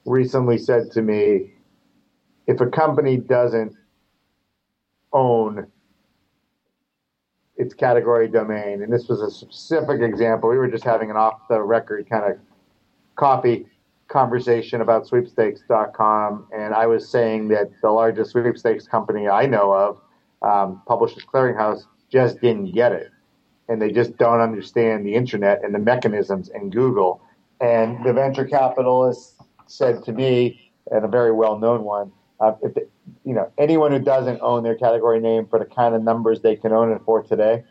recently 0.06 0.56
said 0.56 0.90
to 0.92 1.02
me, 1.02 1.52
if 2.46 2.62
a 2.62 2.66
company 2.66 3.18
doesn't 3.18 3.74
own 5.12 5.66
its 7.56 7.74
category 7.74 8.28
domain, 8.28 8.82
and 8.82 8.90
this 8.90 9.06
was 9.06 9.20
a 9.20 9.30
specific 9.30 10.00
example, 10.00 10.48
we 10.48 10.56
were 10.56 10.70
just 10.70 10.84
having 10.84 11.10
an 11.10 11.18
off 11.18 11.46
the 11.50 11.60
record 11.60 12.08
kind 12.08 12.32
of 12.32 12.38
coffee 13.16 13.66
conversation 14.08 14.80
about 14.80 15.06
sweepstakes.com, 15.06 16.46
and 16.56 16.74
I 16.74 16.86
was 16.86 17.08
saying 17.08 17.48
that 17.48 17.70
the 17.82 17.90
largest 17.90 18.30
sweepstakes 18.30 18.86
company 18.86 19.28
I 19.28 19.46
know 19.46 19.72
of, 19.72 20.00
um, 20.42 20.82
Publishers 20.86 21.24
Clearinghouse, 21.24 21.84
just 22.10 22.40
didn't 22.40 22.72
get 22.72 22.92
it. 22.92 23.10
And 23.68 23.82
they 23.82 23.90
just 23.90 24.16
don't 24.16 24.40
understand 24.40 25.04
the 25.04 25.14
internet 25.14 25.64
and 25.64 25.74
the 25.74 25.78
mechanisms 25.80 26.50
and 26.50 26.70
Google. 26.70 27.20
And 27.60 28.04
the 28.04 28.12
venture 28.12 28.44
capitalist 28.44 29.40
said 29.66 30.04
to 30.04 30.12
me, 30.12 30.70
and 30.92 31.04
a 31.04 31.08
very 31.08 31.32
well 31.32 31.58
known 31.58 31.82
one, 31.82 32.12
uh, 32.38 32.52
if 32.62 32.74
the, 32.74 32.86
you 33.24 33.34
know 33.34 33.50
anyone 33.58 33.90
who 33.90 33.98
doesn't 33.98 34.40
own 34.40 34.62
their 34.62 34.76
category 34.76 35.18
name 35.18 35.46
for 35.46 35.58
the 35.58 35.64
kind 35.64 35.94
of 35.94 36.02
numbers 36.02 36.40
they 36.40 36.54
can 36.54 36.72
own 36.72 36.92
it 36.92 37.00
for 37.04 37.22
today, 37.22 37.64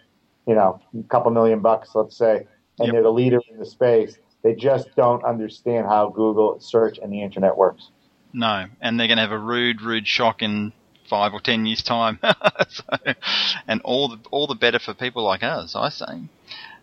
you 0.47 0.55
know, 0.55 0.81
a 0.99 1.03
couple 1.03 1.31
million 1.31 1.59
bucks, 1.59 1.91
let's 1.95 2.17
say, 2.17 2.45
and 2.79 2.87
Yep. 2.87 2.91
they're 2.91 3.03
the 3.03 3.11
leader 3.11 3.39
in 3.49 3.57
the 3.57 3.65
space. 3.65 4.17
They 4.45 4.53
just 4.53 4.95
don't 4.95 5.23
understand 5.23 5.87
how 5.87 6.09
Google 6.09 6.59
search 6.59 6.99
and 6.99 7.11
the 7.11 7.23
internet 7.23 7.57
works. 7.57 7.89
No, 8.31 8.67
and 8.79 8.99
they're 8.99 9.07
going 9.07 9.17
to 9.17 9.23
have 9.23 9.31
a 9.31 9.39
rude, 9.39 9.81
rude 9.81 10.07
shock 10.07 10.43
in 10.43 10.71
five 11.09 11.33
or 11.33 11.39
ten 11.39 11.65
years' 11.65 11.81
time. 11.81 12.19
so, 12.69 12.83
and 13.67 13.81
all 13.81 14.07
the 14.09 14.19
all 14.29 14.45
the 14.45 14.53
better 14.53 14.77
for 14.77 14.93
people 14.93 15.23
like 15.23 15.41
us, 15.41 15.75
I 15.75 15.89
say. 15.89 16.29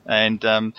And 0.04 0.44
um, 0.44 0.74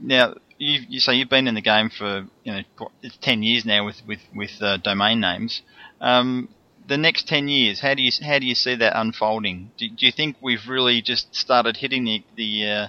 now 0.00 0.36
you 0.56 0.80
you 0.88 1.00
say 1.00 1.16
you've 1.16 1.28
been 1.28 1.48
in 1.48 1.54
the 1.54 1.60
game 1.60 1.90
for 1.90 2.24
you 2.44 2.52
know 2.52 2.88
it's 3.02 3.18
ten 3.18 3.42
years 3.42 3.66
now 3.66 3.84
with 3.84 4.00
with 4.08 4.20
with 4.34 4.52
uh, 4.62 4.78
domain 4.78 5.20
names. 5.20 5.60
Um, 6.00 6.48
the 6.88 6.96
next 6.96 7.28
ten 7.28 7.48
years, 7.48 7.80
how 7.80 7.92
do 7.92 8.02
you 8.02 8.10
how 8.24 8.38
do 8.38 8.46
you 8.46 8.54
see 8.54 8.74
that 8.76 8.98
unfolding? 8.98 9.70
Do, 9.76 9.86
do 9.86 10.06
you 10.06 10.12
think 10.12 10.36
we've 10.40 10.66
really 10.66 11.02
just 11.02 11.34
started 11.34 11.76
hitting 11.76 12.04
the 12.04 12.24
the 12.36 12.66
uh, 12.66 12.88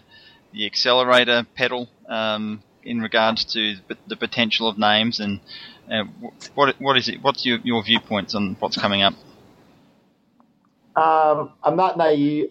the 0.53 0.65
accelerator 0.65 1.45
pedal 1.55 1.89
um, 2.07 2.63
in 2.85 3.01
regards 3.01 3.45
to 3.53 3.75
the, 4.07 4.15
potential 4.15 4.67
of 4.67 4.77
names 4.77 5.19
and 5.19 5.39
uh, 5.91 6.03
what 6.55 6.75
what 6.79 6.97
is 6.97 7.09
it? 7.09 7.21
What's 7.21 7.45
your, 7.45 7.59
your 7.63 7.83
viewpoints 7.83 8.35
on 8.35 8.55
what's 8.59 8.77
coming 8.77 9.01
up? 9.01 9.13
Um, 10.95 11.51
I'm 11.63 11.75
not 11.75 11.97
naive. 11.97 12.49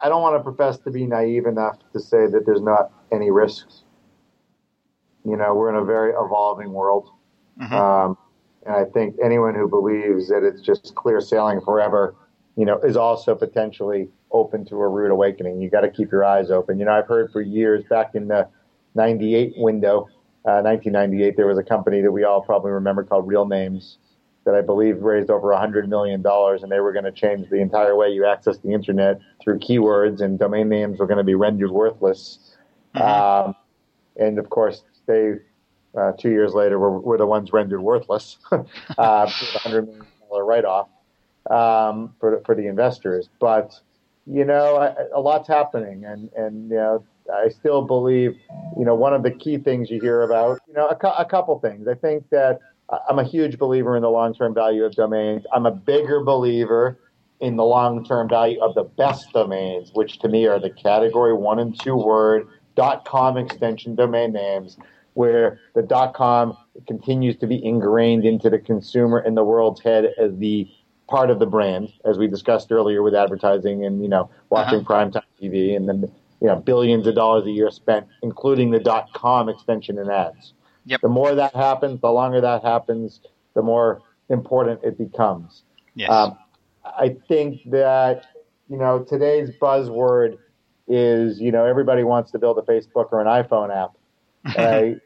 I 0.00 0.08
don't 0.08 0.22
want 0.22 0.38
to 0.38 0.42
profess 0.42 0.78
to 0.78 0.90
be 0.90 1.06
naive 1.06 1.46
enough 1.46 1.78
to 1.92 2.00
say 2.00 2.26
that 2.26 2.44
there's 2.46 2.62
not 2.62 2.90
any 3.12 3.30
risks. 3.30 3.82
You 5.24 5.36
know, 5.36 5.54
we're 5.54 5.68
in 5.70 5.76
a 5.76 5.84
very 5.84 6.12
evolving 6.12 6.72
world. 6.72 7.10
Mhm. 7.60 7.72
Um, 7.72 8.18
and 8.64 8.74
I 8.74 8.84
think 8.84 9.16
anyone 9.22 9.54
who 9.54 9.68
believes 9.68 10.28
that 10.28 10.42
it's 10.42 10.60
just 10.60 10.94
clear 10.94 11.20
sailing 11.20 11.60
forever, 11.60 12.14
you 12.56 12.64
know, 12.64 12.78
is 12.78 12.96
also 12.96 13.34
potentially 13.34 14.08
open 14.32 14.64
to 14.66 14.76
a 14.76 14.88
rude 14.88 15.10
awakening. 15.10 15.60
You 15.60 15.70
got 15.70 15.80
to 15.82 15.90
keep 15.90 16.10
your 16.12 16.24
eyes 16.24 16.50
open. 16.50 16.78
You 16.78 16.84
know, 16.84 16.92
I've 16.92 17.06
heard 17.06 17.30
for 17.32 17.40
years 17.40 17.84
back 17.88 18.14
in 18.14 18.28
the 18.28 18.48
98 18.94 19.54
window, 19.56 20.08
uh, 20.44 20.62
1998, 20.62 21.36
there 21.36 21.46
was 21.46 21.58
a 21.58 21.62
company 21.62 22.00
that 22.00 22.12
we 22.12 22.24
all 22.24 22.40
probably 22.40 22.70
remember 22.70 23.04
called 23.04 23.26
Real 23.26 23.46
Names 23.46 23.98
that 24.44 24.54
I 24.54 24.62
believe 24.62 25.02
raised 25.02 25.30
over 25.30 25.48
$100 25.48 25.88
million, 25.88 26.24
and 26.24 26.72
they 26.72 26.80
were 26.80 26.92
going 26.92 27.04
to 27.04 27.12
change 27.12 27.48
the 27.50 27.60
entire 27.60 27.94
way 27.94 28.08
you 28.08 28.24
access 28.24 28.58
the 28.58 28.72
internet 28.72 29.20
through 29.42 29.58
keywords, 29.58 30.20
and 30.20 30.38
domain 30.38 30.68
names 30.68 30.98
were 30.98 31.06
going 31.06 31.18
to 31.18 31.24
be 31.24 31.34
rendered 31.34 31.70
worthless. 31.70 32.38
Mhm. 32.94 33.02
Um, 33.02 33.54
and 34.16 34.38
of 34.38 34.50
course, 34.50 34.82
they 35.06 35.34
uh, 35.96 36.12
two 36.12 36.30
years 36.30 36.54
later 36.54 36.78
were, 36.78 36.98
were 37.00 37.18
the 37.18 37.26
ones 37.26 37.52
rendered 37.52 37.80
worthless 37.80 38.38
uh, 38.52 38.62
a 38.98 39.58
hundred 39.58 39.86
million 39.86 40.06
dollar 40.28 40.44
write 40.44 40.64
off 40.64 40.88
um, 41.50 42.14
for 42.20 42.40
for 42.44 42.54
the 42.54 42.66
investors. 42.66 43.28
But 43.38 43.78
you 44.26 44.44
know, 44.44 44.94
a 45.14 45.20
lot's 45.20 45.48
happening, 45.48 46.04
and 46.04 46.30
and 46.36 46.70
you 46.70 46.76
know, 46.76 47.04
I 47.30 47.48
still 47.48 47.82
believe 47.82 48.36
you 48.78 48.84
know 48.84 48.94
one 48.94 49.14
of 49.14 49.22
the 49.22 49.30
key 49.30 49.58
things 49.58 49.90
you 49.90 50.00
hear 50.00 50.22
about 50.22 50.60
you 50.66 50.74
know 50.74 50.88
a, 50.88 50.96
cou- 50.96 51.14
a 51.18 51.24
couple 51.24 51.58
things. 51.58 51.88
I 51.88 51.94
think 51.94 52.28
that 52.30 52.60
I'm 53.08 53.18
a 53.18 53.24
huge 53.24 53.58
believer 53.58 53.96
in 53.96 54.02
the 54.02 54.10
long 54.10 54.34
term 54.34 54.54
value 54.54 54.84
of 54.84 54.94
domains. 54.94 55.44
I'm 55.52 55.66
a 55.66 55.70
bigger 55.70 56.22
believer 56.24 56.98
in 57.40 57.56
the 57.56 57.64
long 57.64 58.04
term 58.04 58.28
value 58.28 58.60
of 58.60 58.74
the 58.74 58.84
best 58.84 59.32
domains, 59.32 59.90
which 59.94 60.18
to 60.20 60.28
me 60.28 60.46
are 60.46 60.58
the 60.58 60.70
category 60.70 61.32
one 61.32 61.58
and 61.58 61.78
two 61.78 61.96
word 61.96 62.48
dot 62.76 63.04
.com 63.04 63.36
extension 63.36 63.94
domain 63.94 64.32
names, 64.32 64.76
where 65.14 65.60
the 65.74 65.82
dot 65.82 66.14
.com 66.14 66.56
continues 66.86 67.36
to 67.38 67.46
be 67.46 67.64
ingrained 67.64 68.24
into 68.24 68.50
the 68.50 68.58
consumer 68.58 69.20
in 69.20 69.34
the 69.34 69.44
world's 69.44 69.80
head 69.80 70.12
as 70.18 70.36
the 70.36 70.68
part 71.08 71.30
of 71.30 71.38
the 71.40 71.46
brand, 71.46 71.92
as 72.04 72.18
we 72.18 72.28
discussed 72.28 72.70
earlier 72.70 73.02
with 73.02 73.14
advertising 73.14 73.84
and 73.84 74.02
you 74.02 74.08
know 74.08 74.30
watching 74.50 74.80
uh-huh. 74.80 74.94
primetime 74.94 75.22
TV, 75.40 75.76
and 75.76 75.88
then 75.88 76.10
you 76.40 76.46
know 76.46 76.56
billions 76.56 77.06
of 77.06 77.14
dollars 77.14 77.46
a 77.46 77.50
year 77.50 77.70
spent, 77.70 78.06
including 78.22 78.70
the 78.70 78.80
dot 78.80 79.12
.com 79.12 79.48
extension 79.48 79.98
and 79.98 80.10
ads. 80.10 80.54
Yep. 80.86 81.02
The 81.02 81.08
more 81.08 81.34
that 81.34 81.54
happens, 81.54 82.00
the 82.00 82.10
longer 82.10 82.40
that 82.40 82.64
happens, 82.64 83.20
the 83.54 83.62
more 83.62 84.02
important 84.28 84.80
it 84.82 84.96
becomes. 84.96 85.62
Yes. 85.94 86.10
Um, 86.10 86.38
I 86.84 87.16
think 87.28 87.60
that 87.70 88.24
you 88.68 88.78
know 88.78 89.04
today's 89.04 89.50
buzzword 89.60 90.38
is 90.88 91.40
you 91.40 91.52
know 91.52 91.64
everybody 91.64 92.04
wants 92.04 92.30
to 92.32 92.38
build 92.38 92.58
a 92.58 92.62
Facebook 92.62 93.12
or 93.12 93.20
an 93.20 93.26
iPhone 93.26 93.74
app. 93.74 93.96
I, 94.58 94.96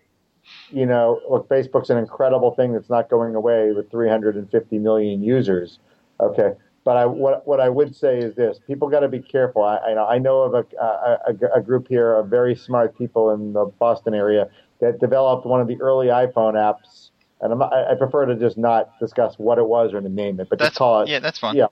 you 0.70 0.87
know, 0.87 1.20
look, 1.28 1.49
Facebook's 1.49 1.91
an 1.91 1.97
incredible 1.97 2.55
thing 2.55 2.72
that's 2.72 2.91
not 2.91 3.09
going 3.09 3.35
away 3.35 3.72
with 3.72 3.91
350 3.91 4.78
million 4.78 5.22
users. 5.22 5.78
Okay, 6.20 6.53
but 6.85 6.97
I 6.97 7.07
what 7.07 7.47
what 7.47 7.61
I 7.61 7.68
would 7.68 7.97
say 7.97 8.18
is 8.18 8.35
this: 8.35 8.61
people 8.66 8.89
got 8.89 9.01
to 9.01 9.09
be 9.09 9.20
careful. 9.20 9.62
I 9.64 9.78
I 9.78 9.95
know 9.95 10.07
I 10.07 10.18
know 10.18 10.41
of 10.43 10.55
a, 10.55 10.64
a 10.80 11.18
a- 11.28 11.59
a 11.59 11.61
group 11.62 11.89
here 11.89 12.14
of 12.14 12.28
very 12.28 12.55
smart 12.55 12.97
people 12.97 13.30
in 13.30 13.53
the 13.55 13.64
Boston 13.78 14.14
area 14.14 14.49
that 14.80 15.01
developed 15.01 15.47
one 15.47 15.61
of 15.61 15.66
the 15.68 15.80
early 15.80 16.09
iPhone 16.09 16.55
apps. 16.55 17.11
And 17.41 17.53
I'm, 17.53 17.62
I 17.62 17.91
I 17.91 17.95
prefer 17.95 18.26
to 18.26 18.37
just 18.37 18.57
not 18.59 18.99
discuss 19.01 19.39
what 19.39 19.59
it 19.59 19.66
was 19.66 19.93
or 19.95 20.01
to 20.01 20.09
name 20.09 20.39
it, 20.41 20.49
but 20.51 20.59
that's 20.59 20.70
just 20.70 20.78
call 20.78 21.01
it 21.03 21.09
yeah, 21.09 21.18
that's 21.18 21.39
fine. 21.39 21.57
yeah. 21.57 21.66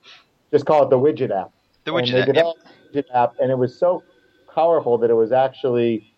just 0.51 0.65
call 0.65 0.83
it 0.83 0.89
the 0.89 0.97
widget 0.99 1.31
app. 1.31 1.51
The 1.85 1.93
and 1.93 2.07
widget. 2.07 2.19
app, 2.21 2.25
developed 2.27 2.65
the 2.91 3.01
widget 3.01 3.05
app, 3.13 3.33
and 3.39 3.51
it 3.51 3.57
was 3.57 3.77
so 3.77 4.03
powerful 4.53 4.97
that 4.99 5.09
it 5.09 5.15
was 5.15 5.31
actually 5.31 6.09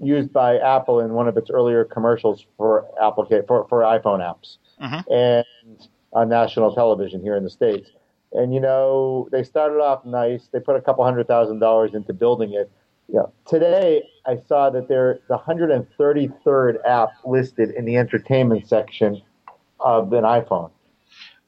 used 0.00 0.32
by 0.32 0.58
Apple 0.58 1.00
in 1.00 1.12
one 1.14 1.28
of 1.28 1.36
its 1.36 1.50
earlier 1.50 1.84
commercials 1.84 2.46
for 2.56 2.86
for, 3.46 3.66
for 3.68 3.80
iPhone 3.82 4.20
apps 4.20 4.58
Mhm. 4.80 5.04
and 5.10 5.88
on 6.12 6.28
national 6.28 6.74
television 6.74 7.20
here 7.20 7.36
in 7.36 7.42
the 7.44 7.50
states. 7.50 7.90
And 8.32 8.52
you 8.52 8.60
know, 8.60 9.28
they 9.32 9.42
started 9.42 9.80
off 9.80 10.04
nice. 10.04 10.48
They 10.52 10.60
put 10.60 10.76
a 10.76 10.80
couple 10.80 11.04
hundred 11.04 11.26
thousand 11.26 11.60
dollars 11.60 11.94
into 11.94 12.12
building 12.12 12.52
it. 12.52 12.70
You 13.08 13.16
know, 13.16 13.32
today 13.46 14.02
I 14.26 14.36
saw 14.36 14.68
that 14.70 14.88
they're 14.88 15.20
the 15.28 15.38
133rd 15.38 16.76
app 16.86 17.08
listed 17.24 17.70
in 17.70 17.86
the 17.86 17.96
entertainment 17.96 18.68
section 18.68 19.22
of 19.80 20.12
an 20.12 20.24
iPhone 20.24 20.70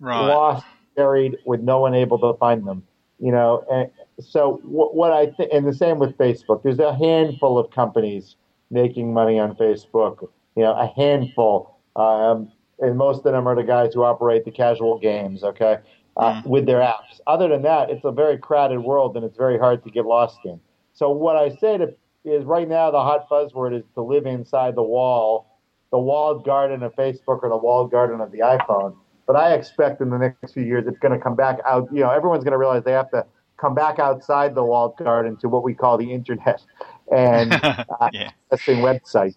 Right. 0.00 0.26
lost, 0.26 0.64
buried, 0.96 1.36
with 1.44 1.60
no 1.60 1.80
one 1.80 1.94
able 1.94 2.18
to 2.20 2.36
find 2.38 2.66
them. 2.66 2.82
You 3.18 3.32
know, 3.32 3.64
and 3.70 3.90
so 4.18 4.60
what, 4.64 4.94
what 4.94 5.12
I 5.12 5.26
think, 5.26 5.52
and 5.52 5.66
the 5.66 5.74
same 5.74 5.98
with 5.98 6.16
Facebook. 6.16 6.62
There's 6.62 6.78
a 6.78 6.94
handful 6.96 7.58
of 7.58 7.70
companies 7.70 8.36
making 8.70 9.12
money 9.12 9.38
on 9.38 9.54
Facebook. 9.56 10.28
You 10.56 10.62
know, 10.64 10.72
a 10.72 10.86
handful, 10.96 11.78
um, 11.96 12.50
and 12.78 12.96
most 12.96 13.18
of 13.26 13.32
them 13.32 13.46
are 13.46 13.54
the 13.54 13.62
guys 13.62 13.92
who 13.92 14.02
operate 14.02 14.46
the 14.46 14.50
casual 14.50 14.98
games. 14.98 15.44
Okay, 15.44 15.78
uh, 16.20 16.42
with 16.44 16.66
their 16.66 16.80
apps. 16.80 17.20
Other 17.26 17.48
than 17.48 17.62
that, 17.62 17.90
it's 17.90 18.04
a 18.04 18.12
very 18.12 18.38
crowded 18.38 18.80
world, 18.80 19.16
and 19.16 19.24
it's 19.24 19.36
very 19.36 19.58
hard 19.58 19.82
to 19.84 19.90
get 19.90 20.04
lost 20.04 20.38
in. 20.44 20.60
So 20.92 21.10
what 21.10 21.36
I 21.36 21.48
say 21.56 21.78
to 21.78 21.94
is 22.24 22.44
right 22.44 22.68
now 22.68 22.90
the 22.90 23.02
hot 23.02 23.28
buzzword 23.28 23.76
is 23.76 23.84
to 23.94 24.02
live 24.02 24.26
inside 24.26 24.74
the 24.74 24.82
wall, 24.82 25.58
the 25.90 25.98
walled 25.98 26.44
garden 26.44 26.82
of 26.82 26.94
Facebook 26.94 27.42
or 27.42 27.48
the 27.48 27.56
walled 27.56 27.90
garden 27.90 28.20
of 28.20 28.30
the 28.30 28.40
iPhone. 28.40 28.94
But 29.26 29.36
I 29.36 29.54
expect 29.54 30.00
in 30.00 30.10
the 30.10 30.18
next 30.18 30.52
few 30.52 30.64
years 30.64 30.86
it's 30.86 30.98
going 30.98 31.16
to 31.16 31.18
come 31.18 31.36
back 31.36 31.58
out. 31.66 31.88
You 31.92 32.00
know, 32.00 32.10
everyone's 32.10 32.44
going 32.44 32.52
to 32.52 32.58
realize 32.58 32.84
they 32.84 32.92
have 32.92 33.10
to 33.12 33.24
come 33.56 33.74
back 33.74 33.98
outside 33.98 34.54
the 34.54 34.64
walled 34.64 34.96
garden 34.98 35.36
to 35.38 35.48
what 35.48 35.62
we 35.62 35.74
call 35.74 35.96
the 35.96 36.12
internet 36.12 36.62
and 37.14 37.52
uh, 37.62 37.84
yeah. 38.12 38.30
accessing 38.52 38.82
websites 38.82 39.36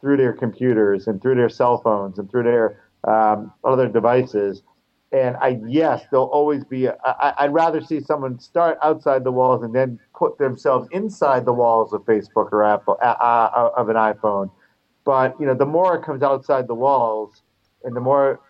through 0.00 0.16
their 0.16 0.32
computers 0.32 1.06
and 1.06 1.22
through 1.22 1.34
their 1.34 1.48
cell 1.48 1.80
phones 1.82 2.18
and 2.18 2.30
through 2.30 2.44
their 2.44 2.82
um, 3.04 3.52
other 3.64 3.88
devices. 3.88 4.62
And 5.16 5.36
I 5.38 5.58
yes, 5.66 6.04
there'll 6.10 6.26
always 6.26 6.62
be. 6.62 6.84
A, 6.86 6.96
I, 7.04 7.32
I'd 7.38 7.54
rather 7.54 7.80
see 7.80 8.00
someone 8.00 8.38
start 8.38 8.76
outside 8.82 9.24
the 9.24 9.32
walls 9.32 9.62
and 9.62 9.74
then 9.74 9.98
put 10.14 10.36
themselves 10.36 10.88
inside 10.92 11.46
the 11.46 11.54
walls 11.54 11.94
of 11.94 12.02
Facebook 12.02 12.52
or 12.52 12.62
Apple 12.62 12.98
uh, 13.02 13.16
uh, 13.18 13.70
of 13.74 13.88
an 13.88 13.96
iPhone. 13.96 14.50
But 15.04 15.34
you 15.40 15.46
know, 15.46 15.54
the 15.54 15.64
more 15.64 15.96
it 15.96 16.04
comes 16.04 16.22
outside 16.22 16.68
the 16.68 16.74
walls, 16.74 17.42
and 17.82 17.96
the 17.96 18.00
more 18.00 18.40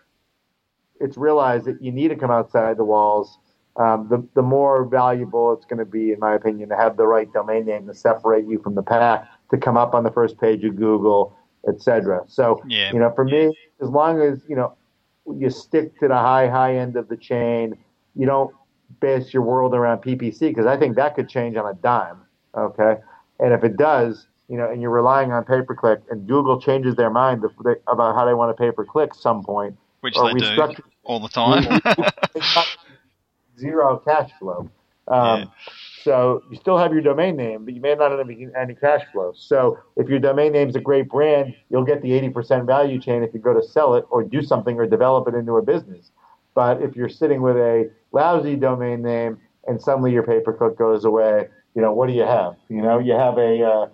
it's 0.99 1.15
realized 1.15 1.65
that 1.65 1.81
you 1.81 1.93
need 1.93 2.09
to 2.09 2.17
come 2.17 2.31
outside 2.31 2.75
the 2.75 2.83
walls, 2.83 3.39
um, 3.77 4.07
the 4.09 4.27
the 4.35 4.41
more 4.41 4.83
valuable 4.83 5.53
it's 5.53 5.65
going 5.65 5.79
to 5.79 5.85
be, 5.85 6.11
in 6.11 6.19
my 6.19 6.33
opinion, 6.35 6.67
to 6.67 6.75
have 6.75 6.97
the 6.97 7.07
right 7.07 7.31
domain 7.31 7.65
name 7.65 7.87
to 7.87 7.93
separate 7.93 8.45
you 8.45 8.59
from 8.61 8.75
the 8.75 8.83
pack, 8.83 9.25
to 9.51 9.57
come 9.57 9.77
up 9.77 9.93
on 9.93 10.03
the 10.03 10.11
first 10.11 10.37
page 10.37 10.65
of 10.65 10.75
Google, 10.75 11.33
etc. 11.65 12.25
So, 12.27 12.61
Yeah. 12.67 12.91
you 12.91 12.99
know, 12.99 13.13
for 13.15 13.23
me, 13.23 13.55
as 13.81 13.89
long 13.89 14.21
as 14.21 14.43
you 14.49 14.57
know 14.57 14.75
you 15.35 15.49
stick 15.49 15.99
to 15.99 16.07
the 16.07 16.15
high 16.15 16.47
high 16.47 16.75
end 16.75 16.95
of 16.95 17.07
the 17.07 17.17
chain, 17.17 17.77
you 18.15 18.25
don't 18.25 18.53
base 18.99 19.33
your 19.33 19.43
world 19.43 19.73
around 19.73 19.99
PPC 19.99 20.39
because 20.39 20.65
I 20.65 20.77
think 20.77 20.95
that 20.95 21.15
could 21.15 21.29
change 21.29 21.55
on 21.55 21.65
a 21.65 21.73
dime. 21.73 22.17
Okay, 22.55 22.95
and 23.39 23.53
if 23.53 23.63
it 23.63 23.77
does, 23.77 24.27
you 24.47 24.57
know, 24.57 24.69
and 24.71 24.81
you're 24.81 24.91
relying 24.91 25.31
on 25.31 25.43
pay 25.43 25.61
per 25.61 25.75
click, 25.75 25.99
and 26.09 26.27
Google 26.27 26.59
changes 26.59 26.95
their 26.95 27.09
mind 27.09 27.43
about 27.87 28.15
how 28.15 28.25
they 28.25 28.33
want 28.33 28.55
to 28.55 28.61
pay 28.61 28.71
per 28.71 28.85
click 28.85 29.13
some 29.13 29.43
point, 29.43 29.77
Which 30.01 30.17
or 30.17 30.33
they 30.33 30.39
do 30.39 30.83
all 31.03 31.19
the 31.19 31.29
time. 31.29 31.81
zero 33.59 33.97
cash 33.97 34.31
flow. 34.39 34.69
Um, 35.07 35.39
Yeah. 35.39 35.45
So 36.07 36.41
you 36.49 36.55
still 36.55 36.77
have 36.77 36.93
your 36.93 37.01
domain 37.01 37.35
name, 37.35 37.65
but 37.65 37.73
you 37.73 37.81
may 37.81 37.93
not 37.93 38.11
have 38.11 38.21
any, 38.21 38.47
any 38.57 38.75
cash 38.75 39.01
flow. 39.11 39.33
So 39.35 39.77
if 39.97 40.07
your 40.07 40.19
domain 40.19 40.53
name 40.53 40.69
is 40.69 40.75
a 40.77 40.79
great 40.79 41.09
brand, 41.09 41.53
you'll 41.69 41.83
get 41.83 42.01
the 42.01 42.11
80% 42.11 42.65
value 42.65 42.97
chain 42.97 43.23
if 43.23 43.33
you 43.33 43.41
go 43.41 43.53
to 43.53 43.61
sell 43.61 43.93
it 43.95 44.05
or 44.09 44.23
do 44.23 44.41
something 44.41 44.77
or 44.77 44.87
develop 44.87 45.27
it 45.27 45.35
into 45.35 45.57
a 45.57 45.61
business. 45.61 46.11
But 46.55 46.81
if 46.81 46.95
you're 46.95 47.09
sitting 47.09 47.41
with 47.41 47.57
a 47.57 47.91
lousy 48.13 48.55
domain 48.55 49.01
name 49.01 49.37
and 49.67 49.81
suddenly 49.81 50.13
your 50.13 50.23
pay 50.23 50.39
per 50.39 50.53
click 50.53 50.77
goes 50.77 51.03
away, 51.03 51.49
you 51.75 51.81
know, 51.81 51.91
what 51.91 52.07
do 52.07 52.13
you 52.13 52.23
have? 52.23 52.55
You 52.69 52.81
know, 52.81 52.99
you 52.99 53.11
have 53.11 53.37
a, 53.37 53.61
uh, 53.61 53.87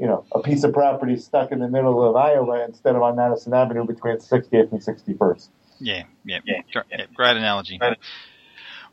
you 0.00 0.06
know, 0.06 0.24
a 0.32 0.40
piece 0.40 0.64
of 0.64 0.72
property 0.72 1.18
stuck 1.18 1.52
in 1.52 1.58
the 1.58 1.68
middle 1.68 2.02
of 2.02 2.16
Iowa 2.16 2.64
instead 2.64 2.96
of 2.96 3.02
on 3.02 3.16
Madison 3.16 3.52
Avenue 3.52 3.84
between 3.84 4.16
60th 4.16 4.72
and 4.72 4.80
61st. 4.80 5.48
Yeah, 5.80 6.04
yeah, 6.24 6.38
yeah. 6.46 6.62
yeah. 6.90 7.04
Great 7.12 7.36
analogy. 7.36 7.78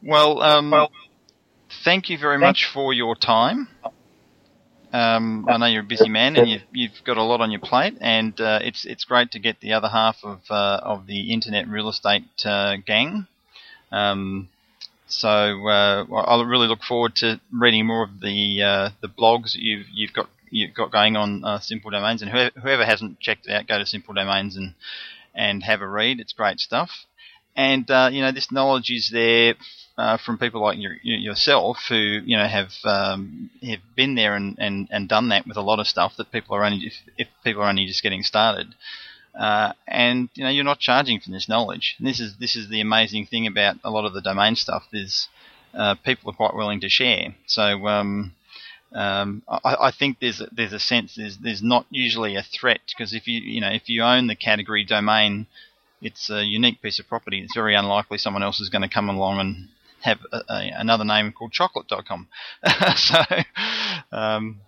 Well, 0.03 0.41
um, 0.41 0.71
well, 0.71 0.91
thank 1.83 2.09
you 2.09 2.17
very 2.17 2.37
much 2.37 2.65
for 2.65 2.93
your 2.93 3.15
time. 3.15 3.67
Um, 4.95 5.45
I 5.49 5.57
know 5.57 5.65
you're 5.65 5.81
a 5.81 5.85
busy 5.85 6.07
man 6.07 6.37
and 6.37 6.47
you've, 6.47 6.61
you've 6.71 7.03
got 7.03 7.17
a 7.17 7.23
lot 7.23 7.41
on 7.41 7.51
your 7.51 7.59
plate, 7.59 7.97
and 7.99 8.39
uh, 8.39 8.59
it's 8.61 8.85
it's 8.85 9.03
great 9.03 9.31
to 9.31 9.39
get 9.39 9.59
the 9.59 9.73
other 9.73 9.89
half 9.89 10.17
of 10.23 10.39
uh, 10.49 10.79
of 10.81 11.05
the 11.05 11.33
internet 11.33 11.67
real 11.67 11.89
estate 11.89 12.23
uh, 12.45 12.77
gang. 12.77 13.27
Um, 13.91 14.47
so 15.07 15.67
uh, 15.67 16.05
I 16.13 16.43
really 16.43 16.67
look 16.67 16.81
forward 16.81 17.15
to 17.17 17.41
reading 17.51 17.85
more 17.85 18.03
of 18.03 18.21
the 18.21 18.63
uh, 18.63 18.89
the 19.01 19.09
blogs 19.09 19.53
that 19.53 19.61
you've 19.61 19.87
you've 19.91 20.13
got 20.13 20.29
you've 20.49 20.73
got 20.73 20.91
going 20.91 21.17
on 21.17 21.43
uh, 21.43 21.59
Simple 21.59 21.91
Domains, 21.91 22.21
and 22.21 22.31
whoever, 22.31 22.57
whoever 22.61 22.85
hasn't 22.85 23.19
checked 23.19 23.47
it 23.47 23.51
out, 23.51 23.67
go 23.67 23.77
to 23.79 23.85
Simple 23.85 24.13
Domains 24.13 24.55
and 24.55 24.75
and 25.33 25.63
have 25.63 25.81
a 25.81 25.87
read. 25.87 26.21
It's 26.21 26.31
great 26.31 26.61
stuff, 26.61 27.05
and 27.53 27.85
you 28.13 28.21
know 28.21 28.31
this 28.31 28.49
knowledge 28.49 28.89
is 28.89 29.09
there 29.11 29.55
uh, 29.97 30.17
from 30.17 30.37
people 30.37 30.61
like 30.61 30.77
your, 30.77 30.93
yourself 31.03 31.77
who 31.87 31.95
you 31.95 32.35
know 32.35 32.47
have 32.47 32.71
um, 32.83 33.49
have 33.63 33.79
been 33.95 34.15
there 34.15 34.35
and, 34.35 34.57
and, 34.59 34.87
and 34.91 35.07
done 35.07 35.29
that 35.29 35.47
with 35.47 35.57
a 35.57 35.61
lot 35.61 35.79
of 35.79 35.87
stuff 35.87 36.13
that 36.17 36.31
people 36.31 36.55
are 36.55 36.65
only 36.65 36.85
if, 36.85 36.93
if 37.17 37.27
people 37.43 37.61
are 37.61 37.69
only 37.69 37.85
just 37.85 38.03
getting 38.03 38.23
started. 38.23 38.75
Uh, 39.39 39.73
and 39.87 40.29
you 40.33 40.43
know 40.43 40.49
you're 40.49 40.63
not 40.63 40.79
charging 40.79 41.19
for 41.19 41.29
this 41.29 41.49
knowledge. 41.49 41.95
And 41.97 42.07
this 42.07 42.19
is 42.19 42.37
this 42.37 42.55
is 42.55 42.69
the 42.69 42.81
amazing 42.81 43.25
thing 43.27 43.47
about 43.47 43.77
a 43.83 43.89
lot 43.89 44.05
of 44.05 44.13
the 44.13 44.21
domain 44.21 44.55
stuff 44.55 44.83
is 44.91 45.27
uh, 45.73 45.95
people 46.03 46.29
are 46.29 46.35
quite 46.35 46.55
willing 46.55 46.81
to 46.81 46.89
share. 46.89 47.35
So 47.45 47.87
um, 47.87 48.33
um, 48.93 49.43
I, 49.47 49.75
I, 49.87 49.91
think 49.91 50.19
there's 50.19 50.39
a, 50.39 50.47
there's 50.51 50.73
a 50.73 50.79
sense 50.79 51.15
there's 51.15 51.37
there's 51.37 51.63
not 51.63 51.85
usually 51.89 52.35
a 52.35 52.43
threat 52.43 52.81
because 52.87 53.13
if 53.13 53.27
you 53.27 53.39
you 53.41 53.61
know 53.61 53.71
if 53.71 53.89
you 53.89 54.03
own 54.03 54.27
the 54.27 54.35
category 54.35 54.83
domain, 54.83 55.47
it's 56.01 56.29
a 56.29 56.43
unique 56.43 56.81
piece 56.81 56.99
of 56.99 57.07
property. 57.07 57.41
It's 57.41 57.55
very 57.55 57.75
unlikely 57.75 58.17
someone 58.17 58.43
else 58.43 58.59
is 58.59 58.69
going 58.69 58.81
to 58.81 58.89
come 58.89 59.09
along 59.09 59.39
and 59.39 59.69
have 60.05 60.19
a, 60.31 60.37
a, 60.49 60.71
another 60.77 61.03
name 61.03 61.31
called 61.31 61.51
chocolate.com. 61.51 62.27
so, 62.95 63.19
um, 64.11 64.61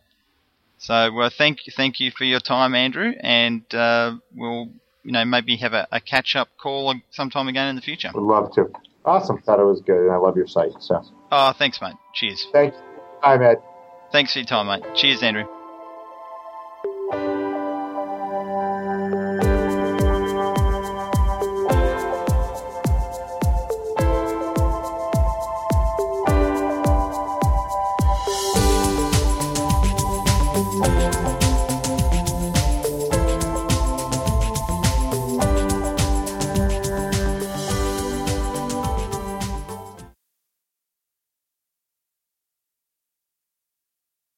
so 0.77 0.93
uh, 0.93 1.29
thank 1.35 1.59
thank 1.75 1.99
you 1.99 2.11
for 2.11 2.23
your 2.23 2.39
time, 2.39 2.75
Andrew, 2.75 3.13
and 3.19 3.63
uh, 3.73 4.15
we'll 4.35 4.69
you 5.03 5.11
know 5.11 5.25
maybe 5.25 5.55
have 5.57 5.73
a, 5.73 5.87
a, 5.91 6.01
catch 6.01 6.35
up 6.35 6.49
call 6.61 6.93
sometime 7.11 7.47
again 7.47 7.69
in 7.69 7.75
the 7.75 7.81
future. 7.81 8.11
Would 8.13 8.21
love 8.21 8.53
to. 8.55 8.69
Awesome. 9.05 9.41
Thought 9.41 9.59
it 9.59 9.63
was 9.63 9.81
good, 9.81 10.01
and 10.01 10.11
I 10.11 10.17
love 10.17 10.35
your 10.35 10.47
site. 10.47 10.73
So. 10.79 11.01
Oh, 11.31 11.53
thanks, 11.57 11.81
mate. 11.81 11.95
Cheers. 12.13 12.45
Thanks. 12.51 12.75
Hi, 13.21 13.35
Ed. 13.41 13.57
Thanks 14.11 14.33
for 14.33 14.39
your 14.39 14.45
time, 14.45 14.67
mate. 14.67 14.83
Cheers, 14.95 15.23
Andrew. 15.23 15.45